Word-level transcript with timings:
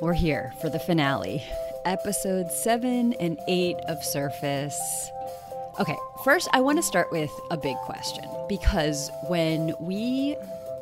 We're 0.00 0.14
here 0.14 0.54
for 0.62 0.70
the 0.70 0.78
finale, 0.78 1.44
episode 1.84 2.50
seven 2.50 3.12
and 3.20 3.38
eight 3.48 3.76
of 3.86 4.02
Surface. 4.02 5.10
Okay, 5.78 5.96
first, 6.24 6.48
I 6.54 6.62
want 6.62 6.78
to 6.78 6.82
start 6.82 7.12
with 7.12 7.30
a 7.50 7.58
big 7.58 7.76
question 7.84 8.24
because 8.48 9.10
when 9.28 9.74
we 9.78 10.36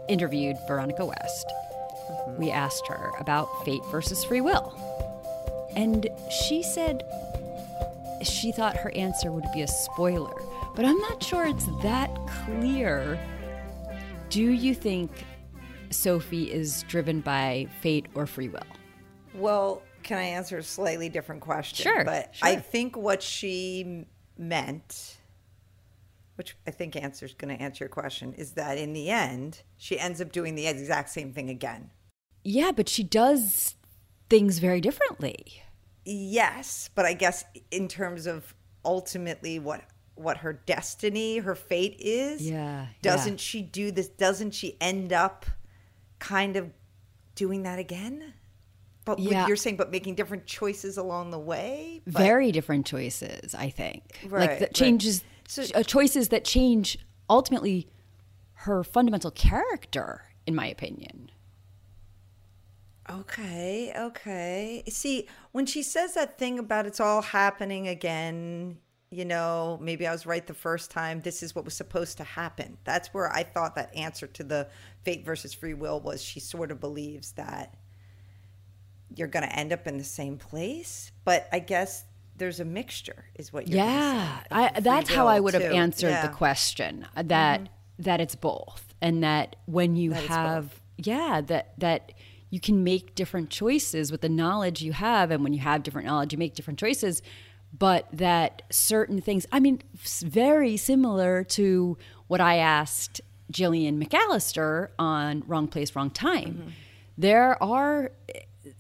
interviewed 0.08 0.56
Veronica 0.68 1.04
West, 1.04 1.48
mm-hmm. 1.48 2.40
we 2.40 2.52
asked 2.52 2.86
her 2.86 3.10
about 3.18 3.48
fate 3.64 3.82
versus 3.90 4.24
free 4.24 4.40
will. 4.40 4.72
And 5.74 6.06
she 6.30 6.62
said 6.62 7.02
she 8.22 8.52
thought 8.52 8.76
her 8.76 8.94
answer 8.94 9.32
would 9.32 9.50
be 9.52 9.62
a 9.62 9.68
spoiler, 9.68 10.40
but 10.76 10.84
I'm 10.84 10.98
not 10.98 11.24
sure 11.24 11.44
it's 11.44 11.66
that 11.82 12.08
clear. 12.44 13.18
Do 14.30 14.44
you 14.44 14.76
think 14.76 15.10
Sophie 15.90 16.52
is 16.52 16.84
driven 16.84 17.20
by 17.20 17.66
fate 17.80 18.06
or 18.14 18.24
free 18.24 18.48
will? 18.48 18.77
Well, 19.38 19.82
can 20.02 20.18
I 20.18 20.24
answer 20.24 20.58
a 20.58 20.62
slightly 20.62 21.08
different 21.08 21.40
question? 21.40 21.84
Sure, 21.84 22.04
But 22.04 22.34
sure. 22.34 22.48
I 22.48 22.56
think 22.56 22.96
what 22.96 23.22
she 23.22 24.06
meant, 24.36 25.16
which 26.36 26.56
I 26.66 26.70
think 26.70 26.96
answers 26.96 27.34
going 27.34 27.56
to 27.56 27.62
answer 27.62 27.84
your 27.84 27.88
question, 27.90 28.32
is 28.34 28.52
that 28.52 28.78
in 28.78 28.92
the 28.92 29.10
end, 29.10 29.62
she 29.76 29.98
ends 29.98 30.20
up 30.20 30.32
doing 30.32 30.54
the 30.54 30.66
exact 30.66 31.10
same 31.10 31.32
thing 31.32 31.50
again. 31.50 31.90
Yeah, 32.44 32.72
but 32.74 32.88
she 32.88 33.02
does 33.02 33.74
things 34.30 34.58
very 34.58 34.80
differently. 34.80 35.62
Yes, 36.04 36.88
but 36.94 37.04
I 37.04 37.12
guess 37.12 37.44
in 37.70 37.88
terms 37.88 38.26
of 38.26 38.54
ultimately 38.84 39.58
what 39.58 39.82
what 40.14 40.38
her 40.38 40.52
destiny, 40.52 41.38
her 41.38 41.54
fate 41.54 41.94
is, 42.00 42.48
Yeah, 42.48 42.86
doesn't 43.02 43.34
yeah. 43.34 43.36
she 43.38 43.62
do 43.62 43.92
this? 43.92 44.08
Doesn't 44.08 44.52
she 44.52 44.76
end 44.80 45.12
up 45.12 45.46
kind 46.18 46.56
of 46.56 46.70
doing 47.36 47.62
that 47.62 47.78
again? 47.78 48.34
But 49.16 49.18
Yeah. 49.20 49.46
you're 49.46 49.56
saying, 49.56 49.76
but 49.76 49.90
making 49.90 50.14
different 50.16 50.46
choices 50.46 50.96
along 50.98 51.30
the 51.30 51.38
way. 51.38 52.02
But- 52.04 52.14
very 52.14 52.52
different 52.52 52.86
choices, 52.86 53.54
I 53.54 53.70
think. 53.70 54.02
like 54.24 54.32
Right, 54.32 54.58
that 54.58 54.60
right. 54.60 54.74
changes 54.74 55.24
So- 55.48 55.64
uh, 55.74 55.82
choices 55.82 56.28
that 56.28 56.44
change 56.44 56.98
ultimately 57.30 57.88
her 58.62 58.82
fundamental 58.84 59.30
character, 59.30 60.24
in 60.46 60.54
my 60.54 60.66
opinion. 60.66 61.30
Okay, 63.10 63.92
okay. 63.96 64.82
See, 64.90 65.28
when 65.52 65.64
she 65.64 65.82
says 65.82 66.12
that 66.14 66.36
thing 66.38 66.58
about 66.58 66.84
it's 66.86 67.00
all 67.00 67.22
happening 67.22 67.88
again, 67.88 68.78
you 69.10 69.24
know, 69.24 69.78
maybe 69.80 70.06
I 70.06 70.12
was 70.12 70.26
right 70.26 70.46
the 70.46 70.52
first 70.52 70.90
time. 70.90 71.22
This 71.22 71.42
is 71.42 71.54
what 71.54 71.64
was 71.64 71.72
supposed 71.72 72.18
to 72.18 72.24
happen. 72.24 72.76
That's 72.84 73.08
where 73.14 73.32
I 73.32 73.44
thought 73.44 73.74
that 73.76 73.94
answer 73.96 74.26
to 74.26 74.44
the 74.44 74.68
fate 75.04 75.24
versus 75.24 75.54
free 75.54 75.72
will 75.72 76.00
was 76.00 76.22
she 76.22 76.40
sort 76.40 76.70
of 76.70 76.80
believes 76.80 77.32
that 77.32 77.74
you're 79.16 79.28
going 79.28 79.48
to 79.48 79.58
end 79.58 79.72
up 79.72 79.86
in 79.86 79.98
the 79.98 80.04
same 80.04 80.36
place. 80.36 81.12
But 81.24 81.48
I 81.52 81.58
guess 81.60 82.04
there's 82.36 82.60
a 82.60 82.64
mixture, 82.64 83.24
is 83.34 83.52
what 83.52 83.68
you're 83.68 83.78
Yeah, 83.78 84.40
I, 84.50 84.80
that's 84.80 85.10
how 85.10 85.26
I 85.26 85.40
would 85.40 85.54
have 85.54 85.62
answered 85.62 86.08
Yeah. 86.10 86.22
Mm-hmm. 86.22 86.30
the 86.32 86.36
question. 86.36 87.06
uh, 87.16 87.22
That 87.24 87.68
that 87.98 88.20
it's 88.20 88.36
both, 88.36 88.94
and 89.00 89.24
that 89.24 89.56
when 89.66 89.96
you 89.96 90.10
That 90.10 90.22
have, 90.26 90.80
yeah, 90.96 91.40
that 91.40 91.72
that 91.78 92.12
you 92.50 92.60
can 92.60 92.84
make 92.84 93.14
different 93.16 93.50
choices 93.50 94.12
with 94.12 94.20
the 94.20 94.28
knowledge 94.28 94.82
you 94.82 94.92
have, 94.92 95.30
and 95.32 95.42
when 95.42 95.52
you 95.52 95.58
have 95.60 95.82
different 95.82 96.06
knowledge, 96.06 96.32
you 96.32 96.38
make 96.38 96.54
different 96.54 96.78
choices. 96.78 97.22
But 97.76 98.06
that 98.12 98.62
certain 98.70 99.20
things, 99.20 99.46
I 99.52 99.60
mean, 99.60 99.82
very 100.22 100.76
similar 100.78 101.44
to 101.44 101.98
what 102.28 102.40
I 102.40 102.56
asked 102.56 103.20
Gillian 103.50 104.02
McAllister 104.02 104.88
on 104.98 105.42
Wrong 105.46 105.68
Place, 105.68 105.94
Wrong 105.94 106.08
Time. 106.10 106.54
Mm-hmm. 106.54 106.68
There 107.18 107.62
are, 107.62 108.12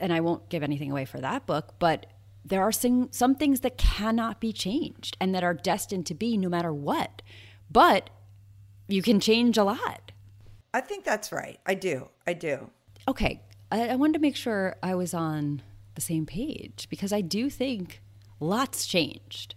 and 0.00 0.12
I 0.12 0.20
won't 0.20 0.48
give 0.48 0.62
anything 0.62 0.90
away 0.90 1.04
for 1.04 1.20
that 1.20 1.46
book, 1.46 1.74
but 1.78 2.06
there 2.44 2.62
are 2.62 2.72
some, 2.72 3.08
some 3.12 3.34
things 3.34 3.60
that 3.60 3.76
cannot 3.76 4.40
be 4.40 4.52
changed 4.52 5.16
and 5.20 5.34
that 5.34 5.44
are 5.44 5.54
destined 5.54 6.06
to 6.06 6.14
be 6.14 6.36
no 6.36 6.48
matter 6.48 6.72
what. 6.72 7.22
But 7.70 8.10
you 8.86 9.02
can 9.02 9.20
change 9.20 9.58
a 9.58 9.64
lot. 9.64 10.12
I 10.72 10.80
think 10.80 11.04
that's 11.04 11.32
right. 11.32 11.58
I 11.66 11.74
do. 11.74 12.08
I 12.26 12.32
do. 12.32 12.70
Okay, 13.06 13.42
I, 13.70 13.88
I 13.88 13.94
wanted 13.96 14.14
to 14.14 14.18
make 14.20 14.36
sure 14.36 14.76
I 14.82 14.94
was 14.94 15.14
on 15.14 15.62
the 15.94 16.00
same 16.00 16.26
page 16.26 16.86
because 16.90 17.12
I 17.12 17.20
do 17.20 17.50
think 17.50 18.00
lots 18.40 18.86
changed. 18.86 19.54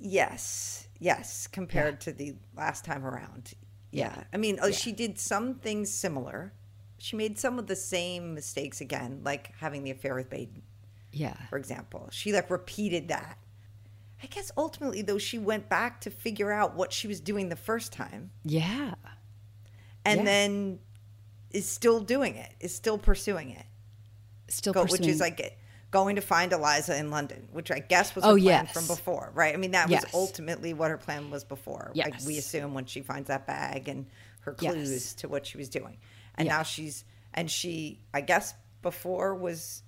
Yes, 0.00 0.88
yes, 0.98 1.46
compared 1.46 2.00
to 2.02 2.12
the 2.12 2.34
last 2.56 2.84
time 2.84 3.04
around. 3.04 3.54
Yeah. 3.90 4.24
I 4.32 4.36
mean, 4.36 4.58
oh, 4.62 4.70
she 4.70 4.92
did 4.92 5.18
some 5.18 5.54
things 5.54 5.90
similar. 5.90 6.52
She 6.98 7.16
made 7.16 7.38
some 7.38 7.58
of 7.58 7.66
the 7.66 7.76
same 7.76 8.34
mistakes 8.34 8.80
again, 8.80 9.20
like 9.24 9.52
having 9.58 9.84
the 9.84 9.90
affair 9.90 10.14
with 10.14 10.28
Baden, 10.28 10.62
Yeah. 11.12 11.34
for 11.48 11.56
example. 11.56 12.08
She 12.10 12.32
like 12.32 12.50
repeated 12.50 13.08
that. 13.08 13.38
I 14.22 14.26
guess 14.26 14.50
ultimately, 14.56 15.02
though, 15.02 15.18
she 15.18 15.38
went 15.38 15.68
back 15.68 16.00
to 16.02 16.10
figure 16.10 16.50
out 16.50 16.74
what 16.74 16.92
she 16.92 17.06
was 17.06 17.20
doing 17.20 17.48
the 17.50 17.56
first 17.56 17.92
time 17.92 18.30
Yeah. 18.44 18.94
and 20.04 20.20
Yeah. 20.20 20.24
then 20.24 20.78
is 21.50 21.68
still 21.68 22.00
doing 22.00 22.34
it, 22.34 22.52
is 22.60 22.74
still 22.74 22.98
pursuing 22.98 23.50
it, 23.50 23.64
Still 24.48 24.72
Go, 24.72 24.84
which 24.86 25.06
is 25.06 25.20
like 25.20 25.56
going 25.90 26.16
to 26.16 26.22
find 26.22 26.52
Eliza 26.52 26.96
in 26.98 27.10
London, 27.10 27.48
which 27.52 27.70
I 27.70 27.78
guess 27.78 28.14
was 28.14 28.24
Oh, 28.24 28.30
her 28.34 28.40
plan 28.40 28.64
yes. 28.64 28.72
from 28.74 28.86
before, 28.86 29.30
right? 29.34 29.54
I 29.54 29.56
mean, 29.56 29.70
that 29.70 29.88
Yes. 29.88 30.04
was 30.04 30.14
ultimately 30.14 30.74
what 30.74 30.90
her 30.90 30.98
plan 30.98 31.30
was 31.30 31.44
before. 31.44 31.92
Like 31.94 32.20
we 32.26 32.38
assume 32.38 32.74
when 32.74 32.86
she 32.86 33.02
finds 33.02 33.28
that 33.28 33.46
bag 33.46 33.88
and 33.88 34.06
her 34.40 34.56
Yes. 34.60 34.72
clues 34.72 35.14
to 35.14 35.28
what 35.28 35.46
she 35.46 35.56
was 35.58 35.68
doing, 35.68 35.96
and 36.38 36.46
Yeah. 36.46 36.56
now 36.58 36.62
she's 36.62 37.04
and 37.34 37.50
she, 37.50 38.00
I 38.14 38.22
guess, 38.22 38.54
before 38.82 39.34
was 39.34 39.82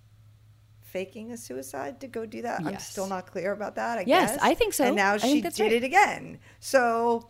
faking 0.82 1.30
a 1.30 1.36
suicide 1.36 2.00
to 2.00 2.08
go 2.08 2.26
do 2.26 2.42
that. 2.42 2.60
I'm 2.64 2.78
still 2.78 3.06
not 3.06 3.30
clear 3.30 3.52
about 3.52 3.76
that. 3.76 3.98
I 3.98 4.04
Yes, 4.06 4.32
guess. 4.32 4.40
I 4.42 4.54
think 4.54 4.74
so. 4.74 4.84
And 4.84 4.96
now 4.96 5.14
I 5.14 5.16
she 5.18 5.40
did 5.40 5.58
right. 5.60 5.72
it 5.72 5.84
again. 5.84 6.38
So 6.58 7.28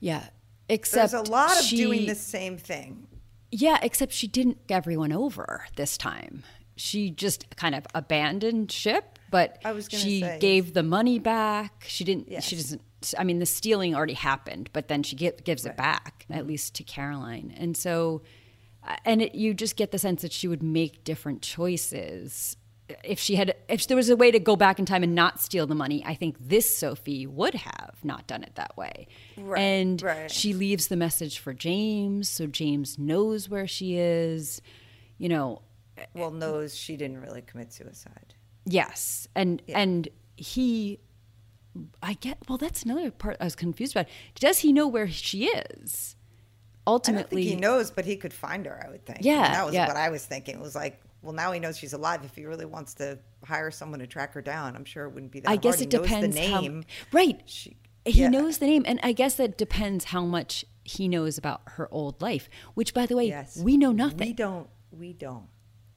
yeah. 0.00 0.28
Except 0.68 1.12
there's 1.12 1.28
a 1.28 1.30
lot 1.30 1.58
of 1.58 1.64
she, 1.64 1.76
doing 1.76 2.06
the 2.06 2.14
same 2.14 2.56
thing. 2.56 3.06
Yeah, 3.50 3.78
except 3.82 4.12
she 4.12 4.26
didn't 4.26 4.66
get 4.68 4.76
everyone 4.76 5.12
over 5.12 5.66
this 5.76 5.98
time. 5.98 6.44
She 6.76 7.10
just 7.10 7.54
kind 7.56 7.74
of 7.74 7.84
abandoned 7.94 8.72
ship, 8.72 9.18
but 9.30 9.58
I 9.64 9.72
was 9.72 9.88
she 9.90 10.20
say. 10.20 10.38
gave 10.40 10.72
the 10.72 10.82
money 10.82 11.18
back. 11.18 11.84
She 11.86 12.04
didn't. 12.04 12.42
She 12.42 12.56
doesn't. 12.56 12.80
I 13.18 13.24
mean, 13.24 13.40
the 13.40 13.46
stealing 13.46 13.94
already 13.94 14.14
happened, 14.14 14.70
but 14.72 14.88
then 14.88 15.02
she 15.02 15.16
gi- 15.16 15.32
gives 15.44 15.66
it 15.66 15.76
back, 15.76 16.24
at 16.30 16.46
least 16.46 16.74
to 16.76 16.84
Caroline. 16.84 17.52
And 17.58 17.76
so, 17.76 18.22
and 19.04 19.22
it, 19.22 19.34
you 19.34 19.54
just 19.54 19.76
get 19.76 19.90
the 19.92 19.98
sense 19.98 20.22
that 20.22 20.32
she 20.32 20.48
would 20.48 20.62
make 20.62 21.04
different 21.04 21.42
choices. 21.42 22.56
If 23.04 23.18
she 23.18 23.36
had, 23.36 23.54
if 23.68 23.86
there 23.86 23.96
was 23.96 24.10
a 24.10 24.16
way 24.16 24.30
to 24.30 24.38
go 24.38 24.54
back 24.56 24.78
in 24.78 24.84
time 24.84 25.02
and 25.02 25.14
not 25.14 25.40
steal 25.40 25.66
the 25.66 25.74
money, 25.74 26.02
I 26.04 26.14
think 26.14 26.36
this 26.38 26.76
Sophie 26.76 27.26
would 27.26 27.54
have 27.54 27.96
not 28.02 28.26
done 28.26 28.42
it 28.42 28.56
that 28.56 28.76
way. 28.76 29.06
Right, 29.38 29.60
and 29.60 30.02
right. 30.02 30.30
she 30.30 30.52
leaves 30.52 30.88
the 30.88 30.96
message 30.96 31.38
for 31.38 31.54
James, 31.54 32.28
so 32.28 32.46
James 32.46 32.98
knows 32.98 33.48
where 33.48 33.66
she 33.66 33.96
is. 33.96 34.60
You 35.16 35.28
know, 35.30 35.62
Well, 36.14 36.32
knows 36.32 36.76
she 36.76 36.96
didn't 36.96 37.20
really 37.20 37.42
commit 37.42 37.72
suicide. 37.72 38.34
yes, 38.66 39.26
and 39.34 39.62
and 39.68 40.08
he, 40.36 40.98
I 42.02 42.14
get. 42.14 42.38
Well, 42.48 42.58
that's 42.58 42.82
another 42.82 43.10
part 43.10 43.36
I 43.40 43.44
was 43.44 43.54
confused 43.54 43.94
about. 43.94 44.06
Does 44.34 44.58
he 44.58 44.72
know 44.72 44.88
where 44.88 45.08
she 45.08 45.46
is? 45.46 46.16
Ultimately, 46.86 47.42
think 47.44 47.54
he 47.54 47.60
knows, 47.60 47.90
but 47.90 48.04
he 48.04 48.16
could 48.16 48.32
find 48.32 48.66
her. 48.66 48.82
I 48.86 48.90
would 48.90 49.04
think. 49.06 49.18
Yeah, 49.22 49.44
And 49.46 49.54
that 49.54 49.64
was 49.66 49.74
yeah. 49.74 49.86
what 49.86 49.96
I 49.96 50.08
was 50.10 50.24
thinking. 50.24 50.56
It 50.56 50.60
was 50.60 50.74
like, 50.74 51.00
well, 51.22 51.32
now 51.32 51.52
he 51.52 51.60
knows 51.60 51.76
she's 51.78 51.92
alive. 51.92 52.24
If 52.24 52.34
he 52.34 52.44
really 52.44 52.64
wants 52.64 52.94
to 52.94 53.18
hire 53.44 53.70
someone 53.70 54.00
to 54.00 54.06
track 54.06 54.34
her 54.34 54.42
down, 54.42 54.74
I'm 54.74 54.84
sure 54.84 55.04
it 55.06 55.10
wouldn't 55.10 55.30
be 55.32 55.40
that 55.40 55.50
I 55.50 55.56
guess 55.56 55.76
hard. 55.76 55.86
it 55.86 55.92
He 55.92 55.98
knows 55.98 56.06
depends 56.08 56.36
the 56.36 56.40
name. 56.42 56.82
how. 56.82 56.88
Right. 57.18 57.40
She- 57.46 57.76
he 58.04 58.22
yeah. 58.22 58.28
knows 58.30 58.58
the 58.58 58.66
name, 58.66 58.82
and 58.84 58.98
I 59.04 59.12
guess 59.12 59.36
that 59.36 59.56
depends 59.56 60.06
how 60.06 60.24
much 60.24 60.64
he 60.82 61.06
knows 61.06 61.38
about 61.38 61.60
her 61.66 61.86
old 61.92 62.20
life. 62.20 62.48
Which, 62.74 62.92
by 62.94 63.06
the 63.06 63.14
way, 63.14 63.28
Yes, 63.28 63.56
we 63.56 63.76
know 63.76 63.92
nothing. 63.92 64.26
We 64.26 64.32
don't. 64.32 64.68
We 64.90 65.12
don't. 65.12 65.46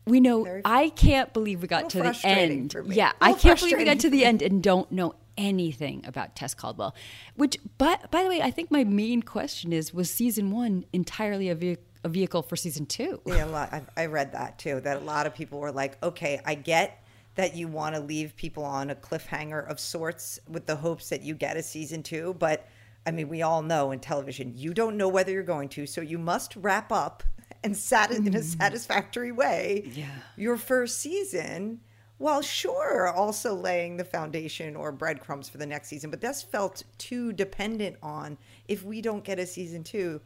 We 0.06 0.19
know. 0.19 0.62
I 0.63 0.90
can't 0.90 1.34
believe 1.34 1.63
we 1.63 1.67
got 1.67 1.90
to 1.90 2.03
the 2.03 2.20
end. 2.23 2.73
for 2.73 2.84
me. 2.84 2.96
Yeah, 2.96 3.14
I 3.20 3.34
can't 3.34 3.58
believe 3.59 3.79
we 3.79 3.85
got 3.85 4.02
to 4.02 4.11
the 4.11 4.23
end 4.23 4.43
and 4.43 4.61
don't 4.61 4.91
know 4.91 5.16
anything 5.37 6.03
about 6.05 6.35
Tess 6.35 6.53
Caldwell. 6.53 6.96
Which, 7.35 7.58
but 7.78 8.11
by 8.11 8.23
the 8.23 8.29
way, 8.29 8.41
I 8.41 8.52
think 8.52 8.72
my 8.72 8.84
main 8.84 9.22
question 9.22 9.73
is: 9.73 9.93
Was 9.93 10.09
season 10.09 10.52
one 10.52 10.85
entirely 10.93 11.49
a, 11.49 11.55
ve- 11.55 11.78
a 12.03 12.09
vehicle 12.09 12.41
for 12.41 12.55
season 12.55 12.85
two? 12.85 13.22
Yeah, 13.26 13.46
a 13.46 13.47
lot. 13.47 13.73
I, 13.73 13.82
I 13.97 14.05
read 14.05 14.32
that 14.34 14.59
too. 14.59 14.79
That 14.82 14.97
a 14.97 15.05
lot 15.05 15.28
of 15.28 15.35
people 15.35 15.59
were 15.59 15.72
like, 15.72 16.02
okay, 16.03 16.41
I 16.46 16.55
get 16.55 17.02
that 17.35 17.55
you 17.55 17.67
want 17.67 17.96
to 17.96 18.02
leave 18.02 18.35
people 18.35 18.64
on 18.64 18.90
a 18.90 18.96
cliffhanger 18.96 19.67
of 19.70 19.79
sorts 19.79 20.40
with 20.47 20.66
the 20.66 20.76
hopes 20.76 21.09
that 21.09 21.22
you 21.22 21.35
get 21.35 21.58
a 21.58 21.64
season 21.64 22.02
two, 22.02 22.35
but 22.40 22.67
I 23.05 23.11
mean, 23.11 23.29
we 23.29 23.41
all 23.43 23.61
know 23.61 23.91
in 23.91 23.99
television, 23.99 24.53
you 24.55 24.73
don't 24.73 24.97
know 24.97 25.08
whether 25.08 25.31
you're 25.31 25.43
going 25.43 25.70
to, 25.70 25.85
so 25.85 26.02
you 26.02 26.17
must 26.17 26.55
wrap 26.55 26.91
up 26.91 27.23
and 27.64 27.76
sat 27.76 28.11
in 28.11 28.28
a 28.28 28.29
mm-hmm. 28.31 28.40
satisfactory 28.40 29.31
way 29.31 29.91
Yeah. 29.93 30.05
your 30.35 30.58
first 30.58 30.99
season. 30.99 31.81
While 32.17 32.41
sure, 32.41 33.08
also 33.09 33.53
laying 33.53 33.97
the 33.97 34.06
foundation 34.06 34.76
or 34.76 34.91
breadcrumbs 34.91 35.50
for 35.50 35.58
the 35.58 35.66
next 35.66 35.90
season, 35.90 36.09
but 36.09 36.22
this 36.22 36.41
felt 36.41 36.84
too 36.97 37.34
dependent 37.34 37.97
on 38.02 38.38
if 38.67 38.84
we 38.84 39.02
don't 39.02 39.23
get 39.23 39.38
a 39.38 39.46
season 39.46 39.84
two, 39.84 40.22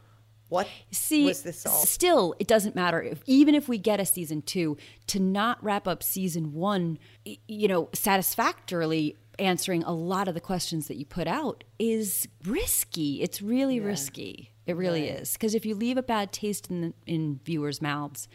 What 0.49 0.67
See, 0.91 1.25
was 1.25 1.41
this 1.41 1.65
all? 1.65 1.73
still, 1.73 2.35
it 2.39 2.47
doesn't 2.47 2.75
matter. 2.75 3.01
If, 3.01 3.23
even 3.25 3.55
if 3.55 3.67
we 3.67 3.77
get 3.79 3.99
a 3.99 4.05
season 4.05 4.41
two, 4.43 4.77
to 5.07 5.19
not 5.19 5.63
wrap 5.63 5.87
up 5.87 6.03
season 6.03 6.53
one, 6.53 6.99
you 7.47 7.67
know, 7.67 7.89
satisfactorily 7.93 9.17
answering 9.39 9.83
a 9.83 9.93
lot 9.93 10.27
of 10.27 10.33
the 10.33 10.41
questions 10.41 10.87
that 10.89 10.97
you 10.97 11.05
put 11.05 11.27
out 11.27 11.63
is 11.79 12.27
risky. 12.45 13.21
It's 13.21 13.41
really 13.41 13.79
risky. 13.79 14.51
It 14.67 14.75
really 14.75 15.07
is. 15.07 15.33
Because 15.33 15.55
if 15.55 15.65
you 15.65 15.73
leave 15.73 15.97
a 15.97 16.03
bad 16.03 16.31
taste 16.31 16.69
in, 16.69 16.81
the, 16.81 16.93
in 17.07 17.39
viewers' 17.43 17.81
mouths 17.81 18.27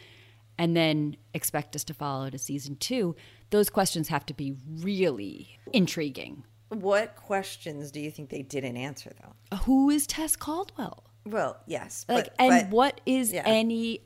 and 0.57 0.75
then 0.75 1.15
expect 1.33 1.75
us 1.75 1.83
to 1.85 1.93
follow 1.93 2.29
to 2.29 2.37
season 2.37 2.75
two, 2.77 3.15
those 3.49 3.69
questions 3.69 4.07
have 4.09 4.25
to 4.27 4.33
be 4.33 4.55
really 4.79 5.57
intriguing. 5.73 6.43
What 6.69 7.15
questions 7.15 7.91
do 7.91 7.99
you 7.99 8.11
think 8.11 8.29
they 8.29 8.41
didn't 8.41 8.77
answer 8.77 9.11
though? 9.21 9.57
Who 9.59 9.89
is 9.89 10.07
Tess 10.07 10.35
Caldwell? 10.35 11.03
Well, 11.25 11.57
yes, 11.65 12.05
like 12.07 12.25
but, 12.25 12.35
and 12.39 12.69
but- 12.69 12.69
what 12.69 13.01
is 13.05 13.31
yeah. 13.31 13.43
any 13.45 14.03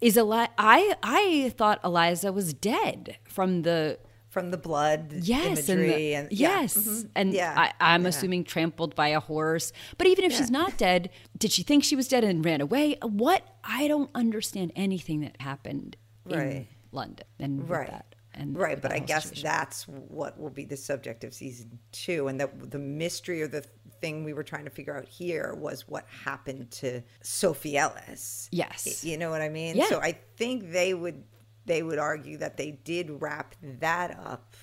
is 0.00 0.16
Eli 0.16 0.46
I 0.58 0.94
I 1.02 1.52
thought 1.56 1.80
Eliza 1.84 2.32
was 2.32 2.52
dead 2.54 3.16
from 3.24 3.62
the 3.62 3.98
from 4.28 4.52
the 4.52 4.56
blood 4.56 5.12
yes 5.12 5.68
and, 5.68 5.80
imagery 5.80 5.88
the, 5.88 6.14
and, 6.14 6.32
yeah, 6.32 6.60
yes 6.60 6.76
mhm, 6.76 7.10
and 7.16 7.32
yeah, 7.32 7.54
I, 7.56 7.72
I'm 7.94 8.02
yeah. 8.02 8.08
assuming 8.08 8.44
trampled 8.44 8.94
by 8.94 9.08
a 9.08 9.18
horse 9.18 9.72
but 9.98 10.06
even 10.06 10.24
if 10.24 10.32
she's 10.32 10.52
not 10.52 10.76
dead 10.76 11.10
did 11.36 11.50
she 11.50 11.64
think 11.64 11.82
she 11.82 11.96
was 11.96 12.06
dead 12.06 12.22
and 12.22 12.44
ran 12.44 12.60
away 12.60 12.96
what 13.02 13.42
I 13.64 13.88
don't 13.88 14.08
understand 14.14 14.70
anything 14.76 15.20
that 15.22 15.40
happened 15.40 15.96
in 16.28 16.68
London 16.92 17.26
and 17.40 17.68
right 17.68 17.90
that 17.90 18.14
and 18.34 18.56
right 18.56 18.80
but 18.80 18.92
i 18.92 18.98
guess 18.98 19.24
situation. 19.24 19.42
that's 19.44 19.88
what 19.88 20.38
will 20.38 20.50
be 20.50 20.64
the 20.64 20.76
subject 20.76 21.24
of 21.24 21.34
season 21.34 21.78
two 21.92 22.28
and 22.28 22.40
that 22.40 22.70
the 22.70 22.78
mystery 22.78 23.42
or 23.42 23.48
the 23.48 23.64
thing 24.00 24.24
we 24.24 24.32
were 24.32 24.42
trying 24.44 24.64
to 24.64 24.70
figure 24.70 24.96
out 24.96 25.04
here 25.04 25.54
was 25.54 25.86
what 25.88 26.06
happened 26.24 26.70
to 26.70 27.02
sophie 27.22 27.76
ellis 27.76 28.48
Yes. 28.52 29.04
you 29.04 29.18
know 29.18 29.30
what 29.30 29.42
i 29.42 29.48
mean 29.48 29.76
Yeah. 29.76 29.86
so 29.86 30.00
i 30.00 30.12
think 30.36 30.70
they 30.72 30.94
would 30.94 31.22
they 31.66 31.82
would 31.82 31.98
argue 31.98 32.38
that 32.38 32.56
they 32.56 32.70
did 32.72 33.10
wrap 33.20 33.54
that 33.80 34.18
up 34.24 34.54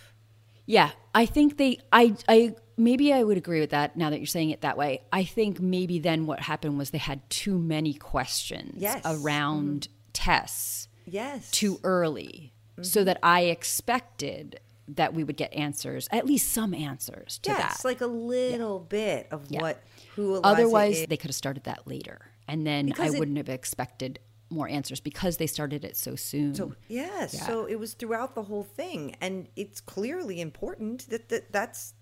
Yeah, 0.65 0.91
I 1.15 1.25
think 1.25 1.55
they. 1.57 1.79
I. 1.93 2.15
I. 2.27 2.55
Maybe 2.75 3.13
I 3.13 3.23
would 3.23 3.37
agree 3.37 3.61
with 3.61 3.69
that. 3.69 3.95
Now 3.95 4.09
that 4.09 4.17
you're 4.19 4.25
saying 4.27 4.49
it 4.49 4.59
that 4.61 4.77
way, 4.77 5.01
I 5.13 5.23
think 5.23 5.61
maybe 5.61 5.97
then 5.99 6.25
what 6.25 6.41
happened 6.41 6.77
was 6.77 6.89
they 6.89 6.97
had 6.97 7.21
too 7.29 7.57
many 7.57 7.93
questions 7.93 8.73
Yes. 8.81 9.01
around 9.05 9.81
mm-hmm. 9.87 9.93
Tess 10.11 10.89
yes 11.05 11.49
too 11.51 11.79
early, 11.83 12.51
so 12.81 13.03
that 13.03 13.18
mm-hmm. 13.18 13.25
I 13.25 13.41
expected 13.41 14.59
that 14.89 15.13
we 15.13 15.24
would 15.24 15.35
get 15.38 15.53
answers, 15.53 16.07
at 16.12 16.25
least 16.25 16.51
some 16.53 16.74
answers 16.74 17.39
to 17.39 17.50
yes 17.51 17.81
that. 17.81 17.88
like 17.88 18.01
a 18.01 18.07
little 18.07 18.79
bit 18.79 19.27
of 19.31 19.45
Yeah. 19.50 19.62
what 19.62 19.83
who 20.15 20.35
Eliza 20.35 20.47
Otherwise, 20.47 21.00
is. 21.00 21.07
they 21.07 21.18
could 21.18 21.29
have 21.29 21.35
started 21.35 21.63
that 21.65 21.85
later, 21.88 22.19
and 22.47 22.65
then 22.65 22.85
Because 22.85 23.12
I 23.12 23.15
it- 23.15 23.19
wouldn't 23.19 23.38
have 23.38 23.50
expected 23.50 24.19
more 24.50 24.69
answers 24.69 25.01
because 25.01 25.35
they 25.38 25.47
started 25.47 25.83
it 25.83 25.97
so 25.97 26.15
soon. 26.15 26.56
So 26.56 26.74
yeah, 26.88 27.27
so 27.27 27.65
it 27.65 27.77
was 27.77 27.94
throughout 27.95 28.33
the 28.33 28.44
whole 28.44 28.63
thing, 28.63 29.15
and 29.19 29.50
it's 29.57 29.81
clearly 29.81 30.39
important 30.39 31.09
that, 31.09 31.27
that 31.30 31.51
that's 31.51 31.94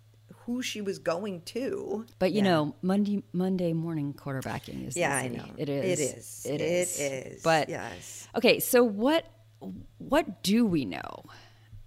who 0.45 0.61
she 0.61 0.79
was 0.79 0.99
going 0.99 1.41
to. 1.41 2.05
But 2.19 2.33
you 2.33 2.37
Yeah. 2.37 2.43
know, 2.43 2.75
Monday 2.83 3.23
Monday 3.33 3.73
morning 3.73 4.13
quarterbacking 4.13 4.87
is 4.87 4.95
Yeah, 4.95 5.15
I 5.15 5.27
know. 5.27 5.45
It 5.57 5.69
It 5.69 5.85
is. 5.85 5.99
is. 5.99 6.45
It 6.45 6.53
It 6.55 6.61
is. 6.61 6.99
is. 6.99 7.41
But 7.43 7.67
Yes. 7.67 8.27
okay, 8.35 8.59
so 8.59 8.83
what 8.83 9.25
what 9.97 10.43
do 10.43 10.65
we 10.65 10.85
know 10.85 11.23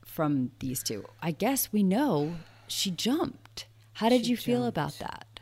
from 0.04 0.50
these 0.60 0.82
two? 0.82 1.04
I 1.22 1.30
guess 1.32 1.72
we 1.72 1.82
know 1.82 2.34
she 2.66 2.90
jumped. 2.90 3.66
How 3.94 4.08
did 4.08 4.25
She 4.25 4.30
you 4.32 4.36
feel 4.36 4.60
jumped. 4.62 4.76
about 4.78 4.98
that? 5.00 5.40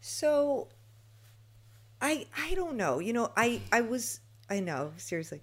So, 0.00 0.68
I 2.00 2.26
I 2.36 2.54
don't 2.54 2.76
know. 2.76 2.98
You 2.98 3.12
know, 3.12 3.32
I 3.36 3.60
I 3.70 3.80
was 3.82 4.20
I 4.50 4.60
know 4.60 4.92
seriously, 4.96 5.40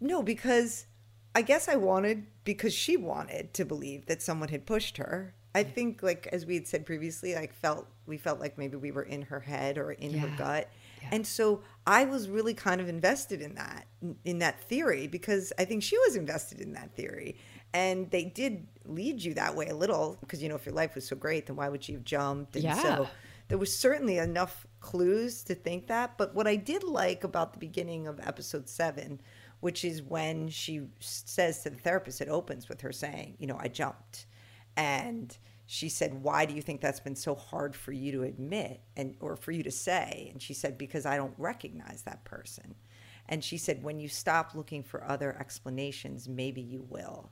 no 0.00 0.22
because 0.22 0.86
I 1.34 1.42
guess 1.42 1.68
I 1.68 1.76
wanted 1.76 2.26
because 2.44 2.74
she 2.74 2.96
wanted 2.96 3.54
to 3.54 3.64
believe 3.64 4.06
that 4.06 4.20
someone 4.22 4.48
had 4.48 4.66
pushed 4.66 4.96
her. 4.98 5.34
I 5.54 5.62
think 5.64 6.02
like 6.02 6.28
as 6.32 6.46
we 6.46 6.54
had 6.54 6.66
said 6.66 6.86
previously, 6.86 7.34
like 7.34 7.52
felt 7.52 7.86
we 8.06 8.16
felt 8.16 8.40
like 8.40 8.56
maybe 8.58 8.76
we 8.76 8.90
were 8.90 9.02
in 9.02 9.22
her 9.22 9.40
head 9.40 9.78
or 9.78 9.92
in 9.92 10.14
her 10.14 10.28
Yeah. 10.28 10.36
gut. 10.36 10.70
And 11.10 11.26
so 11.26 11.62
I 11.86 12.04
was 12.04 12.28
really 12.28 12.54
kind 12.54 12.80
of 12.80 12.88
invested 12.88 13.42
in 13.42 13.54
that 13.56 13.86
in 14.24 14.38
that 14.38 14.60
theory 14.64 15.08
because 15.08 15.52
I 15.58 15.64
think 15.64 15.82
she 15.82 15.98
was 15.98 16.16
invested 16.16 16.60
in 16.60 16.72
that 16.72 16.94
theory. 16.96 17.36
And 17.74 18.10
they 18.10 18.24
did 18.24 18.66
lead 18.84 19.22
you 19.22 19.34
that 19.34 19.54
way 19.56 19.66
a 19.68 19.74
little 19.74 20.16
because 20.20 20.42
you 20.42 20.48
know 20.48 20.54
if 20.56 20.64
your 20.66 20.74
life 20.74 20.94
was 20.94 21.06
so 21.06 21.16
great 21.16 21.46
then 21.46 21.56
why 21.56 21.68
would 21.68 21.82
she 21.84 21.92
have 21.92 22.04
jumped? 22.04 22.54
And 22.56 22.64
Yeah. 22.64 22.80
so 22.82 23.08
there 23.48 23.58
was 23.58 23.76
certainly 23.76 24.18
enough 24.18 24.66
clues 24.80 25.42
to 25.44 25.54
think 25.54 25.86
that. 25.88 26.16
But 26.16 26.34
what 26.34 26.46
I 26.46 26.56
did 26.56 26.82
like 26.84 27.24
about 27.24 27.52
the 27.52 27.58
beginning 27.58 28.06
of 28.06 28.18
episode 28.20 28.68
seven, 28.68 29.20
which 29.60 29.84
is 29.84 30.02
when 30.02 30.48
she 30.48 30.82
says 31.00 31.62
to 31.64 31.70
the 31.70 31.76
therapist, 31.76 32.20
it 32.20 32.28
opens 32.28 32.68
with 32.68 32.80
her 32.80 32.92
saying, 32.92 33.36
you 33.38 33.46
know, 33.46 33.58
I 33.60 33.68
jumped. 33.68 34.26
And 34.76 35.36
she 35.66 35.88
said, 35.88 36.22
Why 36.22 36.44
do 36.44 36.54
you 36.54 36.62
think 36.62 36.80
that's 36.80 37.00
been 37.00 37.16
so 37.16 37.34
hard 37.34 37.74
for 37.74 37.92
you 37.92 38.12
to 38.12 38.22
admit 38.22 38.80
and 38.96 39.16
or 39.20 39.36
for 39.36 39.52
you 39.52 39.62
to 39.62 39.70
say? 39.70 40.28
And 40.32 40.40
she 40.40 40.54
said, 40.54 40.78
Because 40.78 41.06
I 41.06 41.16
don't 41.16 41.34
recognize 41.38 42.02
that 42.02 42.24
person. 42.24 42.74
And 43.28 43.42
she 43.42 43.56
said, 43.56 43.82
When 43.82 43.98
you 43.98 44.08
stop 44.08 44.54
looking 44.54 44.82
for 44.82 45.04
other 45.04 45.36
explanations, 45.38 46.28
maybe 46.28 46.60
you 46.60 46.86
will. 46.88 47.30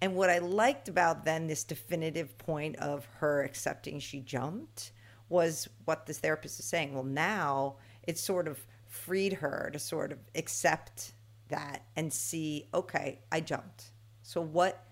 And 0.00 0.14
what 0.14 0.30
I 0.30 0.38
liked 0.38 0.88
about 0.88 1.24
then 1.24 1.46
this 1.46 1.64
definitive 1.64 2.36
point 2.38 2.76
of 2.76 3.06
her 3.16 3.42
accepting 3.42 3.98
she 3.98 4.20
jumped 4.20 4.92
was 5.28 5.68
what 5.84 6.06
this 6.06 6.18
therapist 6.18 6.60
is 6.60 6.66
saying. 6.66 6.94
Well, 6.94 7.04
now 7.04 7.76
it's 8.04 8.20
sort 8.20 8.48
of 8.48 8.64
freed 8.86 9.34
her 9.34 9.70
to 9.72 9.78
sort 9.78 10.12
of 10.12 10.18
accept 10.34 11.12
that 11.48 11.84
and 11.96 12.12
see, 12.12 12.68
okay, 12.72 13.20
I 13.30 13.40
jumped. 13.40 13.92
So 14.22 14.40
what 14.40 14.84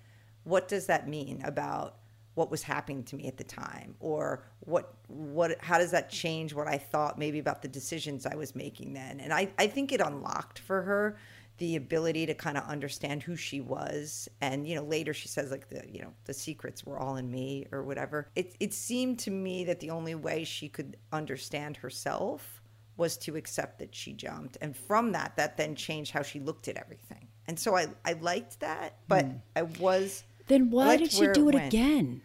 what 0.46 0.68
does 0.68 0.86
that 0.86 1.08
mean 1.08 1.42
about 1.44 1.96
what 2.36 2.50
was 2.50 2.62
happening 2.62 3.02
to 3.02 3.16
me 3.16 3.26
at 3.26 3.36
the 3.36 3.44
time? 3.44 3.96
Or 3.98 4.44
what 4.60 4.94
what 5.08 5.58
how 5.58 5.78
does 5.78 5.90
that 5.90 6.08
change 6.08 6.54
what 6.54 6.68
I 6.68 6.78
thought 6.78 7.18
maybe 7.18 7.38
about 7.38 7.62
the 7.62 7.68
decisions 7.68 8.26
I 8.26 8.36
was 8.36 8.54
making 8.54 8.92
then? 8.92 9.20
And 9.20 9.32
I, 9.32 9.50
I 9.58 9.66
think 9.66 9.90
it 9.90 10.00
unlocked 10.00 10.60
for 10.60 10.82
her 10.82 11.16
the 11.58 11.76
ability 11.76 12.26
to 12.26 12.34
kind 12.34 12.58
of 12.58 12.64
understand 12.64 13.22
who 13.22 13.34
she 13.34 13.62
was. 13.62 14.28
And 14.42 14.68
you 14.68 14.76
know 14.76 14.84
later 14.84 15.12
she 15.14 15.28
says 15.28 15.50
like 15.50 15.68
the 15.68 15.82
you 15.90 16.02
know 16.02 16.12
the 16.26 16.34
secrets 16.34 16.84
were 16.84 16.98
all 16.98 17.16
in 17.16 17.30
me 17.30 17.66
or 17.72 17.82
whatever. 17.82 18.28
It 18.36 18.54
it 18.60 18.72
seemed 18.72 19.18
to 19.20 19.30
me 19.30 19.64
that 19.64 19.80
the 19.80 19.90
only 19.90 20.14
way 20.14 20.44
she 20.44 20.68
could 20.68 20.96
understand 21.12 21.78
herself 21.78 22.62
was 22.98 23.16
to 23.18 23.36
accept 23.36 23.78
that 23.78 23.94
she 23.94 24.12
jumped. 24.12 24.58
And 24.60 24.76
from 24.76 25.12
that 25.12 25.36
that 25.36 25.56
then 25.56 25.74
changed 25.74 26.12
how 26.12 26.22
she 26.22 26.38
looked 26.38 26.68
at 26.68 26.76
everything. 26.76 27.28
And 27.48 27.58
so 27.58 27.74
i 27.74 27.86
i 28.04 28.12
liked 28.12 28.60
that 28.60 28.98
but 29.08 29.24
hmm. 29.24 29.36
i 29.54 29.62
was 29.62 30.24
Then 30.46 30.70
why 30.70 30.96
did 30.96 31.12
she 31.12 31.26
do 31.28 31.48
it 31.48 31.54
went. 31.54 31.66
again? 31.68 32.22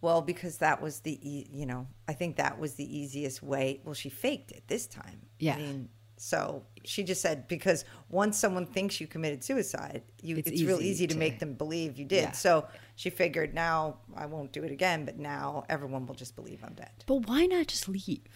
well 0.00 0.20
because 0.20 0.58
that 0.58 0.82
was 0.82 0.98
the 1.00 1.16
e- 1.22 1.46
you 1.52 1.64
know 1.64 1.86
i 2.08 2.12
think 2.12 2.34
that 2.36 2.58
was 2.58 2.74
the 2.74 2.98
easiest 2.98 3.40
way 3.40 3.80
well 3.84 3.94
she 3.94 4.08
faked 4.08 4.50
it 4.50 4.64
this 4.66 4.88
time 4.88 5.20
Yeah. 5.38 5.54
i 5.54 5.58
mean 5.58 5.88
so 6.16 6.64
she 6.84 7.04
just 7.04 7.20
said 7.20 7.46
because 7.46 7.84
once 8.10 8.36
someone 8.36 8.66
thinks 8.66 9.00
you 9.00 9.06
committed 9.06 9.44
suicide 9.44 10.02
you 10.20 10.36
It's 10.38 10.50
it's, 10.50 10.62
real 10.62 10.78
easy 10.78 10.88
easy 10.88 11.06
to, 11.06 11.14
to- 11.14 11.18
make 11.20 11.38
them 11.38 11.54
believe 11.54 11.98
you 12.00 12.04
did 12.04 12.22
Yeah. 12.24 12.30
so 12.32 12.66
she 12.96 13.10
figured 13.10 13.54
now 13.54 13.98
i 14.16 14.26
won't 14.26 14.50
do 14.52 14.64
it 14.64 14.72
again 14.72 15.04
but 15.04 15.20
now 15.20 15.64
everyone 15.68 16.04
will 16.06 16.16
just 16.16 16.34
believe 16.34 16.60
i'm 16.64 16.74
dead 16.74 16.90
But 17.06 17.28
why 17.28 17.46
not 17.46 17.68
just 17.68 17.88
leave? 17.88 18.26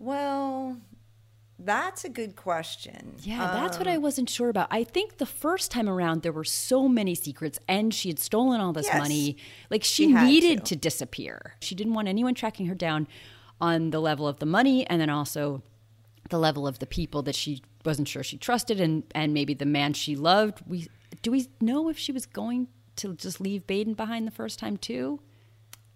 well 0.00 0.78
that's 1.64 2.04
a 2.04 2.08
good 2.08 2.36
question 2.36 3.14
Yeah, 3.22 3.38
that's 3.52 3.78
what 3.78 3.86
I 3.86 3.96
um, 3.96 4.02
wasn't 4.02 4.30
sure 4.30 4.48
about. 4.48 4.68
I 4.70 4.84
think 4.84 5.18
the 5.18 5.26
first 5.26 5.70
time 5.70 5.88
around 5.88 6.22
there 6.22 6.32
were 6.32 6.44
so 6.44 6.88
many 6.88 7.14
secrets 7.14 7.58
and 7.68 7.92
she 7.92 8.08
had 8.08 8.18
stolen 8.18 8.60
all 8.60 8.72
this 8.72 8.86
Yes. 8.86 8.98
money. 8.98 9.36
Like 9.70 9.84
she, 9.84 10.06
She 10.06 10.12
needed 10.12 10.58
to. 10.66 10.74
to. 10.74 10.76
disappear. 10.76 11.54
She 11.60 11.74
didn't 11.74 11.94
want 11.94 12.08
anyone 12.08 12.34
tracking 12.34 12.66
her 12.66 12.74
down 12.74 13.06
on 13.60 13.90
the 13.90 14.00
level 14.00 14.26
of 14.26 14.38
the 14.38 14.46
money 14.46 14.86
and 14.86 15.00
then 15.00 15.10
also 15.10 15.62
the 16.30 16.38
level 16.38 16.66
of 16.66 16.78
the 16.78 16.86
people 16.86 17.22
that 17.22 17.34
she 17.34 17.60
wasn't 17.84 18.08
sure 18.08 18.22
she 18.22 18.36
trusted 18.38 18.80
and 18.80 19.02
and 19.14 19.34
maybe 19.34 19.52
the 19.54 19.66
man 19.66 19.92
she 19.92 20.16
loved. 20.16 20.62
We 20.66 20.88
do 21.22 21.30
we 21.32 21.48
know 21.60 21.88
if 21.90 21.98
she 21.98 22.12
was 22.12 22.24
going 22.26 22.68
to 22.96 23.14
just 23.14 23.40
leave 23.40 23.66
Baden 23.66 23.94
behind 23.94 24.26
the 24.26 24.30
first 24.30 24.58
time 24.58 24.76
too? 24.76 25.20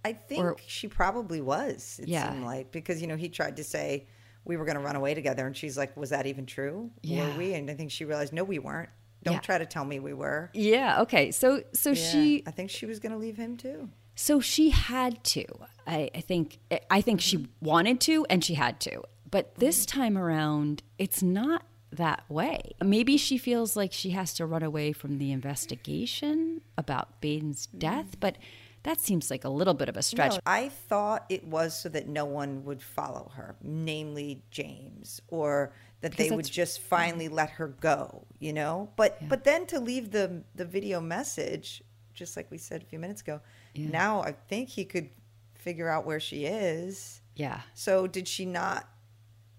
I 0.05 0.13
think 0.13 0.43
Or- 0.45 0.57
she 0.67 0.89
probably 0.89 1.41
was. 1.41 1.99
It 2.03 2.09
Yeah. 2.09 2.31
seemed 2.33 2.45
like 2.45 2.71
because 2.73 3.01
you 3.01 3.07
know 3.07 3.17
he 3.17 3.29
tried 3.31 3.57
to 3.57 3.65
say 3.65 4.07
we 4.45 4.57
were 4.57 4.65
going 4.65 4.77
to 4.77 4.83
run 4.83 4.97
away 4.97 5.15
together, 5.15 5.47
and 5.47 5.57
she's 5.57 5.77
like, 5.77 5.97
"Was 5.97 6.11
that 6.11 6.27
even 6.27 6.47
true? 6.47 6.91
Yeah. 7.03 7.29
Were 7.29 7.39
we?" 7.39 7.55
And 7.55 7.71
I 7.71 7.75
think 7.75 7.91
she 7.91 8.05
realized, 8.05 8.33
"No, 8.33 8.45
we 8.45 8.59
weren't. 8.59 8.91
Don't 9.23 9.35
Yeah. 9.35 9.41
try 9.41 9.59
to 9.59 9.67
tell 9.67 9.85
me 9.85 10.01
we 10.01 10.13
were." 10.13 10.51
Yeah, 10.55 11.01
okay. 11.03 11.31
So 11.31 11.63
so 11.73 11.91
Yeah, 11.91 12.11
she 12.11 12.43
I 12.47 12.51
think 12.51 12.71
she 12.71 12.87
was 12.87 13.01
going 13.01 13.13
to 13.13 13.19
leave 13.19 13.37
him 13.37 13.57
too. 13.57 13.91
So 14.17 14.41
she 14.41 14.71
had 14.71 15.23
to. 15.25 15.45
I, 15.87 16.11
I 16.15 16.21
think. 16.21 16.59
I 16.91 17.01
think 17.01 17.21
she 17.21 17.49
wanted 17.61 18.01
to, 18.03 18.27
and 18.31 18.45
she 18.45 18.55
had 18.55 18.81
to. 18.81 19.03
But 19.31 19.57
this 19.57 19.85
mm-hmm. 19.85 20.01
time 20.01 20.19
around, 20.19 20.83
it's 20.99 21.23
not 21.23 21.65
that 21.91 22.25
way. 22.29 22.73
Maybe 22.83 23.17
she 23.17 23.39
feels 23.39 23.77
like 23.77 23.93
she 23.93 24.11
has 24.11 24.35
to 24.35 24.47
run 24.47 24.63
away 24.63 24.93
from 24.93 25.19
the 25.19 25.33
investigation 25.33 26.61
about 26.77 27.21
Baden's 27.21 27.67
death, 27.67 28.13
mm. 28.13 28.21
but 28.21 28.37
that 28.85 29.01
seems 29.01 29.31
like 29.31 29.45
a 29.45 29.49
little 29.49 29.75
bit 29.75 29.89
of 29.89 29.97
a 29.97 30.03
stretch. 30.03 30.35
No, 30.35 30.41
I 30.47 30.69
thought 30.69 31.25
it 31.29 31.45
was 31.47 31.79
so 31.79 31.89
that 31.89 32.07
no 32.07 32.27
one 32.27 32.65
would 32.65 32.83
follow 32.83 33.31
her, 33.35 33.57
namely 33.63 34.43
James, 34.51 35.21
or 35.29 35.73
that 36.03 36.13
Because 36.13 36.29
they 36.29 36.37
would 36.37 36.45
just 36.45 36.81
finally 36.81 37.27
mm-hmm. 37.27 37.35
let 37.35 37.51
her 37.51 37.69
go, 37.69 38.27
you 38.39 38.53
know? 38.53 38.91
But 38.97 39.27
but 39.29 39.45
then 39.45 39.67
to 39.67 39.81
leave 39.81 40.11
the 40.11 40.45
the 40.55 40.67
video 40.67 41.01
message, 41.01 41.83
just 42.13 42.37
like 42.37 42.51
we 42.51 42.59
said 42.59 42.83
a 42.83 42.85
few 42.85 42.99
minutes 42.99 43.23
ago, 43.23 43.41
Yeah. 43.75 43.89
now 43.89 44.23
I 44.23 44.33
think 44.33 44.69
he 44.69 44.85
could 44.85 45.09
figure 45.55 45.89
out 45.89 46.05
where 46.05 46.21
she 46.21 46.45
is. 46.45 47.23
Yeah. 47.37 47.63
So 47.73 48.07
did 48.07 48.29
she 48.29 48.45
not 48.45 48.87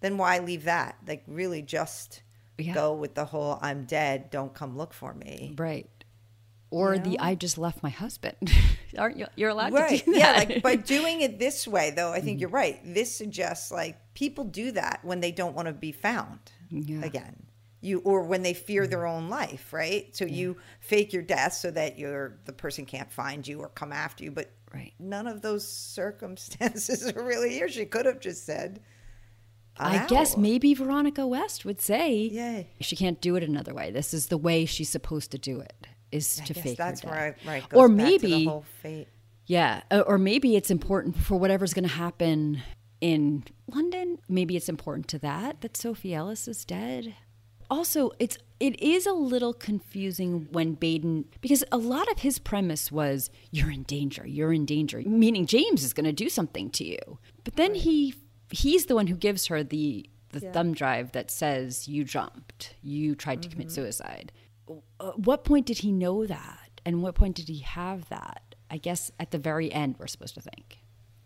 then 0.01 0.17
why 0.19 0.37
leave 0.37 0.65
that? 0.65 0.97
Like 1.07 1.23
really 1.25 1.63
just 1.63 2.21
Yeah. 2.59 2.75
go 2.75 2.93
with 2.93 3.15
the 3.15 3.25
whole 3.25 3.57
I'm 3.59 3.85
dead, 3.85 4.29
don't 4.29 4.53
come 4.53 4.77
look 4.77 4.93
for 4.93 5.15
me. 5.15 5.55
Right. 5.57 5.89
Or 6.75 6.95
You 6.95 7.01
the? 7.01 7.19
I 7.19 7.35
just 7.35 7.57
left 7.57 7.81
my 7.81 7.89
husband. 7.89 8.35
Aren't 8.97 9.17
you? 9.17 9.27
You're 9.37 9.49
allowed 9.49 9.71
right 9.71 9.99
to 9.99 10.05
do 10.05 10.11
that. 10.13 10.19
yeah 10.19 10.31
like 10.53 10.61
by 10.61 10.75
doing 10.75 11.21
it 11.21 11.39
this 11.39 11.67
way 11.67 11.91
though 11.91 12.11
i 12.11 12.19
think 12.19 12.35
mm-hmm. 12.35 12.41
you're 12.41 12.49
right 12.49 12.79
this 12.83 13.13
suggests 13.13 13.71
like 13.71 13.97
people 14.13 14.43
do 14.45 14.71
that 14.71 14.99
when 15.03 15.19
they 15.19 15.31
don't 15.31 15.55
want 15.55 15.67
to 15.67 15.73
be 15.73 15.91
found 15.91 16.39
Yeah. 16.69 17.03
again 17.03 17.35
you 17.81 17.99
or 17.99 18.23
when 18.23 18.41
they 18.41 18.53
fear 18.53 18.85
mm. 18.85 18.89
their 18.89 19.05
own 19.05 19.29
life 19.29 19.73
right 19.73 20.15
so 20.15 20.25
you 20.25 20.57
fake 20.79 21.13
your 21.13 21.21
death 21.23 21.53
so 21.53 21.71
that 21.71 21.97
you're 21.99 22.39
the 22.45 22.53
person 22.53 22.85
can't 22.85 23.11
find 23.11 23.47
you 23.47 23.59
or 23.59 23.69
come 23.69 23.91
after 23.91 24.23
you 24.23 24.31
but 24.31 24.51
Right. 24.73 24.93
none 24.99 25.27
of 25.27 25.41
those 25.41 25.65
circumstances 25.65 27.07
are 27.15 27.23
really 27.23 27.51
here 27.51 27.69
she 27.69 27.85
could 27.85 28.05
have 28.05 28.19
just 28.19 28.45
said 28.45 28.81
"I'm 29.77 30.01
I 30.01 30.05
guess 30.07 30.35
maybe 30.37 30.73
Veronica 30.73 31.25
West 31.27 31.63
would 31.65 31.79
say 31.81 32.29
Yeah. 32.31 32.63
she 32.81 32.95
can't 32.95 33.21
do 33.21 33.35
it 33.35 33.43
another 33.43 33.73
way. 33.73 33.91
This 33.91 34.13
is 34.13 34.27
the 34.27 34.37
way 34.37 34.65
she's 34.65 34.89
supposed 34.89 35.31
to 35.31 35.37
do 35.37 35.59
it. 35.59 35.87
Is 36.15 36.39
I 36.41 36.45
to 36.45 36.53
fake 36.53 36.77
that's 36.77 37.01
her 37.01 37.09
where 37.09 37.31
death. 37.31 37.39
I, 37.45 37.47
right 37.47 37.63
or 37.73 37.87
goes 37.87 37.97
back 37.97 38.07
to 38.07 38.19
the 38.19 38.27
maybe 38.27 38.45
whole 38.45 38.65
fate 38.81 39.07
Yeah, 39.45 39.81
uh, 39.91 40.03
or 40.07 40.17
maybe 40.17 40.55
it's 40.55 40.69
important 40.69 41.17
for 41.17 41.37
whatever's 41.37 41.73
going 41.73 41.87
to 41.87 41.95
happen 41.95 42.61
in 43.01 43.43
London. 43.67 44.19
Maybe 44.27 44.55
it's 44.55 44.69
important 44.69 45.07
to 45.09 45.19
that 45.19 45.61
that 45.61 45.77
Sophie 45.77 46.13
Ellis 46.13 46.47
is 46.47 46.65
dead. 46.65 47.15
Also, 47.69 48.11
it's 48.19 48.37
it 48.59 48.79
is 48.79 49.05
a 49.05 49.11
little 49.13 49.53
confusing 49.53 50.47
when 50.51 50.73
Baden 50.75 51.25
because 51.41 51.63
a 51.71 51.77
lot 51.77 52.09
of 52.11 52.19
his 52.19 52.39
premise 52.39 52.91
was 52.91 53.29
you're 53.51 53.71
in 53.71 53.83
danger, 53.83 54.25
you're 54.25 54.53
in 54.53 54.65
danger, 54.65 55.01
meaning 55.05 55.45
James 55.45 55.83
is 55.83 55.93
going 55.93 56.05
to 56.05 56.13
do 56.13 56.29
something 56.29 56.69
to 56.71 56.83
you. 56.85 57.19
But 57.43 57.55
then 57.55 57.75
he 57.75 58.15
he's 58.51 58.85
the 58.85 58.95
one 58.95 59.07
who 59.07 59.15
gives 59.15 59.47
her 59.47 59.63
the 59.63 60.09
the 60.29 60.39
thumb 60.51 60.73
drive 60.73 61.11
that 61.13 61.31
says 61.31 61.87
you 61.87 62.03
jumped, 62.03 62.75
you 62.81 63.15
tried 63.15 63.41
to 63.41 63.49
commit 63.49 63.71
suicide. 63.71 64.31
Uh, 64.99 65.11
what 65.11 65.43
point 65.43 65.65
did 65.65 65.79
he 65.79 65.91
know 65.91 66.25
that? 66.25 66.81
And 66.85 67.01
what 67.01 67.15
point 67.15 67.35
did 67.35 67.47
he 67.49 67.59
have 67.59 68.09
that? 68.09 68.55
I 68.69 68.77
guess 68.77 69.11
at 69.19 69.31
the 69.31 69.37
very 69.37 69.71
end, 69.71 69.95
we're 69.99 70.07
supposed 70.07 70.35
to 70.35 70.41
think. 70.41 70.79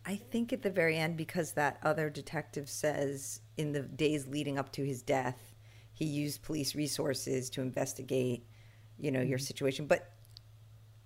I 0.05 0.15
think 0.15 0.51
at 0.53 0.61
the 0.61 0.69
very 0.69 0.97
end, 0.97 1.17
because 1.17 1.53
that 1.53 1.79
other 1.83 2.09
detective 2.09 2.69
says 2.69 3.41
in 3.57 3.73
the 3.73 3.81
days 3.81 4.27
leading 4.27 4.57
up 4.57 4.71
to 4.73 4.85
his 4.85 5.01
death, 5.01 5.53
he 5.93 6.05
used 6.05 6.41
police 6.41 6.75
resources 6.75 7.49
to 7.51 7.61
investigate, 7.61 8.45
you 8.97 9.11
know, 9.11 9.21
your 9.21 9.37
Mm-hmm. 9.37 9.43
situation. 9.45 9.85
But, 9.85 10.11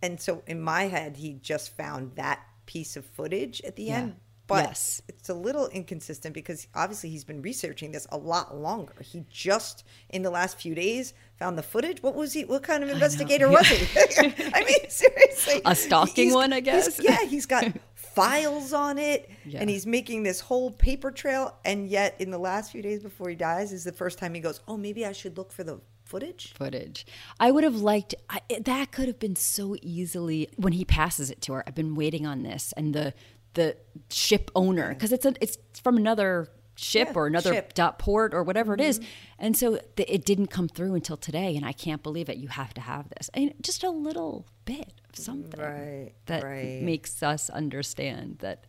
and 0.02 0.20
so 0.22 0.44
in 0.48 0.62
my 0.62 0.84
head, 0.84 1.18
he 1.18 1.34
just 1.34 1.76
found 1.76 2.16
that 2.16 2.40
piece 2.66 2.96
of 2.96 3.06
footage 3.06 3.62
at 3.62 3.76
the 3.76 3.84
Yeah. 3.84 3.98
end. 4.00 4.16
But 4.54 4.66
Yes. 4.70 5.02
it's 5.08 5.30
a 5.30 5.34
little 5.34 5.68
inconsistent 5.68 6.34
because 6.34 6.68
obviously 6.76 7.10
he's 7.10 7.24
been 7.24 7.42
researching 7.42 7.92
this 7.92 8.06
a 8.12 8.18
lot 8.18 8.56
longer. 8.58 8.94
He 9.02 9.26
just 9.30 9.84
in 10.10 10.22
the 10.24 10.30
last 10.30 10.60
few 10.60 10.76
days 10.76 11.14
found 11.38 11.58
the 11.58 11.64
footage. 11.64 12.02
What 12.04 12.16
was 12.16 12.34
he? 12.34 12.46
What 12.46 12.64
kind 12.64 12.84
of 12.84 12.90
investigator 12.90 13.50
was 13.50 13.68
he? 13.68 13.88
I 14.54 14.64
mean, 14.64 14.90
seriously, 14.90 15.62
A 15.66 15.76
stalking 15.76 16.26
He's- 16.26 16.36
one, 16.36 16.54
I 16.54 16.62
he's- 16.62 16.98
guess? 16.98 17.00
Yeah, 17.00 17.26
he's 17.28 17.46
got 17.46 17.66
files 17.96 18.74
on 18.74 18.98
it, 18.98 19.30
Yeah. 19.46 19.60
and 19.62 19.70
he's 19.70 19.86
making 19.88 20.24
this 20.24 20.40
whole 20.40 20.72
paper 20.72 21.10
trail. 21.12 21.58
And 21.66 21.90
yet, 21.90 22.16
in 22.20 22.30
the 22.32 22.38
last 22.38 22.72
few 22.72 22.82
days 22.82 23.02
before 23.02 23.30
he 23.30 23.36
dies, 23.36 23.74
is 23.74 23.84
the 23.84 23.92
first 23.92 24.18
time 24.20 24.34
he 24.34 24.40
goes, 24.40 24.62
"Oh, 24.68 24.78
maybe 24.78 25.06
I 25.06 25.12
should 25.14 25.38
look 25.38 25.52
for 25.52 25.64
the 25.64 25.82
footage." 26.06 26.54
Footage. 26.54 27.06
I 27.40 27.50
would 27.52 27.64
have 27.64 27.78
liked 27.78 28.14
I, 28.30 28.42
that. 28.62 28.92
Could 28.92 29.08
have 29.08 29.20
been 29.20 29.36
so 29.36 29.76
easily 29.82 30.50
when 30.58 30.74
he 30.74 30.86
passes 30.86 31.32
it 31.32 31.42
to 31.44 31.54
her. 31.54 31.64
I've 31.66 31.76
been 31.76 31.96
waiting 31.96 32.26
on 32.28 32.44
this, 32.44 32.74
and 32.78 32.94
the 32.94 33.14
the 33.54 33.78
ship 34.10 34.52
owner 34.56 34.90
because 34.90 35.12
it's 35.12 35.26
a 35.26 35.34
it's 35.42 35.58
from 35.82 35.98
another 35.98 36.50
ship 36.76 37.10
Yeah, 37.10 37.14
or 37.16 37.28
another 37.28 37.54
ship. 37.54 37.74
dot 37.74 38.00
port 38.00 38.34
or 38.34 38.44
whatever 38.44 38.74
it 38.74 38.82
is, 38.82 39.00
mm-hmm. 39.00 39.08
and 39.40 39.58
so 39.58 39.80
the, 39.96 40.12
it 40.14 40.26
didn't 40.26 40.48
come 40.48 40.68
through 40.68 40.96
until 40.96 41.18
today, 41.18 41.56
and 41.56 41.66
I 41.66 41.72
can't 41.72 42.02
believe 42.02 42.30
it. 42.30 42.38
You 42.38 42.48
have 42.50 42.74
to 42.76 42.82
have 42.82 43.10
this, 43.10 43.30
and 43.34 43.54
just 43.62 43.84
a 43.84 43.90
little 43.90 44.48
bit 44.66 44.94
of 45.10 45.16
something 45.16 45.60
Right, 45.60 46.14
that 46.26 46.44
right. 46.44 46.82
makes 46.82 47.22
us 47.24 47.50
understand 47.50 48.38
that. 48.40 48.66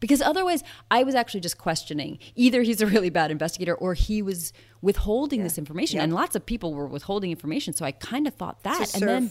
Because 0.00 0.20
otherwise, 0.20 0.62
I 0.90 1.02
was 1.04 1.14
actually 1.14 1.40
just 1.40 1.56
questioning 1.56 2.18
either 2.34 2.62
he's 2.62 2.82
a 2.82 2.86
really 2.86 3.08
bad 3.10 3.30
investigator 3.30 3.74
or 3.74 3.94
he 3.94 4.20
was 4.20 4.52
withholding 4.82 5.44
this 5.44 5.56
information. 5.56 5.96
Yep. 5.96 6.04
And 6.04 6.12
lots 6.12 6.36
of 6.36 6.44
people 6.44 6.74
were 6.74 6.86
withholding 6.86 7.30
information. 7.30 7.72
So 7.72 7.86
I 7.86 7.92
kind 7.92 8.26
of 8.26 8.34
thought 8.34 8.64
that. 8.64 8.92
and 8.94 9.08
then, 9.08 9.30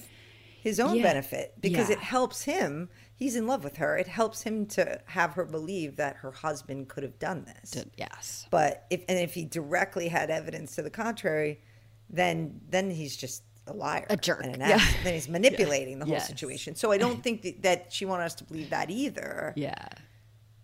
his 0.62 0.80
own 0.80 0.96
Yeah, 0.96 1.04
benefit 1.04 1.54
because 1.60 1.90
yeah. 1.90 1.98
it 1.98 2.00
helps 2.02 2.44
him. 2.44 2.90
He's 3.16 3.36
in 3.36 3.48
love 3.48 3.64
with 3.64 3.78
her. 3.78 3.98
It 3.98 4.08
helps 4.08 4.42
him 4.42 4.66
to 4.68 5.00
have 5.06 5.34
her 5.34 5.46
believe 5.46 5.96
that 5.98 6.18
her 6.18 6.32
husband 6.32 6.90
could 6.90 7.04
have 7.04 7.20
done 7.20 7.46
this. 7.46 7.86
yes. 7.98 8.48
But 8.50 8.86
if 8.90 9.04
and 9.08 9.18
if 9.20 9.34
he 9.34 9.46
directly 9.46 10.08
had 10.08 10.30
evidence 10.30 10.76
to 10.76 10.82
the 10.82 10.90
contrary, 10.90 11.62
then 12.10 12.60
then 12.70 12.90
he's 12.92 13.16
just 13.16 13.44
a 13.68 13.74
liar, 13.74 14.06
A 14.10 14.18
jerk. 14.18 14.44
and 14.44 14.56
an 14.56 14.60
Yeah. 14.62 14.76
ass. 14.76 14.94
Then 15.04 15.14
he's 15.14 15.30
manipulating 15.40 16.00
the 16.00 16.06
whole 16.06 16.14
Yes. 16.16 16.28
situation. 16.28 16.76
So 16.76 16.92
I 16.92 16.98
don't 16.98 17.24
think 17.24 17.44
that, 17.44 17.62
that 17.64 17.94
she 17.94 18.04
wanted 18.06 18.26
us 18.26 18.36
to 18.36 18.44
believe 18.44 18.72
that 18.72 18.90
either. 18.90 19.54
Yeah. 19.56 19.88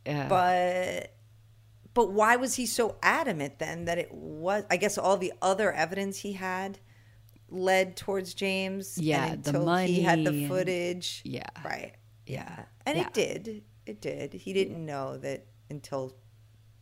Yeah. 0.06 0.28
But 0.28 1.14
but 1.94 2.12
why 2.12 2.36
was 2.36 2.56
he 2.56 2.66
so 2.66 2.98
adamant 3.04 3.60
then 3.60 3.86
that 3.86 3.98
it 4.00 4.12
was? 4.14 4.64
I 4.70 4.78
guess 4.78 4.98
all 4.98 5.18
the 5.18 5.34
other 5.42 5.72
evidence 5.72 6.18
he 6.18 6.34
had 6.34 6.80
led 7.50 7.96
towards 7.96 8.34
James. 8.34 8.98
and 8.98 9.06
Yeah, 9.06 9.28
the 9.30 9.34
until 9.58 9.76
he 9.78 10.02
had 10.02 10.20
the 10.20 10.24
money 10.26 10.40
and- 10.44 10.50
footage. 10.52 11.22
Yeah. 11.24 11.44
right. 11.64 11.94
Yeah. 12.30 12.64
and 12.86 12.98
Yeah. 12.98 13.08
it 13.08 13.14
did. 13.14 13.64
It 13.86 14.02
did. 14.02 14.34
He 14.34 14.54
didn't 14.54 14.86
know 14.86 15.18
that 15.18 15.46
until 15.70 16.16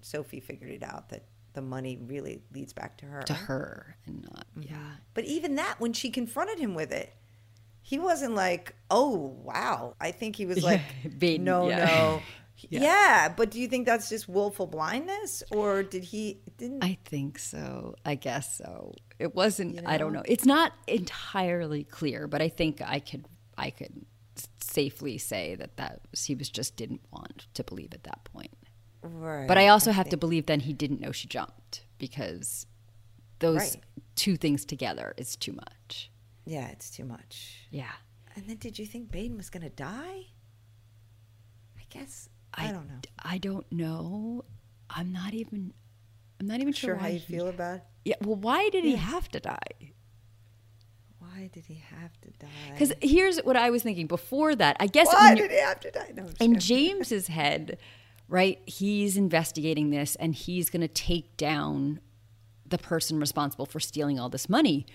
Sophie 0.01 0.39
figured 0.39 0.71
it 0.71 0.83
out 0.83 1.09
that 1.09 1.23
the 1.53 1.61
money 1.61 1.97
really 2.05 2.41
leads 2.53 2.73
back 2.73 2.97
to 2.97 3.05
her. 3.05 3.21
to 3.23 3.33
her 3.33 3.97
and 4.05 4.21
not, 4.23 4.45
mm-hmm. 4.51 4.63
yeah. 4.73 4.91
But 5.13 5.25
even 5.25 5.55
that, 5.55 5.79
when 5.79 5.93
she 5.93 6.09
confronted 6.11 6.59
him 6.59 6.75
with 6.75 6.91
it, 6.91 7.13
he 7.81 7.97
wasn't 7.97 8.35
like, 8.35 8.75
"Oh, 8.91 9.15
wow." 9.43 9.95
I 9.99 10.11
think 10.11 10.35
he 10.35 10.45
was 10.45 10.61
like, 10.71 10.81
Baden, 11.17 11.43
"No, 11.45 11.69
yeah. 11.69 11.85
no." 11.85 12.21
Yeah. 12.69 12.81
Yeah. 12.81 13.29
but 13.37 13.51
do 13.51 13.59
you 13.61 13.67
think 13.67 13.85
that's 13.85 14.09
just 14.09 14.27
willful 14.27 14.65
blindness, 14.65 15.43
or 15.51 15.83
did 15.83 16.03
he 16.03 16.41
didn't? 16.57 16.83
I 16.83 16.97
think 17.05 17.37
so. 17.37 17.93
I 18.03 18.15
guess 18.15 18.57
so. 18.57 18.95
It 19.19 19.35
wasn't. 19.35 19.75
You 19.75 19.81
I 19.85 19.99
don't 19.99 20.11
know? 20.11 20.19
know. 20.21 20.25
It's 20.27 20.43
not 20.45 20.73
entirely 20.87 21.83
clear, 21.83 22.27
but 22.27 22.41
I 22.41 22.49
think 22.49 22.81
I 22.81 22.99
could. 22.99 23.25
I 23.59 23.69
could 23.69 24.05
safely 24.69 25.17
say 25.17 25.55
that 25.55 25.77
that 25.77 26.01
was, 26.11 26.25
he 26.25 26.35
was 26.35 26.49
just 26.49 26.75
didn't 26.75 27.01
want 27.11 27.47
to 27.53 27.63
believe 27.63 27.93
at 27.93 28.03
that 28.03 28.23
point. 28.25 28.51
right. 29.01 29.47
But 29.47 29.57
I 29.57 29.67
also 29.69 29.91
have 29.91 30.09
to 30.09 30.17
believe 30.17 30.45
then 30.45 30.59
he 30.61 30.73
didn't 30.73 30.99
know 31.01 31.11
she 31.11 31.27
jumped 31.27 31.85
because 31.97 32.65
those 33.39 33.57
Right. 33.75 33.83
two 34.15 34.35
things 34.37 34.65
together 34.65 35.13
is 35.17 35.35
too 35.35 35.53
much. 35.53 36.11
Yeah, 36.45 36.67
it's 36.69 36.89
too 36.89 37.05
much. 37.05 37.67
Yeah. 37.71 37.91
And 38.35 38.47
then, 38.47 38.57
did 38.57 38.77
you 38.79 38.85
think 38.85 39.11
Baden 39.11 39.37
was 39.37 39.49
gonna 39.49 39.69
die? 39.69 40.25
I 41.77 41.83
guess 41.89 42.29
I, 42.53 42.71
don't 42.71 42.87
know. 42.87 42.99
I 43.19 43.37
don't 43.37 43.71
know. 43.71 44.45
I'm 44.89 45.11
not 45.11 45.33
even. 45.33 45.73
I'm 46.39 46.47
not 46.47 46.59
even 46.59 46.71
sure, 46.73 46.91
Sure, 46.91 46.95
how 46.97 47.07
you 47.07 47.19
he- 47.19 47.33
feel 47.33 47.47
about? 47.47 47.81
Yeah. 48.05 48.15
Well, 48.21 48.35
why 48.35 48.69
did 48.69 48.83
he 48.83 48.95
have 48.95 49.27
to 49.29 49.39
die? 49.39 49.91
Why 51.37 51.49
did 51.53 51.65
he 51.65 51.83
have 51.91 52.19
to 52.21 52.29
die? 52.39 52.47
Because 52.71 52.93
here's 52.99 53.37
what 53.39 53.55
I 53.55 53.69
was 53.69 53.83
thinking 53.83 54.07
before 54.07 54.55
that. 54.55 54.75
I 54.79 54.87
guess 54.87 55.07
why 55.07 55.35
did 55.35 55.51
he 55.51 55.57
have 55.57 55.79
to 55.81 55.91
die? 55.91 56.11
No, 56.15 56.27
in. 56.39 56.59
James's 56.59 57.27
head, 57.27 57.77
right? 58.27 58.59
He's 58.65 59.17
investigating 59.17 59.91
this 59.91 60.15
and 60.15 60.33
he's 60.33 60.71
going 60.71 60.81
to 60.81 60.87
take 60.87 61.37
down 61.37 61.99
the 62.65 62.79
person 62.79 63.19
responsible 63.19 63.67
for 63.67 63.79
stealing 63.79 64.19
all 64.19 64.29
this 64.29 64.49
money. 64.49 64.87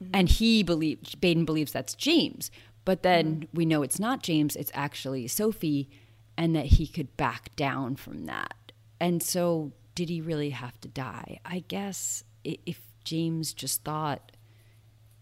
Mm-hmm. 0.00 0.10
And 0.14 0.28
he 0.28 0.62
believes 0.62 1.16
Baden 1.16 1.44
believes 1.44 1.72
that's 1.72 1.94
James. 1.94 2.52
But 2.84 3.02
then 3.02 3.40
mm-hmm. 3.40 3.56
we 3.56 3.66
know 3.66 3.82
it's 3.82 3.98
not 3.98 4.22
James, 4.22 4.54
it's 4.54 4.70
actually 4.74 5.26
Sophie, 5.26 5.90
and 6.36 6.54
that 6.54 6.66
he 6.66 6.86
could 6.86 7.16
back 7.16 7.54
down 7.56 7.96
from 7.96 8.26
that. 8.26 8.72
And 9.00 9.20
so, 9.20 9.72
did 9.96 10.08
he 10.08 10.20
really 10.20 10.50
have 10.50 10.80
to 10.82 10.88
die? 10.88 11.40
I 11.44 11.64
guess 11.66 12.22
if 12.44 12.80
James 13.02 13.52
just 13.52 13.82
thought 13.82 14.32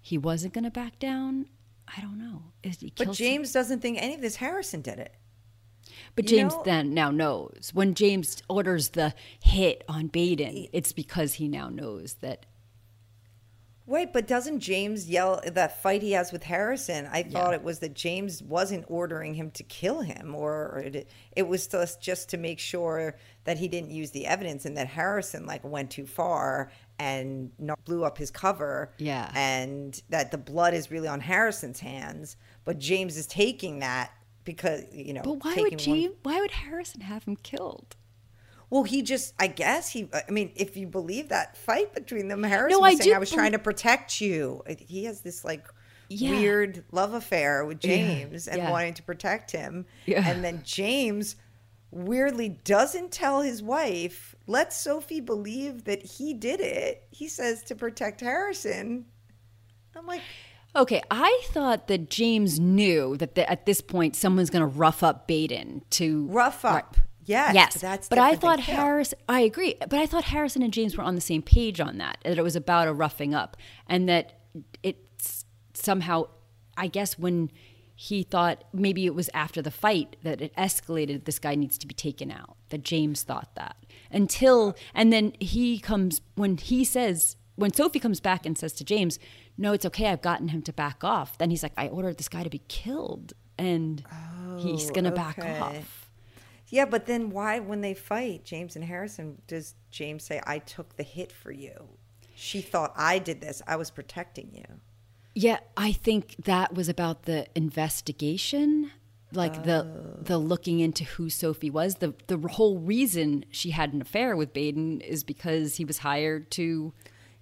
he 0.07 0.17
wasn't 0.17 0.55
going 0.55 0.63
to 0.63 0.71
back 0.71 1.01
down, 1.01 1.47
I 1.89 2.01
don't 2.01 2.17
know. 2.17 2.45
He 2.63 2.93
But 2.97 3.11
James 3.13 3.51
doesn't 3.51 3.81
think 3.81 3.99
any 4.01 4.15
of 4.15 4.21
this. 4.21 4.37
Harrison 4.37 4.81
did 4.81 5.01
it. 5.01 5.13
But 6.15 6.31
You 6.31 6.37
James 6.39 6.53
know- 6.53 6.63
then 6.65 6.95
now 6.95 7.11
knows 7.11 7.73
when 7.75 7.93
James 7.95 8.41
orders 8.49 8.91
the 8.91 9.15
hit 9.43 9.83
on 9.89 10.07
Baden, 10.07 10.69
it's 10.73 10.93
because 10.93 11.35
he 11.35 11.49
now 11.49 11.71
knows 11.71 12.15
that 12.21 12.47
Wait, 13.88 14.12
but 14.12 14.26
doesn't 14.26 14.59
James 14.59 15.09
yell 15.09 15.40
that 15.47 15.81
fight 15.81 16.02
he 16.02 16.12
has 16.12 16.33
with 16.33 16.43
Harrison? 16.43 17.07
I 17.12 17.23
thought 17.23 17.50
Yeah. 17.50 17.57
it 17.57 17.62
was 17.62 17.78
that 17.78 17.95
James 17.95 18.43
wasn't 18.43 18.85
ordering 18.88 19.35
him 19.35 19.50
to 19.52 19.62
kill 19.62 20.00
him, 20.00 20.35
or 20.35 20.83
it, 20.85 21.09
it 21.37 21.47
was 21.47 21.69
just 21.69 22.00
just 22.02 22.28
to 22.31 22.37
make 22.37 22.59
sure 22.59 23.16
that 23.45 23.59
he 23.59 23.69
didn't 23.69 23.90
use 23.93 24.11
the 24.11 24.26
evidence, 24.26 24.64
and 24.64 24.76
that 24.76 24.88
Harrison 24.88 25.47
like 25.47 25.62
went 25.64 25.90
too 25.93 26.05
far 26.07 26.73
and 26.99 27.52
blew 27.85 28.05
up 28.05 28.19
his 28.19 28.31
cover. 28.31 28.90
Yeah. 28.99 29.31
and 29.37 30.02
that 30.09 30.33
the 30.33 30.38
blood 30.38 30.75
is 30.75 30.90
really 30.90 31.09
on 31.09 31.21
Harrison's 31.21 31.78
hands, 31.81 32.37
but 32.64 32.78
James 32.81 33.16
is 33.16 33.26
taking 33.28 33.78
that 33.81 34.11
because 34.45 34.83
you 34.93 35.12
know. 35.12 35.23
But 35.23 35.45
why 35.45 35.55
would 35.55 35.73
one- 35.73 35.78
James? 35.78 36.14
Why 36.25 36.40
would 36.40 36.50
Harrison 36.50 37.02
have 37.02 37.23
him 37.25 37.37
killed? 37.37 37.95
Well, 38.70 38.82
he 38.82 39.02
just, 39.02 39.32
I 39.38 39.46
guess 39.46 39.90
he, 39.90 40.08
I 40.12 40.30
mean, 40.30 40.50
if 40.56 40.76
you 40.76 40.87
believe 40.88 41.28
that 41.28 41.56
fight 41.56 41.94
between 41.94 42.28
them, 42.28 42.42
Harrison 42.42 42.78
No, 42.78 42.80
was 42.80 42.94
I 42.94 42.96
saying, 42.96 43.11
do 43.11 43.14
I 43.14 43.18
was 43.18 43.30
bel- 43.30 43.38
trying 43.38 43.52
to 43.52 43.58
protect 43.61 44.20
you. 44.20 44.62
He 44.78 45.04
has 45.04 45.20
this 45.20 45.44
like 45.44 45.64
Yeah. 46.08 46.30
weird 46.30 46.85
love 46.90 47.14
affair 47.14 47.64
with 47.64 47.85
Yeah, 47.85 47.96
James 47.96 48.49
and 48.49 48.58
yeah. 48.58 48.70
wanting 48.70 48.94
to 48.94 49.02
protect 49.04 49.52
him. 49.52 49.87
Yeah. 50.06 50.28
And 50.28 50.42
then 50.42 50.62
James 50.64 51.37
weirdly 51.92 52.49
doesn't 52.49 53.12
tell 53.12 53.40
his 53.42 53.62
wife, 53.62 54.35
lets 54.49 54.76
Sophie 54.76 55.20
believe 55.20 55.85
that 55.85 56.02
he 56.02 56.35
did 56.35 56.61
it. 56.61 57.06
He 57.11 57.28
says 57.28 57.62
to 57.64 57.76
protect 57.76 58.20
Harrison. 58.20 59.06
I'm 59.94 60.06
like, 60.06 60.23
Okay, 60.75 61.00
I 61.11 61.40
thought 61.46 61.87
that 61.88 62.11
James 62.11 62.61
knew 62.61 63.16
that 63.16 63.35
the, 63.35 63.49
at 63.50 63.64
this 63.64 63.80
point 63.80 64.14
someone's 64.16 64.50
going 64.50 64.61
to 64.61 64.66
rough 64.66 65.02
up 65.02 65.26
Baden 65.26 65.82
to 65.90 66.26
rough 66.26 66.64
Right. 66.64 66.85
Yes. 67.26 67.54
Yes, 67.54 67.73
But 67.75 67.80
that's 67.83 68.09
but 68.09 68.18
I 68.18 68.37
thought. 68.37 68.61
Harris. 68.61 69.12
I 69.28 69.40
agree, 69.40 69.75
but 69.80 69.95
I 69.95 70.06
thought 70.06 70.25
Harrison 70.25 70.62
and 70.62 70.73
James 70.73 70.97
were 70.97 71.04
on 71.04 71.14
the 71.16 71.21
same 71.21 71.42
page 71.42 71.80
on 71.80 71.99
that. 71.99 72.18
That 72.25 72.38
it 72.38 72.42
was 72.42 72.56
about 72.56 72.88
a 72.88 72.92
roughing 72.92 73.35
up, 73.35 73.56
and 73.88 74.09
that 74.09 74.40
it's 74.83 75.45
somehow. 75.75 76.28
I 76.78 76.88
guess 76.88 77.18
when 77.18 77.50
he 77.95 78.23
thought 78.23 78.64
maybe 78.73 79.06
it 79.06 79.14
was 79.14 79.30
after 79.33 79.62
the 79.62 79.71
fight 79.71 80.16
that 80.23 80.40
it 80.42 80.54
escalated. 80.56 81.25
This 81.25 81.38
guy 81.38 81.54
needs 81.54 81.78
to 81.78 81.87
be 81.87 81.95
taken 81.95 82.30
out. 82.30 82.56
That 82.68 82.83
James 82.83 83.23
thought 83.23 83.54
that 83.54 83.76
until, 84.11 84.76
and 84.95 85.12
then 85.12 85.33
he 85.40 85.78
comes 85.78 86.21
when 86.35 86.59
he 86.59 86.85
says 86.85 87.37
when 87.54 87.73
Sophie 87.73 87.99
comes 88.00 88.21
back 88.21 88.45
and 88.45 88.56
says 88.59 88.73
to 88.75 88.85
James, 88.85 89.18
"No, 89.56 89.73
it's 89.73 89.87
okay. 89.87 90.09
I've 90.09 90.21
gotten 90.21 90.49
him 90.49 90.61
to 90.62 90.73
back 90.73 91.02
off." 91.02 91.38
Then 91.38 91.49
he's 91.50 91.62
like, 91.62 91.73
"I 91.76 91.88
ordered 91.88 92.18
this 92.18 92.28
guy 92.28 92.42
to 92.42 92.50
be 92.50 92.61
killed, 92.68 93.33
and 93.56 94.04
he's 94.59 94.90
gonna 94.90 95.11
back 95.12 95.38
Oh, 95.40 95.62
off." 95.64 95.96
Yeah, 96.68 96.85
but 96.85 97.06
then 97.06 97.30
why, 97.30 97.61
when 97.61 97.80
they 97.80 97.94
fight, 97.94 98.44
James 98.44 98.75
and 98.76 98.85
Harrison, 98.85 99.40
does 99.46 99.75
James 99.90 100.25
say, 100.25 100.40
I 100.46 100.58
took 100.58 100.96
the 100.96 101.02
hit 101.02 101.30
for 101.30 101.52
you? 101.52 101.88
She 102.35 102.61
thought 102.61 102.92
I 102.96 103.18
did 103.18 103.40
this. 103.40 103.62
I 103.66 103.76
was 103.76 103.90
protecting 103.90 104.50
you. 104.52 104.80
Yeah, 105.35 105.58
I 105.76 105.92
think 105.92 106.37
that 106.44 106.75
was 106.75 106.88
about 106.88 107.23
the 107.25 107.46
investigation, 107.54 108.90
like 109.32 109.64
the 109.64 109.85
oh. 109.85 110.23
the 110.23 110.38
looking 110.38 110.80
into 110.80 111.04
who 111.04 111.28
Sophie 111.30 111.70
was. 111.70 111.96
The 111.96 112.14
the 112.26 112.38
whole 112.38 112.78
reason 112.78 113.44
she 113.50 113.70
had 113.70 113.92
an 113.92 114.00
affair 114.00 114.35
with 114.35 114.52
Baden 114.52 115.02
is 115.02 115.25
because 115.25 115.76
he 115.76 115.85
was 115.85 115.99
hired 115.99 116.50
to. 116.52 116.92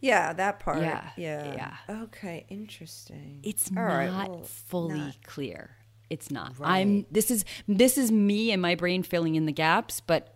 Yeah, 0.00 0.32
that 0.34 0.60
part. 0.60 0.82
Yeah, 0.82 1.10
Yeah. 1.16 1.54
yeah. 1.88 2.02
Okay, 2.02 2.44
interesting. 2.48 3.40
It's 3.42 3.70
All 3.70 3.76
not 3.76 3.84
right, 3.86 4.10
well, 4.28 4.42
fully 4.42 4.98
not- 4.98 5.22
clear. 5.22 5.76
It's 6.10 6.30
not. 6.30 6.58
Right. 6.58 6.70
I'm. 6.80 7.06
This 7.10 7.30
is 7.30 7.44
this 7.66 7.96
is 7.98 8.12
me 8.12 8.52
and 8.52 8.60
my 8.60 8.74
brain 8.74 9.02
filling 9.02 9.34
in 9.36 9.46
the 9.46 9.52
gaps, 9.52 10.00
but 10.00 10.30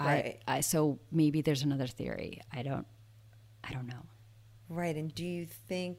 Right. 0.00 0.38
I, 0.46 0.58
I 0.58 0.60
so 0.60 1.00
maybe 1.10 1.40
there's 1.42 1.62
another 1.62 1.86
theory. 1.88 2.40
I 2.52 2.62
don't. 2.62 2.86
I 3.64 3.72
don't 3.72 3.86
know. 3.88 4.06
Right. 4.68 4.94
And 4.96 5.12
do 5.14 5.24
you 5.26 5.46
think, 5.46 5.98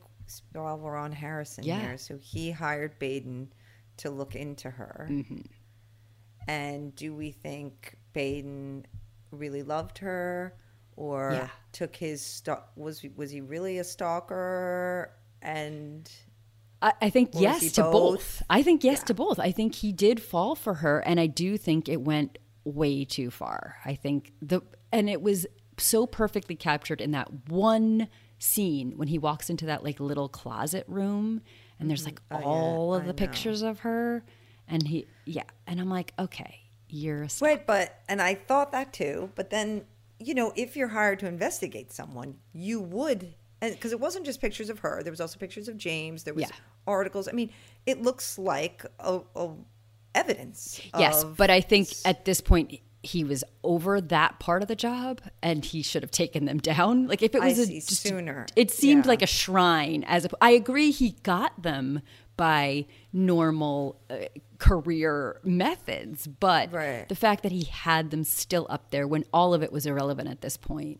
while 0.54 0.78
we're 0.78 0.96
on 0.96 1.12
Harrison 1.12 1.66
Yeah. 1.66 1.82
here, 1.82 1.98
so 1.98 2.18
he 2.18 2.50
hired 2.52 2.98
Baden 3.00 3.52
to 3.98 4.10
look 4.10 4.36
into 4.36 4.70
her. 4.70 5.08
Mm-hmm. 5.12 5.42
And 6.48 6.96
do 6.96 7.14
we 7.14 7.32
think 7.32 7.98
Baden 8.14 8.86
really 9.32 9.64
loved 9.64 9.98
her 10.00 10.56
or 10.96 11.34
Yeah. 11.34 11.50
took 11.74 11.96
his 11.96 12.22
st- 12.26 12.58
was 12.76 13.04
was 13.16 13.30
he 13.32 13.42
really 13.42 13.78
a 13.80 13.84
stalker 13.84 15.12
and 15.42 16.10
I, 16.82 16.94
I 17.02 17.10
think 17.10 17.36
Or 17.36 17.42
yes 17.42 17.72
to 17.74 17.84
both. 17.84 17.92
both? 17.92 18.44
I 18.50 18.64
think 18.64 18.84
yes 18.84 19.00
Yeah. 19.00 19.06
to 19.06 19.14
both. 19.14 19.40
I 19.40 19.52
think 19.52 19.76
he 19.76 19.92
did 19.92 20.22
fall 20.22 20.56
for 20.56 20.76
her, 20.76 21.00
and 21.00 21.20
I 21.20 21.28
do 21.28 21.58
think 21.58 21.90
it 21.90 22.02
went 22.02 22.38
way 22.64 23.06
too 23.06 23.30
far. 23.32 23.78
I 23.86 23.96
think 23.96 24.34
the 24.42 24.62
and 24.92 25.10
it 25.10 25.22
was 25.22 25.46
so 25.78 26.06
perfectly 26.06 26.56
captured 26.56 27.02
in 27.02 27.12
that 27.12 27.50
one 27.50 28.10
scene 28.38 28.94
when 28.96 29.08
he 29.08 29.18
walks 29.18 29.50
into 29.50 29.66
that 29.66 29.84
like 29.84 30.00
little 30.00 30.30
closet 30.30 30.86
room, 30.88 31.42
and 31.80 31.90
there's 31.90 32.02
mm-hmm. 32.06 32.08
like 32.08 32.22
Oh, 32.32 32.40
yeah, 32.40 32.46
all 32.46 32.94
of 32.94 33.04
I 33.04 33.08
the 33.08 33.14
pictures 33.14 33.62
of 33.62 33.80
her, 33.80 34.24
and 34.68 34.88
he 34.88 35.08
yeah, 35.26 35.44
and 35.68 35.80
I'm 35.80 35.90
like, 35.90 36.14
okay, 36.18 36.62
you're 36.88 37.24
a 37.24 37.30
stalker. 37.30 37.54
Right, 37.56 37.68
but 37.68 38.00
and 38.08 38.22
I 38.22 38.36
thought 38.36 38.72
that 38.72 38.94
too. 38.94 39.32
But 39.36 39.50
then, 39.50 39.84
you 40.20 40.34
know, 40.34 40.54
if 40.56 40.76
you're 40.76 40.90
hired 40.90 41.20
to 41.20 41.28
investigate 41.28 41.92
someone, 41.92 42.38
you 42.54 42.80
would, 42.82 43.36
because 43.62 43.92
it 43.92 44.00
wasn't 44.00 44.26
just 44.26 44.40
pictures 44.42 44.70
of 44.70 44.80
her. 44.80 45.02
There 45.04 45.12
was 45.12 45.20
also 45.22 45.38
pictures 45.40 45.68
of 45.68 45.78
James. 45.78 46.24
There 46.24 46.34
was 46.34 46.44
Yeah. 46.44 46.56
articles. 46.88 47.28
I 47.28 47.32
mean, 47.34 47.50
it 47.86 48.02
looks 48.02 48.38
like 48.38 48.86
a, 49.00 49.20
a 49.36 49.50
evidence. 50.16 50.82
Yes, 50.98 51.24
but 51.24 51.50
I 51.50 51.62
think 51.62 51.90
at 52.06 52.26
this 52.26 52.42
point 52.42 52.80
he 53.02 53.24
was 53.24 53.44
over 53.64 54.02
that 54.02 54.40
part 54.40 54.62
of 54.62 54.68
the 54.68 54.76
job, 54.76 55.22
and 55.42 55.64
he 55.64 55.82
should 55.82 56.04
have 56.04 56.12
taken 56.12 56.46
them 56.46 56.58
down. 56.58 57.08
Like 57.08 57.22
if 57.22 57.34
it 57.36 57.42
was 57.42 57.60
a, 57.60 57.66
just- 57.68 57.96
sooner. 58.02 58.46
it 58.56 58.72
seemed 58.72 59.06
Yeah. 59.06 59.10
like 59.10 59.22
a 59.22 59.28
shrine. 59.28 60.04
As 60.06 60.26
a, 60.26 60.30
I 60.42 60.52
agree, 60.52 60.92
he 60.92 61.12
got 61.24 61.62
them 61.62 62.02
by 62.36 62.86
normal 63.14 64.02
uh, 64.10 64.16
career 64.58 65.40
methods, 65.44 66.28
but 66.28 66.72
Right. 66.72 67.08
the 67.10 67.16
fact 67.16 67.44
that 67.44 67.52
he 67.52 67.64
had 67.66 68.12
them 68.12 68.24
still 68.24 68.66
up 68.70 68.92
there 68.92 69.08
when 69.08 69.26
all 69.34 69.54
of 69.54 69.64
it 69.64 69.72
was 69.72 69.86
irrelevant 69.86 70.30
at 70.30 70.42
this 70.42 70.58
point, 70.58 71.00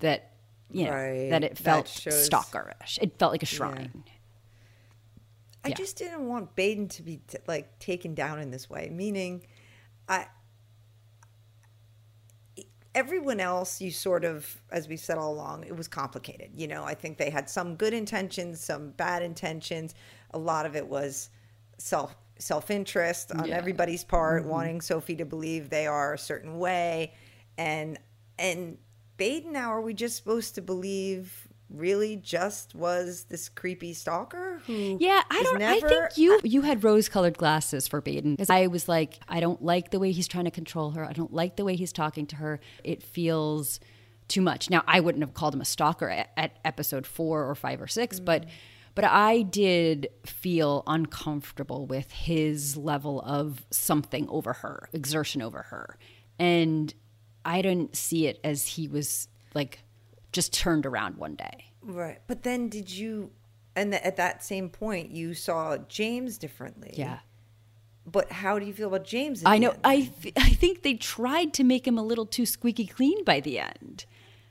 that 0.00 0.32
you 0.74 0.84
know 0.86 0.92
Right, 0.92 1.30
that 1.30 1.44
it 1.44 1.54
that 1.56 1.62
felt 1.64 1.88
shows- 1.88 2.28
stalkerish. 2.28 2.98
It 3.00 3.18
felt 3.18 3.32
like 3.32 3.42
a 3.42 3.46
shrine. 3.46 4.04
I 5.64 5.68
Yeah. 5.68 5.74
just 5.76 5.96
didn't 5.96 6.26
want 6.28 6.54
Baden 6.56 6.88
to 6.88 7.02
be 7.02 7.18
t- 7.26 7.38
like 7.46 7.78
taken 7.78 8.14
down 8.14 8.38
in 8.40 8.50
this 8.50 8.68
way. 8.68 8.90
Meaning, 8.90 9.46
I 10.08 10.26
everyone 12.94 13.40
else 13.40 13.80
you 13.80 13.90
sort 13.90 14.24
of 14.24 14.62
as 14.70 14.86
we 14.86 14.96
said 14.96 15.18
all 15.18 15.32
along 15.32 15.64
it 15.64 15.76
was 15.76 15.88
complicated 15.88 16.48
you 16.54 16.68
know 16.68 16.84
i 16.84 16.94
think 16.94 17.18
they 17.18 17.28
had 17.28 17.50
some 17.50 17.74
good 17.74 17.92
intentions 17.92 18.60
some 18.62 18.90
bad 18.90 19.20
intentions 19.20 19.94
a 20.30 20.38
lot 20.38 20.64
of 20.64 20.76
it 20.76 20.86
was 20.86 21.28
self 21.78 22.14
self-interest 22.38 23.32
on 23.32 23.46
Yeah. 23.48 23.56
everybody's 23.56 24.04
part 24.04 24.42
mm-hmm. 24.42 24.50
wanting 24.50 24.80
sophie 24.80 25.16
to 25.16 25.24
believe 25.24 25.70
they 25.70 25.88
are 25.88 26.14
a 26.14 26.18
certain 26.18 26.58
way 26.60 27.14
and 27.58 27.98
and 28.38 28.78
baden 29.16 29.52
now 29.52 29.72
are 29.72 29.80
we 29.80 29.94
just 29.94 30.16
supposed 30.16 30.54
to 30.54 30.62
believe 30.62 31.48
really 31.70 32.16
just 32.16 32.74
was 32.74 33.24
this 33.24 33.48
creepy 33.48 33.92
stalker 33.92 34.60
who 34.66 34.96
Yeah, 35.00 35.22
I 35.30 35.42
don't. 35.42 35.58
never 35.58 35.86
I 35.86 35.88
think 35.88 36.18
you 36.18 36.40
you 36.44 36.62
had 36.62 36.84
rose-colored 36.84 37.36
glasses 37.36 37.88
for 37.88 38.00
Baden 38.00 38.32
because 38.34 38.50
I 38.50 38.66
was 38.68 38.88
like, 38.88 39.18
I 39.28 39.40
don't 39.40 39.62
like 39.62 39.90
the 39.90 39.98
way 39.98 40.12
he's 40.12 40.28
trying 40.28 40.44
to 40.44 40.50
control 40.50 40.92
her. 40.92 41.04
I 41.04 41.12
don't 41.12 41.32
like 41.32 41.56
the 41.56 41.64
way 41.64 41.76
he's 41.76 41.92
talking 41.92 42.26
to 42.28 42.36
her. 42.36 42.60
It 42.82 43.02
feels 43.02 43.80
too 44.28 44.40
much. 44.40 44.70
Now, 44.70 44.82
I 44.86 45.00
wouldn't 45.00 45.22
have 45.22 45.34
called 45.34 45.54
him 45.54 45.60
a 45.60 45.66
stalker 45.66 46.08
at, 46.08 46.30
at 46.36 46.58
episode 46.64 47.06
four 47.06 47.48
or 47.48 47.54
five 47.54 47.80
or 47.80 47.86
6 47.86 48.20
but 48.20 48.46
mm. 48.46 48.48
but 48.94 49.04
I 49.04 49.42
did 49.42 50.08
feel 50.24 50.82
uncomfortable 50.86 51.86
with 51.86 52.10
his 52.12 52.76
level 52.76 53.20
of 53.22 53.64
something 53.70 54.28
over 54.28 54.54
her, 54.54 54.88
exertion 54.92 55.42
over 55.42 55.62
her, 55.62 55.98
and 56.38 56.94
I 57.44 57.62
didn't 57.62 57.96
see 57.96 58.26
it 58.26 58.40
as 58.44 58.66
he 58.66 58.88
was 58.88 59.28
like 59.54 59.80
just 60.32 60.52
turned 60.52 60.86
around 60.86 61.16
one 61.16 61.34
day. 61.36 61.72
Right. 61.82 62.18
But 62.26 62.42
then 62.42 62.68
did 62.68 62.90
you 62.90 63.30
and 63.76 63.92
th- 63.92 64.02
at 64.02 64.16
that 64.16 64.44
same 64.44 64.68
point 64.68 65.10
you 65.10 65.34
saw 65.34 65.76
James 65.88 66.38
differently. 66.38 66.92
Yeah. 66.94 67.18
But 68.06 68.30
how 68.30 68.58
do 68.58 68.66
you 68.66 68.72
feel 68.74 68.88
about 68.88 69.04
James? 69.04 69.42
I 69.46 69.58
know. 69.58 69.70
end? 69.70 69.80
I 69.84 70.10
th- 70.22 70.34
I 70.36 70.50
think 70.50 70.82
they 70.82 70.94
tried 70.94 71.54
to 71.54 71.64
make 71.64 71.86
him 71.86 71.96
a 71.98 72.02
little 72.02 72.26
too 72.26 72.46
squeaky 72.46 72.86
clean 72.86 73.24
by 73.24 73.40
the 73.40 73.58
end. 73.58 74.04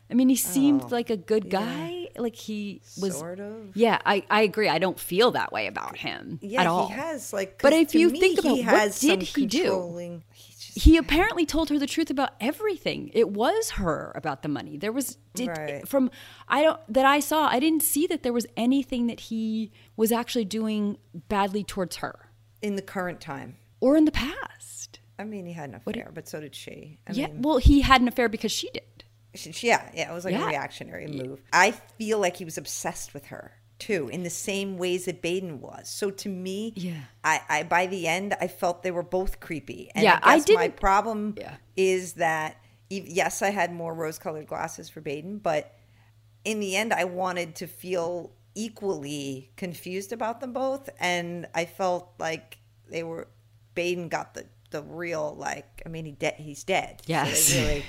I 0.10 0.16
mean, 0.16 0.30
he 0.30 0.36
oh. 0.36 0.38
seemed 0.54 0.84
Oh, 0.84 0.88
like 0.92 1.10
a 1.10 1.18
good 1.18 1.46
yeah. 1.46 1.50
guy. 1.52 2.08
Like 2.18 2.36
he 2.36 2.82
was. 3.00 3.18
Sort 3.18 3.40
of. 3.40 3.76
Yeah, 3.76 4.00
I, 4.06 4.24
I 4.30 4.42
agree. 4.42 4.70
I 4.70 4.78
don't 4.78 5.00
feel 5.00 5.32
that 5.32 5.52
way 5.52 5.68
about 5.68 5.98
him 5.98 6.40
yeah, 6.42 6.62
at 6.62 6.68
all. 6.68 6.88
he 6.88 6.94
has 6.94 7.34
like. 7.34 7.62
but 7.62 7.74
if 7.74 7.96
you 7.96 8.10
think 8.10 8.40
about 8.40 8.56
he 8.56 8.64
what 8.64 8.76
has 8.76 9.00
did 9.00 9.22
he 9.22 9.46
do? 9.46 10.22
He 10.76 10.98
apparently 10.98 11.46
told 11.46 11.70
her 11.70 11.78
the 11.78 11.86
truth 11.88 12.10
about 12.10 12.32
everything. 12.42 13.12
It 13.14 13.30
was 13.30 13.72
her 13.72 14.12
about 14.16 14.42
the 14.42 14.50
money. 14.50 14.78
There 14.78 14.92
was 14.92 15.18
did, 15.36 15.48
Right. 15.50 15.88
from 15.88 16.10
I 16.48 16.64
don't 16.64 16.80
that 16.94 17.06
I 17.06 17.20
saw. 17.20 17.48
I 17.48 17.60
didn't 17.60 17.84
see 17.84 18.08
that 18.08 18.24
there 18.24 18.34
was 18.34 18.48
anything 18.58 19.08
that 19.08 19.20
he 19.20 19.72
was 19.96 20.12
actually 20.12 20.46
doing 20.46 20.98
badly 21.30 21.64
towards 21.64 21.98
her 21.98 22.30
in 22.62 22.76
the 22.76 22.82
current 22.82 23.22
time. 23.22 23.58
or 23.82 23.98
in 23.98 24.06
the 24.06 24.12
past. 24.12 25.00
I 25.20 25.26
mean, 25.26 25.46
he 25.46 25.54
had 25.54 25.70
an 25.70 25.76
affair, 25.76 26.10
but 26.14 26.28
so 26.28 26.40
did 26.40 26.56
she. 26.56 26.98
I 27.08 27.12
yeah, 27.12 27.28
mean, 27.28 27.42
well, 27.44 27.58
he 27.58 27.82
had 27.82 28.02
an 28.02 28.08
affair 28.08 28.30
because 28.30 28.52
she 28.52 28.70
did. 28.72 29.04
She- 29.36 29.68
yeah, 29.68 29.90
yeah, 29.94 30.10
it 30.12 30.14
was 30.14 30.26
like 30.26 30.34
Yeah. 30.34 30.46
a 30.46 30.48
reactionary 30.48 31.06
move. 31.08 31.42
I 31.52 31.72
feel 31.72 32.20
like 32.20 32.38
he 32.38 32.46
was 32.46 32.58
obsessed 32.58 33.14
with 33.14 33.26
her 33.28 33.52
too, 33.88 34.10
in 34.10 34.24
the 34.24 34.30
same 34.30 34.78
ways 34.78 35.06
that 35.06 35.22
Baden 35.22 35.60
was. 35.62 35.89
So 35.89 36.10
to 36.24 36.30
me, 36.30 36.74
Yeah. 36.76 37.02
I, 37.24 37.41
I 37.50 37.63
by 37.63 37.88
the 37.88 38.08
end 38.08 38.36
I 38.39 38.48
felt 38.48 38.84
they 38.84 38.91
were 38.91 39.04
both 39.19 39.39
creepy. 39.39 39.89
And 39.96 40.04
Yeah, 40.04 40.19
I 40.22 40.36
I 40.36 40.39
guess 40.39 40.56
my 40.56 40.69
problem 40.69 41.36
Yeah. 41.38 41.56
is 41.76 42.13
that 42.13 42.58
yes, 42.89 43.41
I 43.41 43.50
had 43.50 43.74
more 43.74 43.93
rose-colored 43.93 44.48
glasses 44.48 44.89
for 44.89 45.02
Baden, 45.02 45.39
but 45.39 45.63
in 46.46 46.60
the 46.60 46.76
end, 46.76 46.91
I 46.93 47.06
wanted 47.06 47.56
to 47.62 47.67
feel 47.67 48.32
equally 48.56 49.52
confused 49.56 50.12
about 50.13 50.39
them 50.41 50.54
both, 50.54 50.89
and 51.00 51.48
I 51.56 51.65
felt 51.65 52.13
like 52.19 52.58
they 52.89 53.04
were. 53.04 53.28
Baden 53.76 54.10
got 54.10 54.34
the 54.36 54.46
the 54.69 54.82
real 54.84 55.36
like. 55.38 55.82
I 55.86 55.89
mean, 55.89 56.06
he 56.06 56.12
de- 56.12 56.36
he's 56.38 56.63
dead. 56.63 57.02
So 57.06 57.12
Yes. 57.13 57.54
really, 57.56 57.84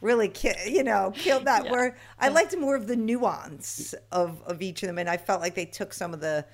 really, 0.00 0.28
ki- 0.28 0.54
you 0.66 0.84
know, 0.84 1.12
killed 1.14 1.44
that. 1.46 1.70
Where 1.70 1.96
I 2.18 2.28
liked 2.28 2.56
more 2.56 2.76
of 2.76 2.86
the 2.86 2.96
nuance 2.96 3.94
of 4.12 4.42
of 4.42 4.62
each 4.62 4.82
of 4.82 4.86
them, 4.88 4.98
and 4.98 5.08
I 5.08 5.16
felt 5.16 5.40
like 5.40 5.54
they 5.54 5.66
took 5.66 5.92
some 5.92 6.14
of 6.14 6.20
the. 6.20 6.44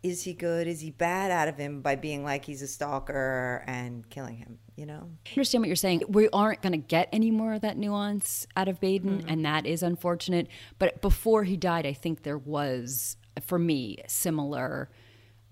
Is 0.00 0.22
he 0.22 0.32
good? 0.32 0.68
Is 0.68 0.80
he 0.80 0.92
bad? 0.92 1.32
Out 1.32 1.48
of 1.48 1.56
him 1.56 1.80
by 1.80 1.96
being 1.96 2.22
like 2.22 2.44
he's 2.44 2.62
a 2.62 2.68
stalker 2.68 3.64
and 3.66 4.08
killing 4.08 4.36
him. 4.36 4.60
You 4.76 4.86
know. 4.86 5.10
I 5.26 5.30
understand 5.30 5.62
what 5.62 5.66
you're 5.66 5.74
saying. 5.74 6.02
We 6.08 6.28
aren't 6.28 6.62
going 6.62 6.72
to 6.72 6.78
get 6.78 7.08
any 7.12 7.32
more 7.32 7.54
of 7.54 7.62
that 7.62 7.76
nuance 7.76 8.46
out 8.56 8.68
of 8.68 8.78
Baden, 8.78 9.24
and 9.26 9.44
that 9.44 9.66
is 9.66 9.82
unfortunate. 9.82 10.46
But 10.78 11.00
before 11.02 11.42
he 11.42 11.56
died, 11.56 11.84
I 11.84 11.94
think 11.94 12.22
there 12.22 12.38
was, 12.38 13.16
for 13.42 13.58
me, 13.58 13.98
similar. 14.06 14.88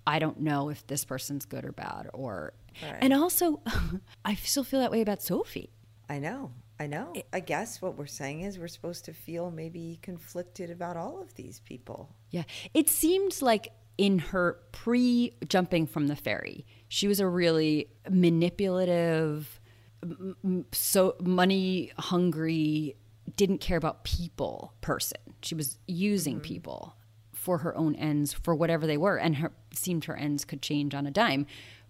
I 0.06 0.20
don't 0.20 0.38
know 0.38 0.68
if 0.68 0.86
this 0.86 1.04
person's 1.04 1.44
good 1.44 1.64
or 1.64 1.72
bad, 1.72 2.08
or, 2.12 2.52
and 3.00 3.12
also, 3.12 3.60
I 4.24 4.36
still 4.36 4.62
feel 4.62 4.78
that 4.78 4.92
way 4.92 5.00
about 5.00 5.20
Sophie. 5.22 5.70
I 6.08 6.20
know. 6.20 6.52
I 6.78 6.86
know. 6.86 7.12
Eh. 7.14 7.22
I 7.32 7.40
guess 7.40 7.80
what 7.80 7.96
we're 7.96 8.06
saying 8.06 8.42
is 8.42 8.58
we're 8.58 8.68
supposed 8.68 9.04
to 9.06 9.12
feel 9.12 9.50
maybe 9.50 9.98
conflicted 10.02 10.70
about 10.70 10.96
all 10.96 11.20
of 11.20 11.34
these 11.34 11.60
people. 11.60 12.10
Yeah. 12.30 12.44
It 12.74 12.88
seemed 12.88 13.40
like 13.40 13.72
in 13.98 14.18
her 14.18 14.58
pre 14.72 15.34
jumping 15.48 15.86
from 15.86 16.06
the 16.06 16.16
ferry, 16.16 16.66
she 16.88 17.08
was 17.08 17.20
a 17.20 17.26
really 17.26 17.88
manipulative, 18.10 19.60
m- 20.02 20.36
m- 20.44 20.66
so 20.72 21.16
money 21.20 21.92
hungry, 21.98 22.96
didn't 23.36 23.58
care 23.58 23.78
about 23.78 24.04
people 24.04 24.74
person. 24.80 25.18
She 25.42 25.54
was 25.54 25.78
using 25.86 26.36
mm-hmm. 26.36 26.42
people 26.42 26.96
for 27.32 27.58
her 27.58 27.76
own 27.76 27.94
ends 27.96 28.32
for 28.32 28.54
whatever 28.54 28.86
they 28.86 28.96
were 28.96 29.16
and 29.16 29.36
her 29.36 29.52
seemed 29.72 30.04
her 30.06 30.16
ends 30.16 30.44
could 30.44 30.62
change 30.62 30.94
on 30.94 31.06
a 31.06 31.10
dime. 31.10 31.46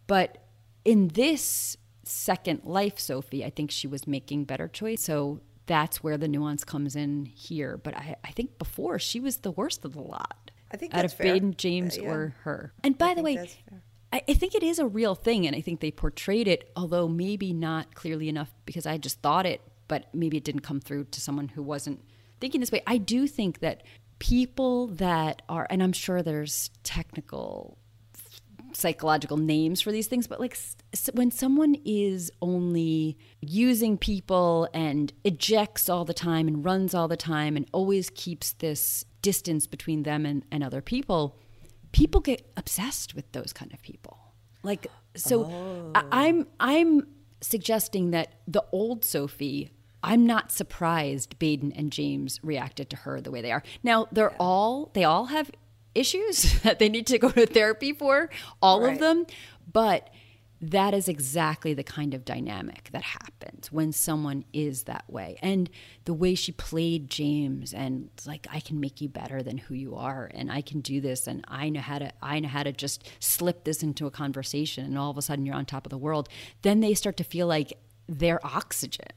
But 0.06 0.38
in 0.84 1.08
this 1.08 1.76
second 2.06 2.62
life 2.64 2.98
Sophie, 2.98 3.44
I 3.44 3.50
think 3.50 3.70
she 3.70 3.86
was 3.86 4.06
making 4.06 4.44
better 4.44 4.68
choice. 4.68 5.02
So 5.02 5.40
that's 5.66 6.02
where 6.02 6.16
the 6.16 6.28
nuance 6.28 6.64
comes 6.64 6.94
in 6.96 7.26
here. 7.26 7.76
But 7.76 7.96
I, 7.96 8.16
I 8.24 8.30
think 8.30 8.58
before 8.58 8.98
she 8.98 9.20
was 9.20 9.38
the 9.38 9.50
worst 9.50 9.84
of 9.84 9.94
the 9.94 10.02
lot. 10.02 10.50
I 10.70 10.76
think 10.76 10.94
out 10.94 11.02
that's 11.02 11.12
of 11.12 11.18
fair. 11.18 11.34
Baden, 11.34 11.54
James, 11.56 11.98
Uh, 11.98 12.02
yeah. 12.02 12.08
or 12.10 12.34
her. 12.42 12.72
And 12.82 12.96
by 12.96 13.14
the 13.14 13.22
way. 13.22 13.50
I, 14.12 14.22
I 14.28 14.34
think 14.34 14.54
it 14.54 14.62
is 14.62 14.78
a 14.78 14.86
real 14.86 15.16
thing, 15.16 15.48
and 15.48 15.56
I 15.56 15.60
think 15.60 15.80
they 15.80 15.90
portrayed 15.90 16.46
it, 16.46 16.70
although 16.76 17.08
maybe 17.08 17.52
not 17.52 17.94
clearly 17.96 18.28
enough 18.28 18.54
because 18.64 18.86
I 18.86 18.98
just 18.98 19.20
thought 19.20 19.46
it, 19.46 19.60
but 19.88 20.06
maybe 20.14 20.36
it 20.36 20.44
didn't 20.44 20.60
come 20.60 20.78
through 20.80 21.04
to 21.06 21.20
someone 21.20 21.48
who 21.48 21.62
wasn't 21.62 22.00
thinking 22.40 22.60
this 22.60 22.70
way. 22.70 22.82
I 22.86 22.98
do 22.98 23.26
think 23.26 23.58
that 23.60 23.82
people 24.20 24.86
that 24.86 25.42
are, 25.48 25.66
and 25.70 25.82
I'm 25.82 25.92
sure 25.92 26.22
there's 26.22 26.70
technical 26.84 27.78
psychological 28.72 29.36
names 29.36 29.80
for 29.80 29.90
these 29.90 30.06
things, 30.06 30.26
but 30.26 30.40
like 30.40 30.58
when 31.14 31.30
someone 31.30 31.76
is 31.84 32.30
only 32.42 33.16
using 33.40 33.96
people 33.96 34.68
and 34.74 35.12
ejects 35.24 35.88
all 35.88 36.04
the 36.04 36.14
time 36.14 36.46
and 36.48 36.64
runs 36.64 36.94
all 36.94 37.08
the 37.08 37.16
time 37.16 37.56
and 37.56 37.66
always 37.72 38.10
keeps 38.10 38.52
this 38.52 39.04
distance 39.22 39.66
between 39.66 40.02
them 40.02 40.26
and, 40.26 40.44
and 40.50 40.62
other 40.62 40.80
people, 40.80 41.38
people 41.92 42.20
get 42.20 42.50
obsessed 42.56 43.14
with 43.14 43.30
those 43.32 43.52
kind 43.52 43.72
of 43.72 43.82
people. 43.82 44.18
Like 44.62 44.86
so 45.14 45.44
I, 45.94 46.00
oh. 46.02 46.08
I'm 46.12 46.46
I'm 46.60 47.06
suggesting 47.40 48.10
that 48.10 48.34
the 48.46 48.64
old 48.72 49.04
Sophie 49.04 49.70
I'm 50.02 50.26
not 50.26 50.52
surprised 50.52 51.38
Baden 51.38 51.72
and 51.72 51.90
James 51.90 52.38
reacted 52.42 52.90
to 52.90 52.96
her 52.96 53.20
the 53.20 53.30
way 53.30 53.40
they 53.40 53.52
are. 53.52 53.62
Now 53.82 54.06
they're 54.12 54.34
all 54.38 54.90
they 54.94 55.04
all 55.04 55.26
have 55.26 55.50
issues 55.96 56.60
that 56.62 56.78
they 56.78 56.88
need 56.88 57.06
to 57.08 57.18
go 57.18 57.30
to 57.30 57.46
therapy 57.46 57.92
for, 57.92 58.30
all 58.62 58.80
Right. 58.82 58.92
of 58.94 58.98
them, 59.00 59.26
but 59.72 60.10
that 60.58 60.94
is 60.94 61.06
exactly 61.06 61.74
the 61.74 61.84
kind 61.84 62.14
of 62.14 62.24
dynamic 62.24 62.88
that 62.92 63.02
happens 63.02 63.70
when 63.70 63.92
someone 63.92 64.42
is 64.54 64.84
that 64.84 65.04
way. 65.06 65.36
And 65.42 65.68
the 66.06 66.14
way 66.14 66.34
she 66.34 66.50
played 66.50 67.10
James 67.10 67.74
and 67.74 68.08
like 68.26 68.46
I 68.50 68.60
can 68.60 68.80
make 68.80 69.02
you 69.02 69.08
better 69.10 69.42
than 69.42 69.58
who 69.58 69.74
you 69.74 69.96
are 69.96 70.30
and 70.32 70.50
I 70.50 70.62
can 70.62 70.80
do 70.80 71.02
this 71.02 71.26
and 71.26 71.44
I 71.46 71.68
know 71.68 71.80
how 71.82 71.98
to 71.98 72.10
I 72.22 72.40
know 72.40 72.48
how 72.48 72.62
to 72.62 72.72
just 72.72 73.06
slip 73.20 73.64
this 73.64 73.82
into 73.82 74.06
a 74.06 74.10
conversation 74.10 74.86
and 74.86 74.96
all 74.96 75.10
of 75.10 75.18
a 75.18 75.22
sudden 75.22 75.44
you're 75.44 75.54
on 75.54 75.66
top 75.66 75.84
of 75.84 75.90
the 75.90 75.98
world. 75.98 76.26
Then 76.62 76.80
they 76.80 76.94
start 76.94 77.18
to 77.18 77.24
feel 77.24 77.46
like 77.46 77.74
they're 78.08 78.44
oxygen. 78.46 79.08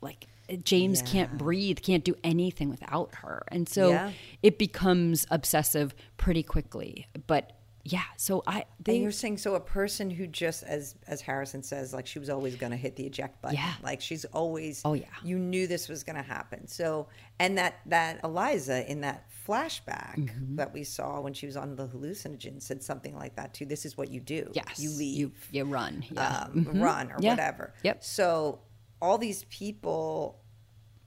Like 0.00 0.26
James 0.62 1.02
can't 1.02 1.36
breathe, 1.36 1.80
can't 1.80 2.04
do 2.04 2.14
anything 2.24 2.70
without 2.70 3.14
her. 3.16 3.42
And 3.48 3.68
so 3.68 3.90
Yeah. 3.90 4.12
it 4.42 4.58
becomes 4.58 5.26
obsessive 5.30 5.94
pretty 6.16 6.42
quickly. 6.42 7.06
But 7.26 7.52
yeah, 7.88 8.02
so 8.16 8.42
I 8.48 8.56
And 8.58 8.64
they 8.84 8.98
you're 8.98 9.12
saying 9.12 9.38
so 9.38 9.54
a 9.54 9.60
person 9.60 10.10
who 10.10 10.26
just 10.26 10.64
as 10.64 10.96
as 11.06 11.20
Harrison 11.20 11.62
says, 11.62 11.92
like 11.94 12.06
she 12.08 12.18
was 12.18 12.28
always 12.28 12.56
going 12.56 12.72
to 12.72 12.76
hit 12.76 12.96
the 12.96 13.06
eject 13.06 13.40
button. 13.42 13.56
Yeah. 13.58 13.74
Like 13.82 14.00
she's 14.00 14.24
always. 14.26 14.82
Oh, 14.84 14.94
yeah. 14.94 15.04
You 15.22 15.38
knew 15.38 15.68
this 15.68 15.88
was 15.88 16.02
going 16.02 16.16
to 16.16 16.22
happen. 16.22 16.66
So 16.66 17.06
and 17.38 17.56
that 17.58 17.74
that 17.86 18.20
Eliza 18.24 18.90
in 18.90 19.02
that 19.02 19.26
flashback 19.46 20.16
Mm-hmm. 20.16 20.56
that 20.56 20.72
we 20.74 20.82
saw 20.82 21.20
when 21.20 21.32
she 21.32 21.46
was 21.46 21.56
on 21.56 21.76
the 21.76 21.86
hallucinogen 21.86 22.60
said 22.60 22.82
something 22.82 23.14
like 23.14 23.36
that 23.36 23.54
too. 23.54 23.64
This 23.66 23.86
is 23.86 23.96
what 23.96 24.10
you 24.10 24.18
do. 24.20 24.50
yes, 24.54 24.80
You 24.80 24.90
leave. 24.90 25.16
you, 25.18 25.32
you 25.52 25.64
run. 25.64 26.04
Yeah. 26.10 26.38
um, 26.52 26.66
run 26.82 27.12
or 27.12 27.18
Yeah. 27.20 27.30
whatever. 27.30 27.72
Yep. 27.84 28.02
So 28.02 28.58
all 29.00 29.18
these 29.18 29.44
people 29.44 30.40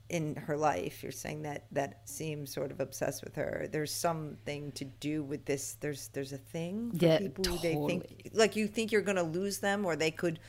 in 0.08 0.34
her 0.34 0.56
life, 0.56 1.02
you're 1.02 1.12
saying 1.12 1.42
that 1.42 1.66
that 1.70 2.08
seem 2.08 2.44
sort 2.46 2.72
of 2.72 2.80
obsessed 2.80 3.22
with 3.22 3.36
her. 3.36 3.68
There's 3.70 3.92
something 3.94 4.72
to 4.72 4.84
do 4.84 5.22
with 5.22 5.44
this. 5.44 5.76
There's 5.80 6.08
there's 6.08 6.32
a 6.32 6.38
thing 6.38 6.90
for 6.98 7.04
Yeah, 7.06 7.18
people 7.18 7.44
who 7.44 7.58
they 7.58 7.74
totally. 7.74 7.98
think 8.00 8.30
like 8.32 8.56
you 8.56 8.66
think 8.66 8.90
you're 8.92 9.02
going 9.02 9.16
to 9.16 9.22
lose 9.22 9.58
them, 9.58 9.84
or 9.86 9.94
they 9.96 10.10
could 10.10 10.40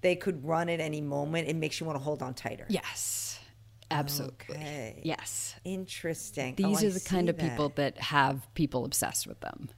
they 0.00 0.16
could 0.16 0.44
run 0.44 0.68
at 0.68 0.80
any 0.80 1.00
moment. 1.00 1.48
It 1.48 1.56
makes 1.56 1.78
you 1.78 1.86
want 1.86 1.98
to 1.98 2.02
hold 2.02 2.22
on 2.22 2.34
tighter. 2.34 2.66
Yes. 2.68 3.38
Absolutely. 3.90 4.56
Okay. 4.56 5.00
Yes. 5.04 5.54
Interesting. 5.64 6.54
These 6.54 6.82
Oh, 6.82 6.86
are 6.86 6.90
I 6.90 6.92
the 6.92 7.00
kind 7.00 7.28
of 7.28 7.36
people 7.36 7.68
that. 7.68 7.96
that 7.96 7.98
have 8.04 8.52
people 8.54 8.86
obsessed 8.86 9.26
with 9.26 9.40
them. 9.40 9.68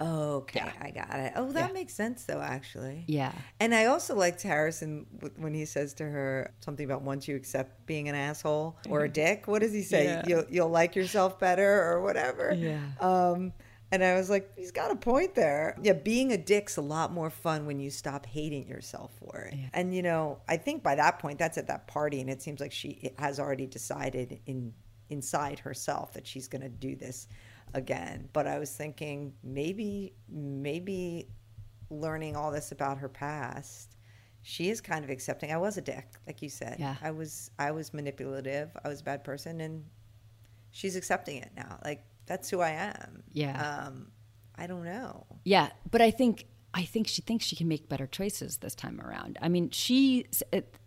Okay, 0.00 0.58
Yeah. 0.60 0.72
I 0.80 0.90
got 0.90 1.18
it. 1.20 1.32
Oh, 1.36 1.52
that 1.52 1.68
Yeah. 1.68 1.72
makes 1.72 1.94
sense 1.94 2.24
though, 2.24 2.40
actually. 2.40 3.04
Yeah. 3.06 3.32
And 3.60 3.74
I 3.74 3.86
also 3.86 4.14
liked 4.14 4.42
Harrison 4.42 5.06
when 5.36 5.54
he 5.54 5.64
says 5.64 5.94
to 5.94 6.04
her 6.04 6.52
something 6.60 6.84
about 6.84 7.02
once 7.02 7.28
you 7.28 7.36
accept 7.36 7.86
being 7.86 8.08
an 8.08 8.14
asshole 8.14 8.76
or 8.88 9.04
a 9.04 9.08
dick. 9.08 9.46
What 9.46 9.62
does 9.62 9.72
he 9.72 9.82
say? 9.82 10.04
Yeah. 10.06 10.22
You'll 10.26 10.44
you'll 10.50 10.68
like 10.68 10.96
yourself 10.96 11.38
better 11.38 11.84
or 11.84 12.02
whatever. 12.02 12.52
Yeah. 12.52 12.80
Um, 13.00 13.52
and 13.92 14.02
I 14.02 14.14
was 14.16 14.28
like, 14.28 14.50
he's 14.58 14.72
got 14.72 14.90
a 14.90 14.96
point 14.96 15.36
there. 15.36 15.76
Yeah, 15.80 15.92
being 15.92 16.32
a 16.32 16.36
dick's 16.38 16.76
a 16.76 16.82
lot 16.82 17.12
more 17.12 17.30
fun 17.30 17.64
when 17.64 17.78
you 17.78 17.90
stop 17.90 18.26
hating 18.26 18.66
yourself 18.66 19.12
for 19.20 19.42
it. 19.42 19.54
And 19.72 19.94
you 19.94 20.02
know, 20.02 20.38
I 20.48 20.56
think 20.56 20.82
by 20.82 20.96
that 20.96 21.20
point, 21.20 21.38
that's 21.38 21.56
at 21.58 21.68
that 21.68 21.86
party, 21.86 22.20
and 22.20 22.28
it 22.28 22.42
seems 22.42 22.58
like 22.60 22.72
she 22.72 23.12
has 23.18 23.38
already 23.38 23.66
decided 23.66 24.40
in 24.46 24.72
inside 25.10 25.60
herself 25.60 26.14
that 26.14 26.26
she's 26.26 26.48
going 26.48 26.62
to 26.62 26.68
do 26.68 26.96
this 26.96 27.28
again. 27.74 28.28
But 28.32 28.46
I 28.46 28.58
was 28.58 28.70
thinking 28.70 29.34
maybe 29.42 30.14
maybe 30.28 31.28
learning 31.90 32.34
all 32.36 32.50
this 32.50 32.72
about 32.72 32.98
her 32.98 33.08
past 33.08 33.96
she 34.46 34.68
is 34.68 34.80
kind 34.80 35.04
of 35.04 35.10
accepting 35.10 35.52
i 35.52 35.56
was 35.56 35.76
a 35.76 35.80
dick 35.80 36.06
like 36.26 36.42
you 36.42 36.48
said 36.48 36.76
Yeah. 36.78 36.96
i 37.02 37.10
was 37.10 37.50
i 37.58 37.70
was 37.70 37.94
manipulative 37.94 38.70
i 38.84 38.88
was 38.88 39.00
a 39.00 39.04
bad 39.04 39.22
person 39.22 39.60
and 39.60 39.84
she's 40.70 40.96
accepting 40.96 41.36
it 41.36 41.50
now 41.56 41.78
like 41.84 42.04
that's 42.26 42.50
who 42.50 42.60
i 42.60 42.70
am 42.70 43.22
Yeah. 43.32 43.86
um 43.86 44.08
i 44.56 44.66
don't 44.66 44.84
know 44.84 45.24
Yeah, 45.44 45.70
but 45.90 46.00
I 46.02 46.10
think 46.10 46.46
I 46.72 46.82
think 46.82 47.06
she 47.06 47.22
thinks 47.22 47.44
she 47.44 47.54
can 47.54 47.68
make 47.68 47.88
better 47.88 48.06
choices 48.08 48.56
this 48.58 48.74
time 48.74 49.00
around. 49.00 49.38
I 49.40 49.48
mean, 49.48 49.70
she 49.70 50.26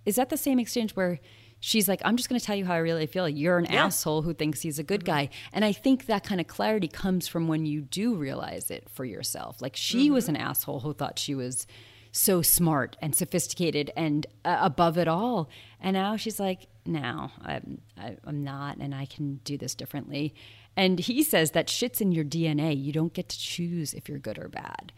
is 0.06 0.16
that 0.18 0.28
the 0.30 0.36
same 0.36 0.60
exchange 0.60 0.92
where 0.98 1.18
she's 1.60 1.88
like, 1.88 2.02
"I'm 2.06 2.18
just 2.18 2.30
going 2.30 2.40
to 2.40 2.46
tell 2.46 2.56
you 2.56 2.66
how 2.66 2.74
I 2.74 2.78
really 2.78 3.06
feel. 3.08 3.28
You're 3.28 3.58
an 3.58 3.66
Yeah. 3.70 3.86
asshole 3.86 4.22
who 4.22 4.34
thinks 4.34 4.62
he's 4.62 4.80
a 4.80 4.84
good 4.84 5.06
guy." 5.06 5.30
And 5.54 5.64
I 5.66 5.72
think 5.74 6.06
that 6.08 6.24
kind 6.24 6.40
of 6.42 6.48
clarity 6.48 6.88
comes 6.88 7.28
from 7.28 7.48
when 7.48 7.66
you 7.66 7.82
do 7.82 8.16
realize 8.16 8.70
it 8.72 8.90
for 8.90 9.06
yourself. 9.06 9.62
Like 9.62 9.76
she 9.76 10.10
was 10.12 10.28
an 10.30 10.36
asshole 10.36 10.82
who 10.82 10.94
thought 10.94 11.20
she 11.20 11.36
was 11.36 11.66
so 12.12 12.42
smart 12.42 12.96
and 13.02 13.14
sophisticated 13.14 13.92
and 13.96 14.26
uh, 14.46 14.58
above 14.62 14.98
it 14.98 15.08
all, 15.08 15.50
and 15.80 15.94
now 15.94 16.16
she's 16.16 16.40
like, 16.40 16.68
now 16.86 17.32
I'm 17.42 17.82
I, 17.98 18.18
I'm 18.24 18.44
not, 18.44 18.78
and 18.78 18.96
I 18.96 19.06
can 19.06 19.40
do 19.44 19.58
this 19.58 19.76
differently." 19.76 20.34
And 20.76 21.00
he 21.00 21.24
says 21.24 21.52
that 21.52 21.70
shit's 21.72 22.02
in 22.02 22.12
your 22.12 22.24
DNA. 22.24 22.80
You 22.80 22.92
don't 22.92 23.12
get 23.12 23.30
to 23.30 23.40
choose 23.40 23.96
if 23.96 24.08
you're 24.08 24.20
good 24.20 24.38
or 24.38 24.48
bad. 24.48 24.92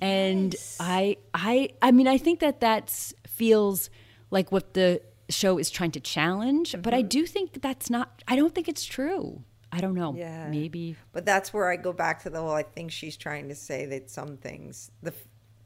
And 0.00 0.54
I, 0.80 1.16
I, 1.34 1.70
I 1.82 1.90
mean, 1.90 2.08
I 2.08 2.16
think 2.18 2.40
that 2.40 2.60
that 2.60 2.88
feels 3.26 3.90
like 4.30 4.50
what 4.50 4.72
the 4.74 5.00
show 5.28 5.58
is 5.58 5.70
trying 5.70 5.90
to 5.92 6.00
challenge, 6.00 6.74
but 6.82 6.94
I 6.94 7.00
mm-hmm. 7.00 7.08
do 7.08 7.26
think 7.26 7.62
that's 7.62 7.90
not. 7.90 8.22
I 8.28 8.36
don't 8.36 8.54
think 8.54 8.68
it's 8.68 8.84
true. 8.84 9.42
I 9.72 9.80
don't 9.80 9.94
know. 9.94 10.14
Yeah. 10.14 10.48
Maybe. 10.48 10.96
But 11.12 11.26
that's 11.26 11.52
where 11.52 11.70
I 11.70 11.76
go 11.76 11.92
back 11.92 12.22
to 12.22 12.30
the 12.30 12.40
whole. 12.40 12.50
I 12.52 12.62
think 12.62 12.92
she's 12.92 13.16
trying 13.16 13.48
to 13.48 13.54
say 13.54 13.86
that 13.86 14.10
some 14.10 14.36
things, 14.36 14.90
the 15.02 15.12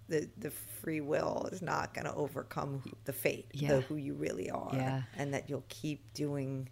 the 0.09 0.29
the 0.39 0.51
free 0.51 1.01
will 1.01 1.49
is 1.53 1.63
not 1.63 1.95
going 1.95 2.07
to 2.07 2.15
overcome 2.15 2.81
who- 2.83 2.91
the 3.05 3.13
fate, 3.13 3.47
Yeah. 3.53 3.69
the 3.75 3.81
who 3.83 3.97
you 3.97 4.15
really 4.15 4.51
are, 4.51 4.71
Yeah. 4.75 5.03
and 5.17 5.35
that 5.35 5.49
you'll 5.49 5.65
keep 5.69 6.13
doing 6.15 6.69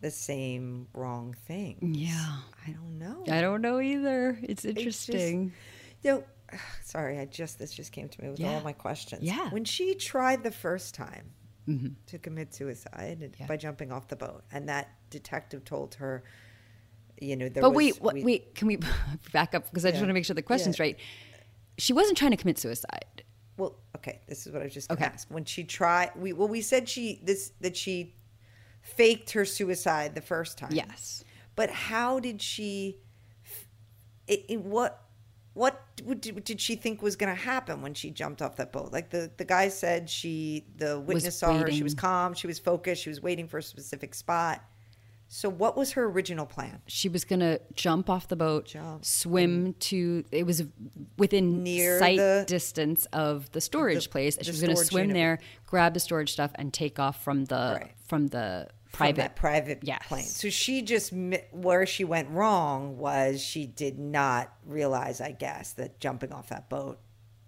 the 0.00 0.10
same 0.10 0.88
wrong 0.94 1.36
thing. 1.46 1.94
Yeah. 1.94 2.38
I 2.66 2.70
don't 2.70 2.98
know. 2.98 3.24
I 3.28 3.40
don't 3.40 3.60
know 3.60 3.80
either. 3.80 4.38
It's 4.42 4.64
It's 4.64 4.82
just- 4.82 5.08
interesting. 5.08 5.52
You 6.02 6.10
know, 6.10 6.24
sorry, 6.82 7.18
I 7.18 7.26
just 7.26 7.58
this 7.58 7.72
just 7.72 7.92
came 7.92 8.08
to 8.08 8.22
me 8.22 8.30
with 8.30 8.40
Yeah. 8.40 8.54
all 8.54 8.60
my 8.62 8.72
questions. 8.72 9.22
Yeah. 9.22 9.50
When 9.50 9.64
she 9.64 9.94
tried 9.94 10.42
the 10.42 10.50
first 10.50 10.94
time 10.94 11.32
Mhm. 11.68 11.94
to 12.06 12.18
commit 12.18 12.54
suicide 12.54 13.36
Yeah. 13.38 13.46
by 13.46 13.56
jumping 13.56 13.92
off 13.92 14.08
the 14.08 14.16
boat, 14.16 14.44
and 14.52 14.68
that 14.68 14.88
detective 15.10 15.64
told 15.64 15.94
her, 15.96 16.24
you 17.20 17.36
know, 17.36 17.48
there 17.48 17.60
But 17.62 17.70
was, 17.70 17.76
wait, 17.76 18.02
what, 18.02 18.14
we- 18.14 18.24
wait. 18.24 18.54
Can 18.54 18.66
we 18.66 18.76
back 19.32 19.54
up 19.54 19.66
because 19.70 19.84
I 19.84 19.90
just 19.90 20.00
want 20.00 20.10
to 20.10 20.14
make 20.14 20.24
sure 20.24 20.34
the 20.34 20.42
question's 20.42 20.78
Yeah. 20.78 20.84
right. 20.86 20.98
She 21.78 21.92
wasn't 21.92 22.18
trying 22.18 22.32
to 22.32 22.36
commit 22.36 22.58
suicide. 22.58 23.22
Well, 23.56 23.76
okay, 23.96 24.20
this 24.26 24.46
is 24.46 24.52
what 24.52 24.62
I 24.62 24.64
was 24.64 24.74
just 24.74 24.88
going 24.88 24.98
to 24.98 25.04
Okay. 25.04 25.12
ask. 25.14 25.30
When 25.30 25.44
she 25.44 25.62
tried, 25.64 26.10
we 26.16 26.32
well, 26.32 26.48
we 26.48 26.62
said 26.62 26.88
she 26.88 27.20
this 27.22 27.52
that 27.60 27.76
she 27.76 28.16
faked 28.80 29.30
her 29.32 29.44
suicide 29.44 30.14
the 30.16 30.20
first 30.20 30.58
time. 30.58 30.72
Yes. 30.72 31.22
But 31.54 31.70
how 31.70 32.18
did 32.18 32.42
she? 32.42 32.98
It, 34.26 34.44
it, 34.48 34.60
what 34.62 35.01
what 35.54 35.82
would- 36.04 36.20
did 36.44 36.60
she 36.60 36.76
think 36.76 37.02
was 37.02 37.16
going 37.16 37.34
to 37.34 37.40
happen 37.40 37.82
when 37.82 37.94
she 37.94 38.10
jumped 38.10 38.40
off 38.42 38.56
that 38.56 38.72
boat? 38.72 38.92
Like 38.92 39.10
the 39.10 39.30
the 39.36 39.44
guy 39.44 39.68
said, 39.68 40.08
she 40.08 40.64
the 40.76 40.98
witness 41.00 41.38
saw 41.38 41.56
her. 41.58 41.70
She 41.70 41.82
was 41.82 41.94
calm. 41.94 42.34
She 42.34 42.46
was 42.46 42.58
focused. 42.58 43.02
She 43.02 43.08
was 43.10 43.22
waiting 43.22 43.46
for 43.48 43.58
a 43.58 43.62
specific 43.62 44.14
spot. 44.14 44.62
So 45.34 45.48
what 45.48 45.78
was 45.78 45.92
her 45.92 46.04
original 46.04 46.44
plan? 46.44 46.82
She 46.86 47.08
was 47.08 47.24
gonna 47.24 47.58
jump 47.74 48.10
off 48.10 48.28
the 48.28 48.36
boat, 48.36 48.66
Jump. 48.66 49.02
swim 49.02 49.72
to. 49.80 50.24
It 50.30 50.44
was 50.44 50.64
within 51.16 51.62
Near 51.62 51.98
sight 51.98 52.18
the- 52.18 52.44
distance 52.46 53.06
of 53.14 53.50
the 53.52 53.60
storage 53.62 54.04
the- 54.04 54.10
place. 54.10 54.36
the 54.36 54.44
she 54.44 54.50
was 54.50 54.60
gonna 54.60 54.76
swim 54.76 55.04
unit. 55.08 55.14
there, 55.14 55.38
grab 55.66 55.94
the 55.94 56.00
storage 56.00 56.32
stuff, 56.32 56.50
and 56.56 56.70
take 56.72 56.98
off 56.98 57.24
from 57.24 57.46
the 57.46 57.78
Right. 57.80 57.92
from 58.06 58.26
the 58.28 58.68
private. 58.92 59.16
that 59.16 59.36
private 59.36 59.80
Yes. 59.82 60.02
plane. 60.06 60.24
So 60.24 60.50
she 60.50 60.82
just 60.82 61.12
where 61.50 61.86
she 61.86 62.04
went 62.04 62.30
wrong 62.30 62.98
was 62.98 63.40
she 63.42 63.66
did 63.66 63.98
not 63.98 64.52
realize, 64.64 65.20
I 65.20 65.32
guess, 65.32 65.72
that 65.74 65.98
jumping 66.00 66.32
off 66.32 66.48
that 66.50 66.68
boat 66.68 67.00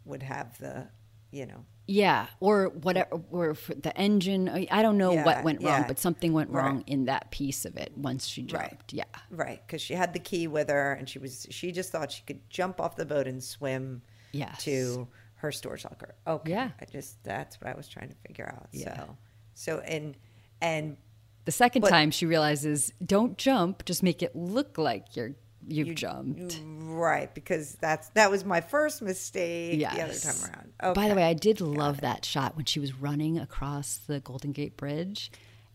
would 0.05 0.23
have 0.23 0.59
the, 0.59 0.89
you 1.31 1.47
know, 1.47 1.65
Yeah, 1.87 2.29
or 2.41 2.71
whatever, 2.71 3.21
or 3.31 3.55
for 3.55 3.75
the 3.75 3.95
engine. 3.97 4.49
I 4.71 4.81
don't 4.81 4.97
know 4.97 5.13
Yeah, 5.13 5.25
what 5.27 5.45
went 5.45 5.63
wrong, 5.63 5.83
yeah. 5.83 5.87
but 5.87 5.99
something 5.99 6.33
went 6.33 6.49
Right. 6.51 6.65
wrong 6.65 6.81
in 6.87 7.05
that 7.07 7.31
piece 7.31 7.67
of 7.67 7.77
it 7.77 7.93
once 7.97 8.27
she 8.27 8.43
Right. 8.43 8.71
jumped. 8.71 8.93
Yeah, 8.95 9.05
right? 9.31 9.61
Because 9.67 9.83
she 9.83 9.93
had 9.95 10.15
the 10.15 10.19
key 10.19 10.47
with 10.47 10.71
her, 10.71 10.93
and 10.95 11.07
she 11.09 11.19
was 11.19 11.47
she 11.51 11.73
just 11.73 11.93
thought 11.93 12.11
she 12.13 12.23
could 12.23 12.49
jump 12.49 12.81
off 12.81 12.97
the 12.97 13.05
boat 13.05 13.27
and 13.27 13.45
swim 13.45 14.01
Yes. 14.33 14.65
to 14.65 15.09
her 15.37 15.53
storage 15.53 15.85
locker. 15.85 16.15
Okay, 16.27 16.53
Yeah. 16.53 16.71
I 16.81 16.87
just 16.87 17.23
that's 17.23 17.61
what 17.61 17.69
I 17.71 17.75
was 17.75 17.87
trying 17.87 18.09
to 18.09 18.15
figure 18.27 18.47
out. 18.49 18.69
Yeah. 18.73 18.97
So, 18.97 19.17
so 19.53 19.79
and 19.81 20.17
and 20.63 20.97
The 21.45 21.53
second 21.53 21.83
But- 21.83 21.91
time 21.91 22.11
she 22.11 22.27
realizes, 22.27 22.93
don't 23.05 23.37
jump, 23.39 23.85
just 23.85 24.03
make 24.03 24.23
it 24.23 24.35
look 24.35 24.79
like 24.79 25.15
you're 25.17 25.35
you've 25.67 25.95
jumped. 25.95 26.61
right 26.63 27.35
because 27.35 27.77
that's 27.77 28.09
that 28.11 28.31
was 28.31 28.45
my 28.45 28.61
first 28.61 29.01
mistake 29.01 29.81
Yes. 29.81 29.95
the 29.95 30.03
other 30.03 30.13
time 30.35 30.51
around. 30.55 30.73
Okay. 30.83 30.93
By 31.01 31.09
the 31.09 31.15
way, 31.15 31.25
I 31.25 31.33
did 31.33 31.61
love 31.63 32.03
that 32.03 32.25
shot 32.27 32.55
when 32.55 32.67
she 32.67 32.81
was 32.81 32.93
running 32.95 33.39
across 33.39 33.97
the 34.07 34.21
Golden 34.21 34.53
Gate 34.53 34.77
Bridge 34.77 35.31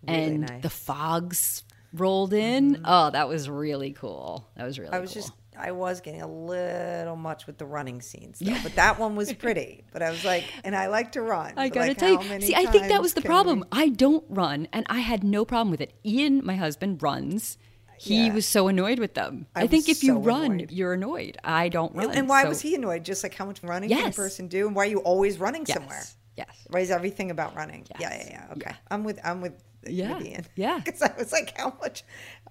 Really 0.08 0.20
and 0.24 0.42
nice. 0.42 0.50
Mm-hmm. 0.52 0.62
the 0.62 0.70
fogs 0.70 1.64
rolled 1.92 2.34
in. 2.34 2.82
Oh, 2.86 3.10
that 3.10 3.28
was 3.28 3.50
really 3.50 3.92
cool. 3.92 4.48
That 4.56 4.64
was 4.66 4.78
really 4.78 4.92
I 4.94 5.00
was 5.00 5.12
cool. 5.14 5.22
just 5.24 5.34
I 5.60 5.72
was 5.72 6.02
getting 6.02 6.22
a 6.22 6.28
little 6.28 7.16
much 7.16 7.46
with 7.48 7.58
the 7.58 7.66
running 7.66 8.02
scenes, 8.02 8.40
though. 8.40 8.56
but 8.64 8.76
that 8.76 8.98
one 8.98 9.16
was 9.16 9.34
pretty. 9.44 9.84
But 9.92 10.02
I 10.02 10.10
was 10.10 10.24
like, 10.24 10.46
and 10.64 10.76
I 10.76 10.88
like 10.88 11.12
to 11.14 11.22
run. 11.22 11.54
I 11.58 11.70
gotta 11.70 11.90
like, 11.90 11.98
tell 11.98 12.24
you. 12.24 12.42
See, 12.42 12.56
I 12.56 12.66
think 12.68 12.88
that 12.88 13.02
was 13.02 13.14
the 13.14 13.22
problem. 13.22 13.60
we- 13.60 13.66
I 13.72 13.90
don't 13.90 14.24
run, 14.30 14.68
and 14.72 14.86
I 14.90 15.00
had 15.00 15.24
no 15.24 15.46
problem 15.46 15.72
with 15.72 15.82
it. 15.82 15.94
Ian, 16.06 16.46
my 16.46 16.56
husband, 16.56 17.04
runs. 17.04 17.58
He 17.98 18.28
Yeah. 18.28 18.34
was 18.34 18.46
so 18.46 18.70
annoyed 18.70 18.98
with 18.98 19.14
them. 19.14 19.48
I, 19.54 19.64
I 19.64 19.68
think 19.68 19.90
if 19.90 20.06
you 20.06 20.18
run, 20.20 20.52
annoyed. 20.54 20.72
you're 20.72 20.94
annoyed. 20.94 21.38
I 21.44 21.68
don't 21.68 21.94
run. 21.94 22.12
And 22.12 22.30
why 22.30 22.44
so- 22.44 22.50
was 22.50 22.62
he 22.62 22.74
annoyed? 22.76 23.04
Just 23.04 23.24
like 23.24 23.34
how 23.36 23.44
much 23.46 23.62
running 23.62 23.90
can 23.90 24.08
a 24.08 24.12
person 24.14 24.48
do, 24.48 24.68
and 24.68 24.76
why 24.76 24.84
are 24.84 24.90
you 24.90 25.00
always 25.00 25.38
running 25.38 25.66
Yes. 25.68 25.78
somewhere? 25.78 26.04
Yes. 26.40 26.84
Is 26.84 26.92
everything 26.92 27.32
about 27.32 27.56
running? 27.56 27.86
Yeah, 27.92 27.98
Yes. 28.00 28.26
yeah, 28.26 28.32
yeah. 28.48 28.54
Okay, 28.54 28.70
Yeah. 28.72 28.76
I'm 28.92 29.04
with 29.04 29.20
I'm 29.24 29.42
with 29.42 29.54
Yeah. 29.88 30.18
with 30.18 30.26
Ian. 30.28 30.46
Yeah. 30.56 30.80
because 30.84 31.02
I 31.02 31.14
was 31.18 31.32
like, 31.32 31.58
how 31.58 31.74
much, 31.82 32.04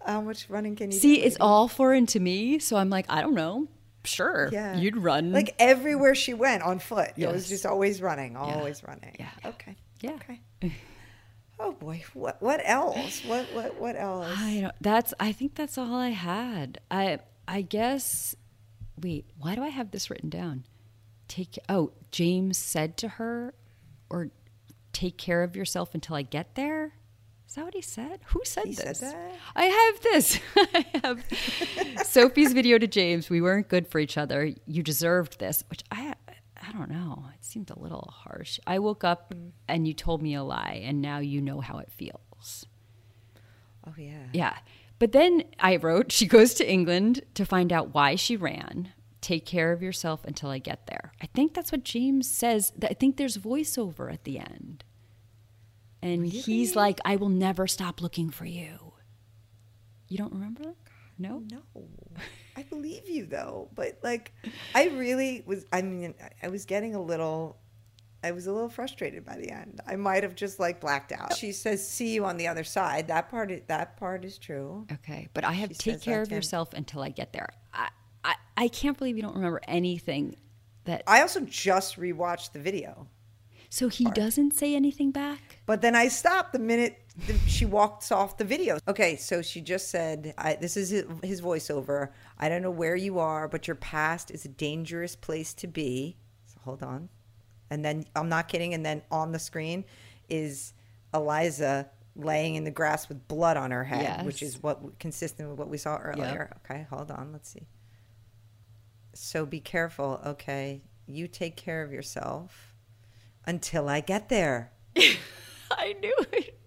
how 0.05 0.21
much 0.21 0.49
running 0.51 0.77
can 0.77 0.91
you 0.91 0.99
See, 0.99 1.17
do? 1.17 1.23
it's 1.23 1.37
all 1.41 1.69
foreign 1.69 2.07
to 2.07 2.21
me, 2.21 2.59
so 2.59 2.77
I'm 2.77 2.91
like, 2.91 3.07
I 3.09 3.21
don't 3.21 3.35
know. 3.35 3.69
Sure, 4.05 4.49
Yeah. 4.53 4.77
you'd 4.77 4.97
run. 4.97 5.33
like 5.33 5.55
everywhere 5.59 6.15
she 6.15 6.33
went 6.33 6.63
on 6.63 6.79
foot. 6.79 7.11
It 7.17 7.27
was 7.27 7.49
just 7.49 7.67
always 7.67 8.01
running, 8.01 8.37
always 8.37 8.83
running. 8.83 9.17
Yeah. 9.19 9.29
Okay. 9.45 9.77
Yeah. 10.01 10.13
Okay. 10.13 10.41
Oh 11.61 11.73
boy, 11.73 12.05
what 12.15 12.41
what 12.41 12.61
else? 12.65 13.25
What 13.25 13.47
what 13.53 13.81
what 13.81 13.97
else? 13.97 14.29
I 14.39 14.61
don't. 14.61 14.75
That's. 14.81 15.13
I 15.19 15.33
think 15.33 15.57
that's 15.57 15.77
all 15.77 15.97
I 15.97 16.11
had. 16.11 16.79
I. 16.89 17.19
I 17.49 17.63
guess. 17.63 18.37
Wait. 19.03 19.27
Why 19.41 19.57
do 19.57 19.65
I 19.65 19.69
have 19.69 19.91
this 19.91 20.09
written 20.09 20.31
down? 20.31 20.63
Take. 21.27 21.59
Oh, 21.69 21.91
James 22.13 22.59
said 22.59 22.97
to 22.99 23.09
her, 23.09 23.55
or 24.11 24.31
take 24.93 25.17
care 25.19 25.43
of 25.43 25.55
yourself 25.57 25.95
until 25.95 26.17
I 26.17 26.23
get 26.23 26.55
there. 26.55 26.95
Is 27.49 27.55
that 27.55 27.65
what 27.65 27.75
he 27.75 27.81
said? 27.81 28.21
Who 28.27 28.41
said 28.45 28.67
He 28.67 28.75
said 28.75 28.89
this? 28.89 29.01
that? 29.01 29.35
I 29.57 29.65
have 29.67 30.01
this. 30.03 30.39
I 30.57 30.87
have 31.03 32.05
Sophie's 32.07 32.53
video 32.53 32.77
to 32.79 32.87
James. 32.87 33.31
We 33.31 33.41
weren't 33.41 33.69
good 33.69 33.89
for 33.89 33.99
each 33.99 34.19
other. 34.19 34.53
You 34.67 34.83
deserved 34.83 35.39
this, 35.39 35.65
which 35.71 35.83
I. 35.91 36.15
I 36.61 36.73
don't 36.73 36.91
know. 36.91 37.25
It 37.35 37.45
seemed 37.45 37.71
a 37.71 37.79
little 37.79 38.13
harsh. 38.15 38.59
I 38.67 38.81
woke 38.81 39.03
up 39.05 39.33
Mm. 39.33 39.53
and 39.69 39.87
you 39.89 39.95
told 39.95 40.21
me 40.21 40.35
a 40.35 40.43
lie, 40.43 40.83
and 40.85 41.01
now 41.01 41.19
you 41.21 41.41
know 41.41 41.61
how 41.61 41.79
it 41.79 41.91
feels. 41.91 42.67
Oh 43.87 43.95
yeah. 43.97 44.25
Yeah. 44.33 44.57
But 44.99 45.13
then 45.13 45.45
I 45.61 45.77
wrote, 45.77 46.11
she 46.13 46.27
goes 46.27 46.55
to 46.55 46.71
England 46.71 47.23
to 47.35 47.47
find 47.47 47.73
out 47.73 47.95
why 47.95 48.17
she 48.17 48.37
ran. 48.37 48.91
Take 49.29 49.45
care 49.45 49.73
of 49.73 49.83
yourself 49.83 50.25
until 50.25 50.49
I 50.49 50.59
get 50.59 50.87
there. 50.87 51.13
I 51.21 51.27
think 51.27 51.53
that's 51.53 51.71
what 51.71 51.85
James 51.85 52.27
says. 52.27 52.73
I 52.83 52.95
think 52.95 53.19
there's 53.19 53.37
voiceover 53.37 54.11
at 54.11 54.25
the 54.25 54.39
end. 54.39 54.85
And 56.01 56.25
he's 56.27 56.75
like, 56.75 56.99
I 57.05 57.17
will 57.17 57.29
never 57.29 57.67
stop 57.67 58.01
looking 58.01 58.31
for 58.31 58.47
you. 58.47 58.95
You 60.09 60.17
don't 60.17 60.33
remember? 60.33 60.75
No? 61.19 61.43
No, 61.53 61.59
I 62.57 62.63
believe 62.63 63.07
you 63.07 63.27
though, 63.27 63.69
but 63.75 63.99
like, 64.03 64.33
I 64.75 64.87
really 64.89 65.43
was. 65.45 65.67
I 65.75 65.83
mean, 65.83 66.15
I- 66.23 66.47
I 66.47 66.49
was 66.49 66.65
getting 66.65 66.95
a 66.95 67.03
little. 67.03 67.59
I 68.25 68.33
was 68.33 68.47
a 68.47 68.53
little 68.53 68.71
frustrated 68.71 69.27
by 69.27 69.37
the 69.37 69.51
end. 69.51 69.83
I 69.87 69.97
might 69.97 70.23
have 70.23 70.37
just 70.37 70.59
like 70.59 70.81
blacked 70.81 71.13
out. 71.13 71.37
She 71.37 71.53
says, 71.53 71.87
"See 71.87 72.15
you 72.15 72.25
on 72.25 72.39
the 72.39 72.49
other 72.49 72.65
side." 72.65 73.09
That 73.09 73.29
part. 73.29 73.51
is- 73.51 73.63
That 73.67 73.99
part 73.99 74.25
is 74.25 74.39
true. 74.39 74.87
Okay. 74.91 75.29
But 75.35 75.45
I 75.45 75.53
have 75.53 75.69
She 75.73 75.93
take 75.93 76.01
care 76.01 76.23
of 76.23 76.33
yourself 76.33 76.73
until 76.73 77.03
I 77.03 77.11
get 77.11 77.35
there. 77.35 77.49
I, 77.75 77.91
I, 78.63 78.69
can't 78.69 78.99
believe 78.99 79.17
you 79.17 79.23
don't 79.23 79.35
remember 79.35 79.61
anything 79.69 80.37
that. 80.85 81.03
I 81.07 81.23
also 81.23 81.41
just 81.41 81.99
rewatched 81.99 82.53
the 82.53 82.59
video, 82.59 83.07
so 83.71 83.89
he 83.89 84.05
doesn't 84.05 84.55
say 84.55 84.75
anything 84.75 85.11
back? 85.11 85.59
but 85.67 85.81
then 85.81 85.95
I 85.95 86.09
stopped 86.09 86.53
the 86.53 86.59
minute 86.59 86.99
the, 87.27 87.37
she 87.47 87.65
walks 87.65 88.13
off 88.13 88.37
the 88.37 88.45
video. 88.45 88.79
Okay, 88.87 89.17
so 89.17 89.43
she 89.43 89.61
just 89.61 89.91
said, 89.91 90.35
I, 90.39 90.55
"This 90.55 90.77
is 90.77 90.91
his, 90.91 91.05
his 91.23 91.41
voiceover. 91.41 92.11
I 92.39 92.49
don't 92.49 92.63
know 92.63 92.71
where 92.71 92.97
you 92.97 93.19
are, 93.19 93.49
but 93.49 93.67
your 93.67 93.77
past 93.77 94.31
is 94.31 94.45
a 94.45 94.49
dangerous 94.49 95.17
place 95.17 95.55
to 95.55 95.67
be." 95.67 96.17
So 96.47 96.59
hold 96.65 96.83
on, 96.83 97.09
and 97.71 97.85
then 97.85 98.05
I'm 98.15 98.29
not 98.29 98.49
kidding. 98.49 98.75
And 98.75 98.85
then 98.85 99.03
on 99.11 99.33
the 99.33 99.39
screen 99.39 99.85
is 100.29 100.73
Eliza 101.15 101.89
laying 102.17 102.57
in 102.57 102.65
the 102.65 102.71
grass 102.71 103.09
with 103.09 103.29
blood 103.29 103.57
on 103.57 103.71
her 103.71 103.85
head, 103.85 104.27
which 104.27 104.43
is 104.43 104.63
what 104.63 104.99
consistent 104.99 105.49
with 105.49 105.59
what 105.59 105.69
we 105.69 105.79
saw 105.79 105.97
earlier. 105.99 106.57
Okay, 106.65 106.87
hold 106.91 107.11
on. 107.11 107.33
Let's 107.33 107.49
see. 107.49 107.67
So 109.21 109.45
be 109.45 109.59
careful. 109.59 110.21
Okay, 110.25 110.81
you 111.07 111.27
take 111.27 111.57
care 111.57 111.83
of 111.83 111.93
yourself 111.93 112.73
until 113.47 113.89
I 113.89 113.99
get 114.01 114.29
there. 114.29 114.71
I 115.71 115.95
knew 116.01 116.15
it. 116.33 116.59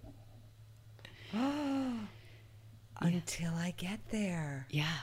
Until 3.00 3.54
I 3.56 3.74
get 3.78 4.00
there. 4.12 4.68
Yeah. 4.70 4.98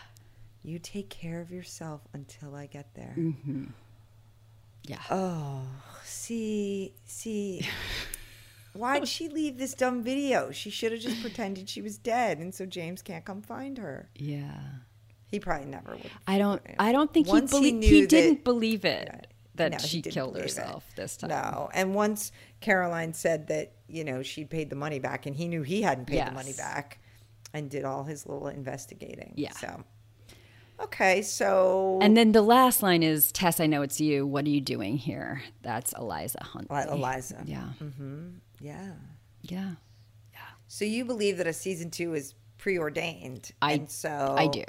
You 0.62 0.78
take 0.78 1.08
care 1.08 1.40
of 1.40 1.50
yourself 1.50 2.02
until 2.12 2.54
I 2.54 2.66
get 2.66 2.94
there. 2.94 3.14
Mm-hmm. 3.18 3.64
Yeah. 4.84 5.00
Oh, 5.10 5.62
see, 6.04 6.94
see. 7.06 7.66
Why'd 8.74 9.08
she 9.08 9.28
leave 9.28 9.58
this 9.58 9.74
dumb 9.74 10.04
video? 10.04 10.52
She 10.52 10.70
should 10.70 10.92
have 10.92 11.00
just 11.00 11.20
pretended 11.22 11.68
she 11.68 11.82
was 11.82 11.98
dead, 11.98 12.38
and 12.38 12.54
so 12.54 12.66
James 12.66 13.02
can't 13.02 13.24
come 13.24 13.42
find 13.42 13.78
her. 13.78 14.10
yeah. 14.14 14.60
He 15.30 15.38
probably 15.40 15.66
never 15.66 15.92
would. 15.96 16.10
I 16.26 16.38
don't. 16.38 16.62
I 16.78 16.92
don't 16.92 17.12
think 17.12 17.28
Once 17.28 17.50
he 17.52 17.58
he 17.58 17.70
believed. 17.72 17.84
He, 17.84 18.00
that- 18.02 18.08
didn't 18.08 18.44
believe 18.44 18.84
it. 18.84 19.26
that 19.56 19.72
No, 19.72 19.78
she 19.78 20.00
killed 20.02 20.32
believe 20.34 20.46
it. 20.46 20.56
herself 20.56 20.84
this 20.96 21.16
time. 21.16 21.30
No. 21.30 21.68
And 21.74 21.94
once 21.94 22.32
Caroline 22.60 23.12
said 23.12 23.48
that, 23.48 23.72
you 23.88 24.04
know, 24.04 24.22
she'd 24.22 24.48
paid 24.50 24.70
the 24.70 24.76
money 24.76 24.98
back 25.00 25.26
and 25.26 25.34
he 25.36 25.48
knew 25.48 25.62
he 25.62 25.82
hadn't 25.82 26.06
paid 26.06 26.26
the 26.26 26.32
money 26.32 26.52
back 26.56 26.98
and 27.52 27.68
did 27.70 27.84
all 27.84 28.04
his 28.04 28.24
little 28.26 28.48
investigating. 28.48 29.32
Yeah. 29.36 29.52
So, 29.52 29.82
okay. 30.80 31.22
So, 31.22 31.98
And 32.00 32.16
then 32.16 32.32
the 32.32 32.42
last 32.42 32.82
line 32.82 33.02
is, 33.02 33.32
Tess, 33.32 33.58
I 33.60 33.66
know 33.66 33.82
it's 33.82 34.00
you. 34.00 34.26
What 34.26 34.44
are 34.46 34.50
you 34.50 34.60
doing 34.60 34.96
here? 34.96 35.42
That's 35.62 35.92
Eliza 35.92 36.42
Huntley. 36.42 36.76
Eli- 36.76 36.92
Eliza. 36.94 37.42
Yeah. 37.46 37.68
Mm-hmm. 37.82 38.28
Yeah. 38.60 38.92
Yeah. 39.42 39.70
Yeah. 40.32 40.38
So 40.68 40.84
you 40.84 41.04
believe 41.04 41.36
that 41.38 41.46
a 41.46 41.52
season 41.52 41.90
two 41.90 42.14
is 42.14 42.34
preordained. 42.58 43.50
I- 43.62 43.72
and 43.72 43.90
so 43.90 44.34
I 44.38 44.46
do. 44.46 44.64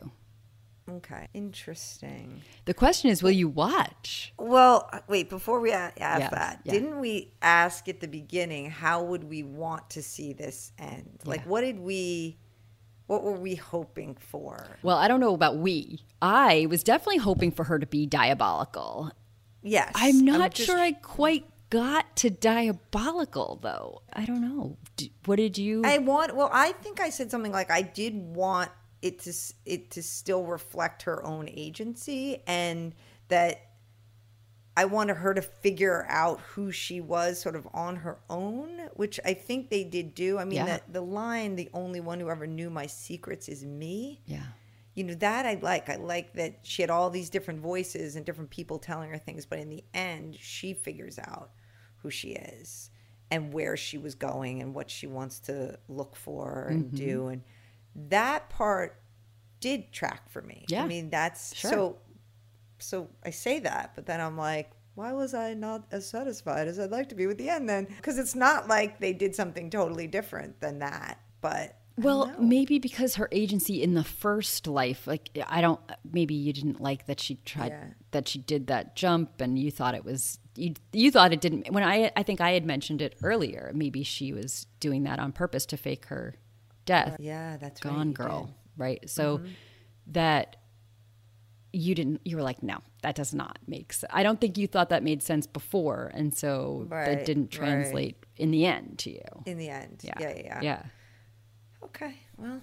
Okay. 0.98 1.28
Interesting. 1.34 2.42
The 2.66 2.74
question 2.74 3.10
is, 3.10 3.22
will 3.24 3.32
you 3.32 3.48
watch? 3.48 4.34
Well, 4.38 4.90
wait, 5.08 5.30
before 5.30 5.60
we 5.60 5.72
ask 5.72 5.96
Yes, 6.00 6.32
that, 6.32 6.62
yeah. 6.64 6.72
didn't 6.72 7.00
we 7.00 7.32
ask 7.42 7.88
at 7.88 8.00
the 8.00 8.08
beginning 8.08 8.70
how 8.70 9.04
would 9.04 9.24
we 9.24 9.44
want 9.44 9.90
to 9.92 10.02
see 10.02 10.34
this 10.34 10.72
end? 10.78 11.20
Like 11.26 11.46
what 11.46 11.62
did 11.62 11.80
we 11.80 12.38
what 13.08 13.24
were 13.24 13.34
we 13.34 13.56
hoping 13.56 14.16
for? 14.20 14.68
Well, 14.84 14.98
I 14.98 15.08
don't 15.08 15.20
know 15.20 15.34
about 15.34 15.58
we. 15.58 16.06
I 16.22 16.68
was 16.70 16.84
definitely 16.84 17.18
hoping 17.18 17.52
for 17.52 17.64
her 17.64 17.80
to 17.80 17.88
be 17.88 18.06
diabolical. 18.06 19.12
Yes. 19.64 19.92
I'm 19.96 20.24
not 20.24 20.54
just- 20.54 20.68
sure 20.68 20.78
I 20.78 20.92
quite 20.92 21.46
got 21.72 22.16
to 22.18 22.30
diabolical, 22.30 23.60
though. 23.62 24.02
I 24.14 24.26
don't 24.26 24.42
know. 24.42 24.78
What 25.26 25.38
did 25.38 25.58
you? 25.58 25.82
I 25.86 25.98
want 26.00 26.36
well, 26.36 26.50
I 26.52 26.72
think 26.74 27.00
I 27.00 27.10
said 27.10 27.32
something 27.32 27.52
like 27.52 27.72
I 27.72 27.82
did 27.82 28.16
want 28.16 28.72
it 29.02 29.20
to 29.20 29.34
it 29.66 29.92
to 29.92 30.04
still 30.04 30.44
reflect 30.46 31.04
her 31.04 31.24
own 31.26 31.48
agency 31.50 32.42
and 32.48 32.94
that 33.30 33.62
I 34.78 34.86
wanted 34.86 35.18
her 35.18 35.34
to 35.34 35.42
figure 35.42 36.06
out 36.08 36.40
who 36.42 36.72
she 36.72 37.02
was 37.02 37.40
sort 37.40 37.56
of 37.56 37.68
on 37.74 37.98
her 37.98 38.18
own, 38.30 38.90
which 38.94 39.20
I 39.26 39.34
think 39.34 39.70
they 39.70 39.84
did 39.84 40.16
do. 40.16 40.38
I 40.38 40.46
mean, 40.46 40.56
Yeah. 40.66 40.78
the, 40.88 40.94
the 40.94 41.02
line, 41.02 41.56
the 41.58 41.70
only 41.74 42.00
one 42.00 42.20
who 42.20 42.30
ever 42.30 42.48
knew 42.48 42.70
my 42.70 42.86
secrets 42.88 43.50
is 43.50 43.66
me. 43.66 44.22
yeah. 44.26 44.44
You 44.96 45.04
know, 45.06 45.14
that 45.16 45.46
I 45.46 45.54
like. 45.62 45.88
I 45.90 45.96
like 45.96 46.34
that 46.34 46.60
she 46.64 46.82
had 46.82 46.90
all 46.90 47.10
these 47.10 47.30
different 47.30 47.62
voices 47.62 48.16
and 48.18 48.26
different 48.26 48.50
people 48.50 48.80
telling 48.80 49.10
her 49.12 49.18
things, 49.18 49.46
but 49.46 49.60
in 49.60 49.70
the 49.70 49.84
end, 49.94 50.36
she 50.38 50.74
figures 50.74 51.18
out 51.20 51.52
who 51.98 52.10
she 52.10 52.32
is 52.32 52.90
and 53.32 53.54
where 53.54 53.78
she 53.78 53.98
was 53.98 54.16
going 54.16 54.62
and 54.62 54.74
what 54.74 54.90
she 54.90 55.08
wants 55.08 55.40
to 55.42 55.78
look 55.88 56.16
for 56.18 56.68
and 56.70 56.86
Mm-hmm. 56.86 56.96
do. 56.98 57.28
And 57.28 57.44
that 58.10 58.50
part 58.50 59.02
did 59.60 59.92
track 59.92 60.30
for 60.30 60.42
me. 60.42 60.66
Yeah. 60.70 60.84
I 60.84 60.88
mean, 60.88 61.10
that's 61.10 61.56
Sure. 61.56 61.72
so 61.72 61.98
so 62.82 63.10
I 63.26 63.30
say 63.32 63.60
that, 63.60 63.92
but 63.96 64.06
then 64.06 64.22
I'm 64.22 64.38
like, 64.38 64.72
why 64.96 65.12
was 65.12 65.34
I 65.34 65.54
not 65.54 65.86
as 65.92 66.10
satisfied 66.10 66.68
as 66.68 66.80
I'd 66.80 66.92
like 66.92 67.10
to 67.10 67.16
be 67.16 67.28
with 67.28 67.38
the 67.38 67.50
end 67.50 67.68
then? 67.68 67.86
Because 67.98 68.18
it's 68.18 68.36
not 68.36 68.68
like 68.70 69.00
they 69.00 69.12
did 69.14 69.36
something 69.36 69.70
totally 69.70 70.08
different 70.08 70.62
than 70.62 70.80
that. 70.80 71.20
But 71.42 71.76
Well, 71.98 72.34
maybe 72.40 72.80
because 72.80 73.16
her 73.16 73.28
agency 73.34 73.84
in 73.84 73.94
the 73.96 74.04
first 74.04 74.66
life, 74.68 75.08
like 75.08 75.30
I 75.48 75.60
don't. 75.60 75.80
Maybe 76.10 76.36
you 76.36 76.54
didn't 76.54 76.80
like 76.80 77.06
that 77.08 77.20
she 77.20 77.36
tried 77.36 77.72
Yeah. 77.74 77.86
that 78.12 78.28
she 78.30 78.40
did 78.40 78.68
that 78.68 78.96
jump, 78.96 79.42
and 79.42 79.60
you 79.60 79.72
thought 79.72 79.96
it 79.96 80.06
was 80.06 80.40
you. 80.56 80.74
You 80.94 81.12
thought 81.12 81.34
it 81.34 81.42
didn't. 81.42 81.72
When 81.72 81.84
I, 81.84 82.12
I 82.16 82.24
think 82.24 82.40
I 82.40 82.52
had 82.52 82.66
mentioned 82.66 83.02
it 83.02 83.16
earlier. 83.24 83.72
Maybe 83.76 84.04
she 84.04 84.32
was 84.32 84.68
doing 84.80 85.04
that 85.04 85.20
on 85.20 85.34
purpose 85.34 85.66
to 85.68 85.78
fake 85.78 86.06
her 86.06 86.36
death. 86.90 87.16
yeah, 87.20 87.58
that's 87.58 87.80
Gone 87.82 88.10
you 88.10 88.14
Girl, 88.14 88.46
did. 88.46 88.54
right? 88.86 89.10
So 89.10 89.38
Mm-hmm. 89.38 89.48
that 90.08 90.56
you 91.72 91.94
didn't. 91.96 92.22
You 92.26 92.36
were 92.38 92.42
like, 92.44 92.64
no, 92.64 92.80
that 93.04 93.14
does 93.16 93.34
not 93.34 93.60
make 93.68 93.94
sense. 93.94 94.12
I 94.14 94.24
don't 94.24 94.42
think 94.42 94.58
you 94.58 94.66
thought 94.68 94.90
that 94.90 95.04
made 95.04 95.22
sense 95.22 95.46
before, 95.48 96.12
and 96.16 96.36
so 96.36 96.86
Right, 96.90 97.06
that 97.06 97.26
didn't 97.26 97.54
right. 97.58 97.62
translate 97.62 98.16
in 98.38 98.50
the 98.52 98.66
end 98.66 98.98
to 99.00 99.12
you. 99.12 99.22
in 99.46 99.58
the 99.58 99.70
end. 99.70 100.00
Yeah, 100.04 100.14
Yeah, 100.20 100.30
yeah, 100.30 100.42
yeah. 100.44 100.62
yeah. 100.64 100.84
Okay, 101.84 102.16
well, 102.38 102.60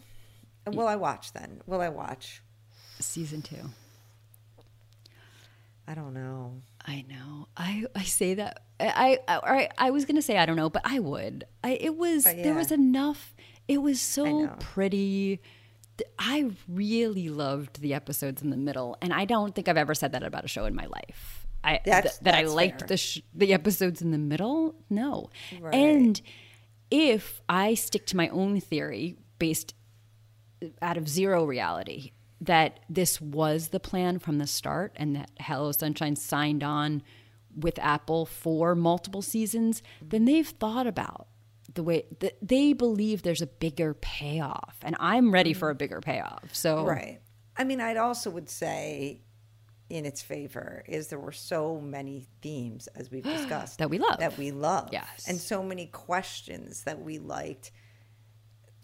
will 0.72 0.88
I 0.88 0.96
watch 0.96 1.32
then? 1.32 1.62
Will 1.66 1.80
I 1.80 1.88
watch? 1.88 2.42
Season 2.98 3.42
two. 3.42 3.70
I 5.86 5.94
don't 5.94 6.14
know. 6.14 6.62
I 6.84 7.04
know. 7.08 7.46
I 7.56 7.84
I 7.94 8.02
say 8.02 8.34
that 8.34 8.64
I 8.80 9.18
I 9.28 9.36
I, 9.38 9.68
I 9.78 9.90
was 9.92 10.04
gonna 10.04 10.20
say 10.22 10.36
I 10.36 10.44
don't 10.46 10.56
know, 10.56 10.68
but 10.70 10.82
I 10.84 10.98
would. 10.98 11.44
I 11.62 11.72
it 11.80 11.94
was 11.96 12.26
Uh, 12.26 12.32
there 12.34 12.54
was 12.54 12.72
enough. 12.72 13.36
It 13.68 13.83
was 13.83 14.00
so 14.00 14.24
know. 14.44 14.57
pretty. 14.61 15.40
I 16.18 16.50
really 16.68 17.29
loved 17.31 17.81
the 17.81 17.94
episodes 17.94 18.42
in 18.42 18.50
the 18.50 18.57
middle, 18.57 18.96
and 19.00 19.12
I 19.12 19.24
don't 19.24 19.55
think 19.55 19.66
I've 19.68 19.76
ever 19.79 19.94
said 19.94 20.12
that 20.12 20.22
about 20.22 20.44
a 20.44 20.48
show 20.48 20.66
in 20.66 20.74
my 20.74 20.87
life. 20.87 21.46
I 21.64 21.81
That's- 21.85 22.18
th- 22.18 22.24
that 22.24 22.35
I 22.35 22.42
liked 22.42 22.81
fair. 22.81 22.88
the 22.88 22.96
sh- 22.96 23.22
the 23.35 23.52
episodes 23.55 24.02
in 24.02 24.11
the 24.11 24.18
middle. 24.18 24.74
No, 24.90 25.31
Right. 25.59 25.74
and 25.74 26.20
if 26.90 27.40
I 27.48 27.74
stick 27.74 28.07
to 28.09 28.16
my 28.16 28.29
own 28.29 28.61
theory 28.61 29.16
based 29.38 29.74
uh, 30.62 30.66
out 30.83 30.96
of 30.96 31.09
zero 31.09 31.44
reality 31.44 32.12
that 32.40 32.81
this 32.88 33.20
was 33.20 33.68
the 33.68 33.81
plan 33.81 34.18
from 34.18 34.38
the 34.38 34.46
start 34.46 34.92
and 34.96 35.16
that 35.16 35.31
Hello 35.40 35.72
Sunshine 35.72 36.14
signed 36.14 36.62
on 36.62 37.02
with 37.57 37.79
Apple 37.79 38.26
for 38.26 38.74
multiple 38.74 39.22
seasons, 39.22 39.83
then 40.02 40.26
they've 40.26 40.46
thought 40.48 40.87
about 40.87 41.26
the 41.76 41.82
way 41.84 42.06
that 42.18 42.36
they 42.42 42.72
believe 42.72 43.22
there's 43.22 43.42
a 43.42 43.46
bigger 43.46 43.94
payoff. 43.94 44.76
And 44.82 44.96
I'm 44.98 45.30
ready 45.32 45.52
for 45.52 45.68
a 45.68 45.72
mm-hmm. 45.72 45.78
bigger 45.78 46.00
payoff. 46.00 46.52
So 46.52 46.84
Right. 46.84 47.20
I 47.56 47.64
mean, 47.64 47.80
I'd 47.80 47.96
also 47.96 48.28
would 48.30 48.50
say, 48.50 49.22
in 49.88 50.04
its 50.04 50.20
favor, 50.20 50.82
is 50.88 51.08
there 51.08 51.18
were 51.20 51.32
so 51.32 51.80
many 51.80 52.26
themes 52.42 52.88
as 52.88 53.10
we've 53.10 53.22
discussed 53.36 53.78
That 53.78 53.88
we 53.90 53.98
love. 53.98 54.18
that 54.18 54.36
we 54.36 54.50
love, 54.50 54.88
Yes. 54.92 55.26
and 55.28 55.40
so 55.40 55.62
many 55.62 55.86
questions 55.86 56.82
that 56.82 57.00
we 57.00 57.18
liked 57.18 57.70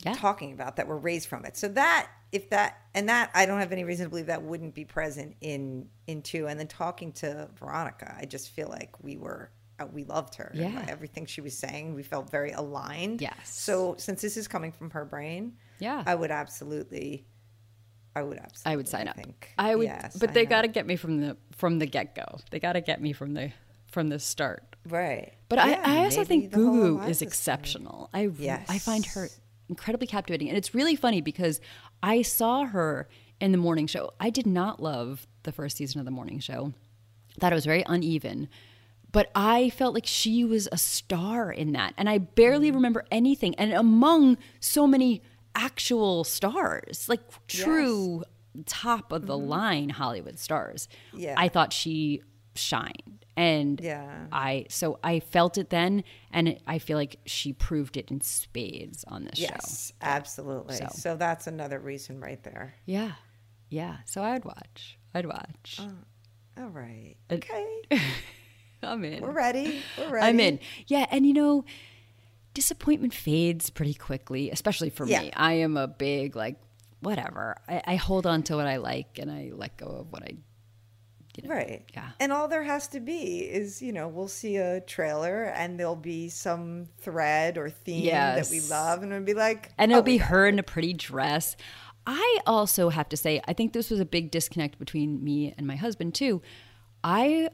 Yeah. 0.05 0.15
talking 0.15 0.53
about 0.53 0.77
that 0.77 0.87
were 0.87 0.99
raised 0.99 1.29
from 1.29 1.45
it. 1.45 1.57
So 1.57 1.69
that 1.69 2.09
if 2.31 2.49
that 2.51 2.77
and 2.95 3.09
that 3.09 3.31
I 3.35 3.45
don't 3.47 3.61
have 3.61 3.73
any 3.73 3.85
reason 3.85 4.07
to 4.07 4.11
believe 4.11 4.27
that 4.27 4.43
wouldn't 4.43 4.75
be 4.75 4.85
present 4.85 5.37
in 5.41 5.89
in 6.07 6.23
two. 6.23 6.47
And 6.47 6.59
then 6.59 6.67
talking 6.69 7.13
to 7.15 7.49
Veronica, 7.59 8.17
I 8.19 8.25
just 8.25 8.51
feel 8.51 8.69
like 8.69 9.03
we 9.03 9.17
were 9.17 9.51
Uh, 9.83 9.87
we 9.93 10.05
loved 10.05 10.35
her. 10.37 10.51
Yeah. 10.55 10.85
everything 10.89 11.27
she 11.27 11.41
was 11.41 11.57
saying, 11.57 11.95
we 11.95 12.03
felt 12.03 12.31
very 12.31 12.53
aligned. 12.53 13.21
Yes. 13.21 13.35
So 13.45 13.95
since 13.99 14.23
this 14.23 14.37
is 14.37 14.49
coming 14.49 14.73
from 14.73 14.91
her 14.91 15.05
brain, 15.05 15.55
Yeah. 15.79 16.03
I 16.07 16.15
would 16.15 16.31
absolutely, 16.31 17.27
I 18.15 18.23
would 18.23 18.39
absolutely. 18.39 18.73
I 18.73 18.77
would 18.77 18.89
sign 18.89 19.09
up. 19.09 19.17
Think, 19.17 19.53
I 19.59 19.75
would 19.75 19.85
yeah, 19.87 20.11
but 20.21 20.35
they 20.35 20.45
got 20.47 20.63
to 20.63 20.69
get 20.69 20.87
me 20.87 20.97
from 20.97 21.21
the 21.21 21.37
from 21.57 21.79
the 21.79 21.87
get-go. 21.87 22.39
They 22.51 22.59
got 22.61 22.75
to 22.75 22.81
get 22.81 23.01
me 23.01 23.13
from 23.13 23.35
the 23.35 23.53
from 23.87 24.09
the 24.09 24.19
start. 24.19 24.77
right. 24.89 25.33
But 25.49 25.59
Yeah, 25.59 25.83
I, 25.85 25.99
I 26.01 26.05
also 26.05 26.25
think 26.25 26.53
Gugu 26.53 27.07
is 27.09 27.21
exceptional. 27.23 28.09
I 28.15 28.31
I 28.69 28.79
find 28.79 29.05
her 29.07 29.29
incredibly 29.69 30.07
captivating, 30.07 30.49
and 30.49 30.57
it's 30.57 30.75
really 30.75 30.97
funny 30.97 31.21
because 31.21 31.61
I 32.03 32.23
saw 32.23 32.65
her 32.67 33.09
in 33.41 33.53
the 33.53 33.59
morning 33.59 33.87
show. 33.87 34.13
I 34.21 34.31
did 34.31 34.47
not 34.47 34.81
love 34.81 35.27
the 35.43 35.53
first 35.53 35.77
season 35.77 35.99
of 35.99 36.05
the 36.05 36.11
morning 36.11 36.39
show. 36.41 36.73
Thought 37.41 37.53
it 37.53 37.55
was 37.55 37.65
very 37.65 37.83
uneven, 37.87 38.49
but 39.13 39.31
I 39.35 39.71
felt 39.71 39.95
like 39.95 40.07
she 40.07 40.45
was 40.45 40.69
a 40.73 40.79
star 40.79 41.53
in 41.53 41.73
that, 41.73 41.95
and 41.97 42.09
I 42.09 42.19
barely 42.19 42.69
Mm-hmm. 42.69 42.77
remember 42.77 43.05
anything. 43.11 43.55
And 43.57 43.73
among 43.73 44.39
so 44.61 44.87
many 44.87 45.23
actual 45.55 46.25
stars, 46.25 47.09
like 47.09 47.21
true 47.47 48.25
top 48.67 49.13
of 49.13 49.27
the 49.27 49.37
line 49.39 49.91
Hollywood 49.91 50.39
stars, 50.39 50.89
Mm-hmm. 51.13 51.21
Yeah. 51.21 51.35
I 51.37 51.49
thought 51.49 51.73
she 51.73 52.23
shined. 52.55 53.25
And 53.35 53.81
Yeah. 53.81 54.27
I 54.31 54.67
so 54.69 54.99
I 55.03 55.21
felt 55.21 55.57
it 55.57 55.71
then, 55.71 56.05
and 56.33 56.49
it, 56.49 56.63
I 56.67 56.79
feel 56.79 56.99
like 56.99 57.17
she 57.25 57.55
proved 57.55 57.97
it 57.97 58.11
in 58.11 58.21
spades 58.21 59.05
on 59.09 59.25
this 59.25 59.39
show. 59.39 59.45
Yes, 59.45 59.93
absolutely. 60.03 60.77
So. 60.77 60.87
So. 60.93 61.17
that's 61.17 61.47
another 61.47 61.79
reason 61.79 62.21
right 62.21 62.43
there. 62.43 62.75
Yeah, 62.85 63.13
yeah. 63.71 63.99
So 64.05 64.23
I'd 64.23 64.45
watch. 64.45 64.99
I'd 65.15 65.25
watch. 65.27 65.81
All 66.59 66.69
right. 66.69 67.17
Uh, 67.31 67.35
Okay. 67.37 67.67
I'm 68.89 69.05
in. 69.05 69.23
We're 69.23 69.31
ready. 69.33 69.81
We're 69.99 70.11
ready. 70.11 70.27
I'm 70.29 70.41
in. 70.41 70.59
Yeah, 70.87 71.07
and 71.11 71.27
you 71.27 71.33
know, 71.33 71.65
disappointment 72.55 73.15
fades 73.15 73.71
pretty 73.71 73.95
quickly, 73.95 74.51
especially 74.51 74.91
for 74.91 75.07
Yeah. 75.07 75.23
me. 75.23 75.33
I 75.35 75.55
am 75.55 75.77
a 75.77 75.89
big 75.89 76.37
like 76.37 76.57
whatever. 77.01 77.57
I, 77.69 77.83
I 77.87 77.95
hold 77.97 78.27
on 78.27 78.43
to 78.45 78.57
what 78.57 78.67
I 78.67 78.77
like, 78.77 79.19
and 79.19 79.31
I 79.31 79.51
let 79.55 79.77
go 79.77 79.87
of 79.87 80.13
what 80.13 80.23
I. 80.23 80.37
You 81.43 81.49
know, 81.49 81.55
Right. 81.55 81.83
Yeah. 81.95 82.11
And 82.21 82.31
all 82.31 82.47
there 82.47 82.63
has 82.63 82.89
to 82.89 83.01
be 83.01 83.39
is, 83.39 83.81
you 83.81 83.91
know, 83.91 84.07
we'll 84.07 84.29
see 84.29 84.57
a 84.59 84.83
trailer 84.83 85.45
and 85.45 85.81
there'll 85.81 85.97
be 85.97 86.29
some 86.29 86.89
thread 87.01 87.57
or 87.57 87.71
theme 87.71 88.05
that 88.05 88.49
we 88.51 88.61
love 88.61 89.03
and 89.03 89.11
it'll 89.13 89.25
be 89.25 89.33
like 89.33 89.71
and 89.79 89.93
oh, 89.93 89.97
it'll 89.97 90.05
we 90.05 90.13
be 90.13 90.19
her 90.19 90.47
in 90.47 90.59
a 90.59 90.63
pretty 90.63 90.93
dress. 90.93 91.57
I 92.07 92.39
also 92.47 92.91
have 92.91 93.09
to 93.09 93.17
say, 93.17 93.41
I 93.49 93.55
think 93.55 93.73
this 93.73 93.89
was 93.89 93.99
a 93.99 94.05
big 94.05 94.31
disconnect 94.31 94.79
between 94.79 95.25
me 95.25 95.55
and 95.57 95.67
my 95.67 95.77
husband 95.77 96.15
too. 96.15 96.43
I 97.03 97.49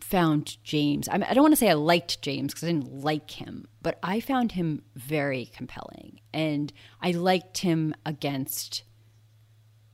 found 0.00 0.62
James. 0.64 1.08
I, 1.08 1.14
mean, 1.18 1.26
I 1.28 1.34
don't 1.34 1.42
want 1.42 1.52
to 1.52 1.56
say 1.56 1.70
I 1.70 1.74
liked 1.74 2.22
James 2.22 2.52
because 2.54 2.64
I 2.68 2.72
didn't 2.72 3.02
like 3.02 3.30
him, 3.32 3.66
but 3.82 3.98
I 4.02 4.20
found 4.20 4.52
him 4.52 4.82
very 4.94 5.46
compelling, 5.46 6.20
and 6.32 6.72
I 7.02 7.10
liked 7.12 7.58
him 7.58 7.94
against 8.06 8.82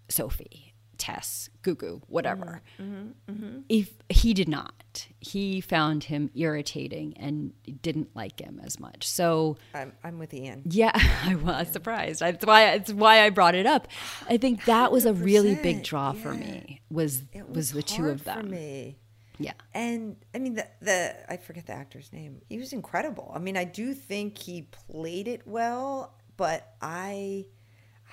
Sophie. 0.08 0.74
Tess, 0.96 1.50
Gugu, 1.62 2.02
whatever. 2.06 2.62
Mm-hmm, 2.80 3.58
If 3.68 3.92
he 4.08 4.32
did 4.32 4.48
not, 4.48 5.08
he 5.20 5.60
found 5.60 6.04
him 6.04 6.30
irritating 6.34 7.14
and 7.18 7.52
didn't 7.82 8.14
like 8.14 8.40
him 8.40 8.60
as 8.62 8.78
much. 8.78 9.06
So 9.06 9.56
I'm, 9.74 9.92
I'm 10.04 10.18
with 10.20 10.32
Ian. 10.32 10.62
yeah, 10.64 10.92
I 11.24 11.34
was 11.34 11.68
surprised. 11.68 12.20
That's 12.20 12.46
why 12.46 12.70
it's 12.74 12.92
why 12.92 13.24
I 13.24 13.30
brought 13.30 13.54
it 13.56 13.66
up. 13.66 13.88
I 14.28 14.36
think 14.36 14.64
that 14.66 14.92
was 14.92 15.04
a 15.04 15.12
really 15.12 15.56
big 15.56 15.78
100%, 15.78 15.84
draw 15.84 16.12
for 16.12 16.32
me. 16.32 16.80
Was 16.90 17.22
It 17.32 17.50
was, 17.50 17.72
the 17.72 17.82
two 17.82 18.08
of 18.08 18.24
them? 18.24 18.40
For 18.42 18.46
me. 18.46 18.96
Yeah. 19.38 19.52
And 19.72 20.16
I 20.34 20.38
mean 20.38 20.54
the 20.54 20.66
the 20.80 21.32
I 21.32 21.36
forget 21.36 21.66
the 21.66 21.72
actor's 21.72 22.12
name. 22.12 22.40
He 22.48 22.58
was 22.58 22.72
incredible. 22.72 23.32
I 23.34 23.38
mean, 23.38 23.56
I 23.56 23.64
do 23.64 23.94
think 23.94 24.38
he 24.38 24.62
played 24.62 25.28
it 25.28 25.42
well, 25.46 26.14
but 26.36 26.74
I 26.80 27.46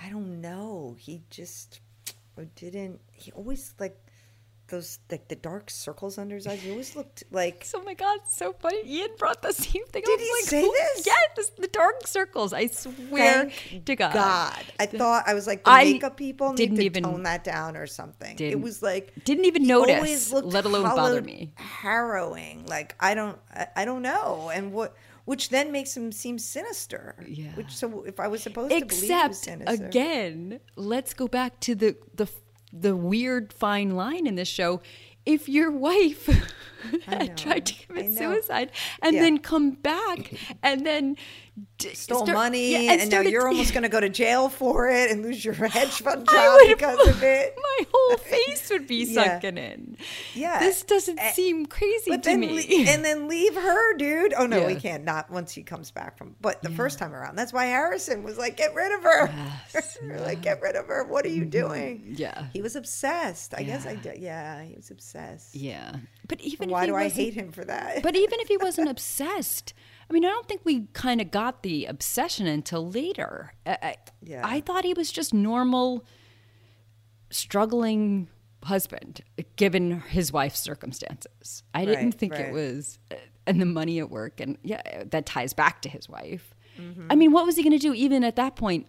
I 0.02 0.10
don't 0.10 0.40
know. 0.40 0.96
He 0.98 1.22
just 1.30 1.80
didn't 2.56 3.00
he 3.12 3.30
always 3.32 3.74
like 3.78 4.01
those 4.72 4.98
like 5.10 5.28
the 5.28 5.36
dark 5.36 5.70
circles 5.70 6.18
under 6.18 6.34
his 6.34 6.46
eyes. 6.48 6.60
He 6.60 6.70
always 6.72 6.96
looked 6.96 7.22
like 7.30 7.64
Oh 7.74 7.82
my 7.84 7.94
god, 7.94 8.18
so 8.26 8.52
funny. 8.54 8.82
Ian 8.84 9.10
brought 9.18 9.40
the 9.42 9.52
same 9.52 9.84
thing. 9.86 10.02
Did 10.04 10.14
up. 10.14 10.20
he 10.20 10.30
like, 10.40 10.44
say 10.44 10.62
who- 10.62 10.72
this? 10.72 11.06
Yes, 11.06 11.50
the 11.58 11.68
dark 11.68 12.06
circles. 12.06 12.52
I 12.52 12.66
swear 12.66 13.50
Thank 13.70 13.84
to 13.84 13.94
God. 13.94 14.14
God. 14.14 14.64
I 14.80 14.86
thought 14.86 15.24
I 15.28 15.34
was 15.34 15.46
like 15.46 15.62
the 15.64 15.70
I 15.70 15.84
makeup 15.84 16.16
people 16.16 16.54
didn't 16.54 16.78
need 16.78 16.94
to 16.94 16.98
even- 16.98 17.04
tone 17.04 17.22
that 17.22 17.44
down 17.44 17.76
or 17.76 17.86
something. 17.86 18.36
It 18.40 18.60
was 18.60 18.82
like 18.82 19.12
didn't 19.24 19.44
even 19.44 19.66
notice, 19.66 20.32
let 20.32 20.64
alone 20.64 20.82
bother 20.84 21.22
me. 21.22 21.52
Harrowing. 21.56 22.66
Like 22.66 22.96
I 22.98 23.14
don't 23.14 23.38
I, 23.54 23.66
I 23.76 23.84
don't 23.84 24.02
know. 24.02 24.50
And 24.52 24.72
what 24.72 24.96
which 25.24 25.50
then 25.50 25.70
makes 25.70 25.96
him 25.96 26.10
seem 26.10 26.38
sinister. 26.38 27.14
Yeah. 27.28 27.54
Which 27.54 27.70
so 27.70 28.02
if 28.04 28.18
I 28.18 28.26
was 28.28 28.42
supposed 28.42 28.72
to 28.72 28.84
believe 28.84 29.36
sinister. 29.36 29.86
again, 29.86 30.60
let's 30.74 31.14
go 31.14 31.28
back 31.28 31.60
to 31.60 31.74
the 31.74 31.96
the 32.14 32.26
the 32.72 32.96
weird 32.96 33.52
fine 33.52 33.94
line 33.96 34.26
in 34.26 34.34
this 34.34 34.48
show. 34.48 34.80
If 35.26 35.48
your 35.48 35.70
wife 35.70 36.28
know, 37.08 37.26
tried 37.36 37.66
to 37.66 37.86
commit 37.86 38.12
suicide 38.14 38.70
and 39.02 39.14
Yeah. 39.16 39.22
then 39.22 39.38
come 39.38 39.70
back 39.72 40.32
and 40.62 40.84
then 40.86 41.16
d- 41.78 41.94
stole 41.94 42.24
start- 42.24 42.36
money 42.36 42.72
yeah, 42.72 42.92
and, 42.92 43.00
now 43.02 43.06
started- 43.06 43.30
you're 43.32 43.46
almost 43.52 43.72
going 43.72 43.82
to 43.82 43.88
go 43.88 44.00
to 44.00 44.08
jail 44.08 44.48
for 44.48 44.88
it 44.88 45.10
and 45.10 45.22
lose 45.22 45.44
your 45.44 45.54
hedge 45.54 46.00
fund 46.02 46.26
job 46.30 46.58
would- 46.60 46.68
because 46.76 47.06
of 47.08 47.22
it. 47.22 47.54
My 47.56 47.86
whole 47.92 48.16
face 48.18 48.70
would 48.70 48.86
be 48.86 49.04
Yeah. 49.04 49.24
sunken 49.32 49.58
in. 49.58 49.96
Yeah. 50.34 50.58
This 50.60 50.82
doesn't 50.82 51.18
Eh, 51.18 51.32
seem 51.32 51.66
crazy 51.66 52.10
But 52.10 52.22
to 52.24 52.30
then, 52.30 52.40
me. 52.40 52.52
le- 52.84 52.90
and 52.90 53.04
then 53.04 53.28
leave 53.28 53.54
her, 53.54 53.96
dude. 53.96 54.34
Oh 54.36 54.46
no, 54.46 54.66
we 54.66 54.74
can't. 54.76 55.04
Not 55.04 55.30
once 55.30 55.52
he 55.52 55.62
comes 55.62 55.90
back 55.90 56.16
from. 56.18 56.36
But 56.40 56.62
the 56.62 56.70
first 56.70 56.98
time 56.98 57.14
around, 57.14 57.36
that's 57.36 57.52
why 57.52 57.66
Harrison 57.66 58.22
was 58.22 58.38
like, 58.38 58.56
"Get 58.56 58.74
rid 58.74 58.92
of 58.92 59.02
her." 59.02 59.30
Yes, 59.74 59.98
We're 60.02 60.20
like, 60.20 60.40
"Get 60.42 60.60
rid 60.62 60.76
of 60.76 60.86
her." 60.86 61.04
What 61.04 61.24
are 61.24 61.28
you 61.30 61.44
doing? 61.44 62.14
yeah. 62.16 62.46
He 62.52 62.62
was 62.62 62.76
obsessed. 62.76 63.54
I 63.54 63.62
guess 63.62 63.86
I 63.86 63.96
did. 63.96 64.18
Yeah, 64.18 64.62
he 64.62 64.74
was 64.74 64.90
obsessed. 64.90 65.54
Yeah. 65.54 65.96
But 66.32 66.40
even 66.40 66.70
Why 66.70 66.78
if 66.78 66.84
he 66.84 66.90
do 66.90 66.96
I 66.96 67.08
hate 67.10 67.34
him 67.34 67.52
for 67.52 67.62
that? 67.66 68.02
But 68.02 68.16
even 68.16 68.40
if 68.40 68.48
he 68.48 68.56
wasn't 68.60 68.88
obsessed, 68.88 69.74
I 70.08 70.14
mean, 70.14 70.24
I 70.24 70.28
don't 70.28 70.48
think 70.48 70.62
we 70.64 70.86
kind 70.94 71.20
of 71.20 71.30
got 71.30 71.62
the 71.62 71.84
obsession 71.84 72.46
until 72.46 72.88
later. 72.90 73.52
I, 73.66 73.96
Yeah. 74.24 74.40
I 74.42 74.62
thought 74.62 74.84
he 74.86 74.94
was 74.94 75.12
just 75.12 75.34
normal, 75.34 76.06
struggling 77.30 78.28
husband, 78.64 79.20
given 79.56 80.00
his 80.00 80.32
wife's 80.32 80.60
circumstances. 80.60 81.64
I 81.74 81.84
didn't 81.84 82.04
Right, 82.06 82.14
think 82.14 82.34
it 82.38 82.52
was, 82.54 82.98
uh, 83.10 83.16
and 83.46 83.60
the 83.60 83.66
money 83.66 83.98
at 83.98 84.08
work, 84.08 84.40
and 84.40 84.56
yeah, 84.62 85.04
that 85.04 85.26
ties 85.26 85.52
back 85.52 85.82
to 85.82 85.90
his 85.90 86.08
wife. 86.08 86.54
Mm-hmm. 86.78 87.08
I 87.10 87.14
mean, 87.16 87.32
what 87.32 87.44
was 87.44 87.56
he 87.56 87.62
going 87.62 87.72
to 87.72 87.78
do? 87.78 87.92
Even 87.92 88.24
at 88.24 88.36
that 88.36 88.56
point, 88.56 88.86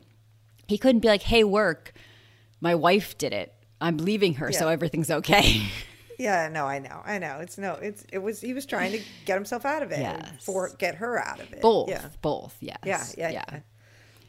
he 0.67 0.77
couldn't 0.77 1.01
be 1.01 1.09
like, 1.09 1.23
"Hey, 1.23 1.43
work, 1.43 1.91
my 2.61 2.73
wife 2.73 3.17
did 3.17 3.33
it. 3.33 3.53
I'm 3.81 3.97
leaving 3.97 4.35
her, 4.35 4.53
so 4.53 4.69
everything's 4.69 5.11
okay." 5.11 5.63
yeah, 6.23 6.49
no, 6.49 6.65
I 6.65 6.79
know, 6.79 7.01
I 7.05 7.19
know. 7.19 7.39
It's 7.41 7.57
no, 7.57 7.73
it's 7.75 8.05
it 8.11 8.19
was. 8.19 8.41
He 8.41 8.53
was 8.53 8.65
trying 8.65 8.91
to 8.93 9.01
get 9.25 9.35
himself 9.35 9.65
out 9.65 9.83
of 9.83 9.91
it, 9.91 9.99
Yes. 9.99 10.43
for 10.43 10.69
get 10.77 10.95
her 10.95 11.19
out 11.19 11.39
of 11.39 11.51
it. 11.53 11.61
both, 11.61 11.89
Yeah, 11.89 12.09
both, 12.21 12.55
yes, 12.61 12.79
yeah, 12.85 13.29
yeah, 13.29 13.43
yeah. 13.51 13.59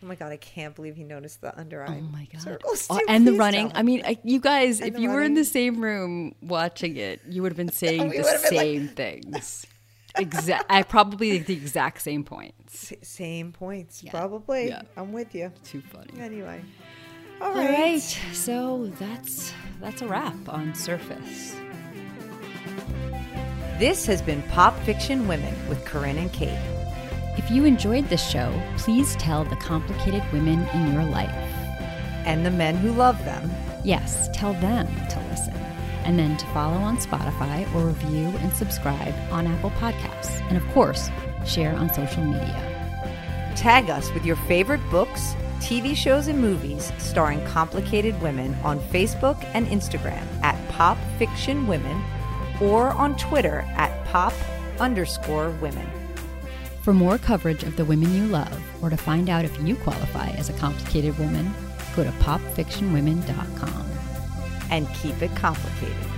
Oh 0.02 0.06
my 0.06 0.16
god, 0.16 0.32
I 0.32 0.36
can't 0.36 0.74
believe 0.74 0.96
he 0.96 1.04
noticed 1.04 1.40
the 1.40 1.58
under 1.58 1.82
oh 1.82 1.86
eye. 1.86 1.98
Oh 2.02 2.12
my 2.12 2.26
god! 2.30 2.42
circles. 2.42 2.86
Oh, 2.90 3.00
and 3.08 3.26
the 3.26 3.32
running. 3.32 3.72
I 3.74 3.82
mean, 3.82 4.02
I- 4.04 4.18
you 4.22 4.38
guys, 4.38 4.80
And 4.80 4.94
if 4.94 5.00
you 5.00 5.08
were 5.10 5.22
in 5.22 5.32
the 5.34 5.44
same 5.46 5.80
room 5.82 6.34
watching 6.42 6.96
it, 6.98 7.20
you 7.28 7.40
would 7.42 7.52
have 7.52 7.56
been 7.56 7.72
saying 7.84 8.10
the 8.10 8.16
have 8.18 8.26
like- 8.26 8.38
same 8.60 8.88
things. 8.88 9.64
Exact. 10.16 10.66
I 10.70 10.82
probably 10.84 11.38
the 11.38 11.54
exact 11.54 12.00
same 12.02 12.22
points. 12.22 12.92
S- 12.92 12.98
same 13.08 13.50
points, 13.50 14.02
Yeah, 14.04 14.10
probably. 14.12 14.68
yeah. 14.68 14.82
I'm 14.96 15.12
with 15.12 15.34
you. 15.34 15.50
Too 15.64 15.80
funny. 15.80 16.12
Anyway, 16.20 16.62
all 17.40 17.48
All 17.48 17.54
right. 17.56 17.70
right, 17.70 18.02
so 18.32 18.92
that's 19.00 19.52
that's 19.80 20.02
a 20.02 20.06
wrap 20.06 20.36
on 20.48 20.72
Surface. 20.74 21.56
This 23.78 24.06
has 24.06 24.22
been 24.22 24.40
Pop 24.42 24.78
Fiction 24.84 25.26
Women 25.26 25.52
with 25.68 25.84
Corinne 25.84 26.16
and 26.16 26.32
Kate. 26.32 26.60
If 27.36 27.50
you 27.50 27.64
enjoyed 27.64 28.08
this 28.08 28.24
show, 28.24 28.62
please 28.76 29.16
tell 29.16 29.44
the 29.44 29.56
complicated 29.56 30.22
women 30.32 30.64
in 30.74 30.92
your 30.92 31.02
life. 31.02 31.34
And 32.24 32.46
the 32.46 32.52
men 32.52 32.76
who 32.76 32.92
love 32.92 33.18
them. 33.24 33.50
Yes, 33.82 34.28
tell 34.32 34.52
them 34.52 34.86
to 35.08 35.18
listen. 35.28 35.54
And 36.04 36.16
then 36.16 36.36
to 36.36 36.46
follow 36.46 36.76
on 36.76 36.98
Spotify 36.98 37.66
or 37.74 37.88
review 37.88 38.28
and 38.38 38.52
subscribe 38.52 39.12
on 39.32 39.48
Apple 39.48 39.70
Podcasts. 39.70 40.40
And 40.48 40.56
of 40.56 40.64
course, 40.68 41.10
share 41.44 41.74
on 41.74 41.92
social 41.92 42.22
media. 42.22 43.52
Tag 43.56 43.90
us 43.90 44.08
with 44.14 44.24
your 44.24 44.36
favorite 44.36 44.88
books, 44.88 45.34
TV 45.58 45.96
shows, 45.96 46.28
and 46.28 46.40
movies 46.40 46.92
starring 46.98 47.44
complicated 47.46 48.22
women 48.22 48.54
on 48.62 48.78
Facebook 48.78 49.42
and 49.52 49.66
Instagram 49.66 50.24
at 50.44 50.68
Pop 50.68 50.96
Fiction 51.18 51.66
Women 51.66 52.00
or 52.60 52.88
on 52.88 53.16
Twitter 53.16 53.64
at 53.76 54.04
Pop 54.06 54.32
underscore 54.78 55.50
women. 55.60 55.88
For 56.82 56.92
more 56.92 57.16
coverage 57.18 57.62
of 57.62 57.76
the 57.76 57.84
women 57.84 58.14
you 58.14 58.26
love, 58.26 58.62
or 58.82 58.90
to 58.90 58.96
find 58.96 59.30
out 59.30 59.44
if 59.44 59.58
you 59.62 59.76
qualify 59.76 60.28
as 60.30 60.50
a 60.50 60.54
complicated 60.54 61.18
woman, 61.18 61.52
go 61.96 62.04
to 62.04 62.10
popfictionwomen.com. 62.10 63.86
And 64.70 64.88
keep 64.94 65.22
it 65.22 65.34
complicated. 65.36 66.13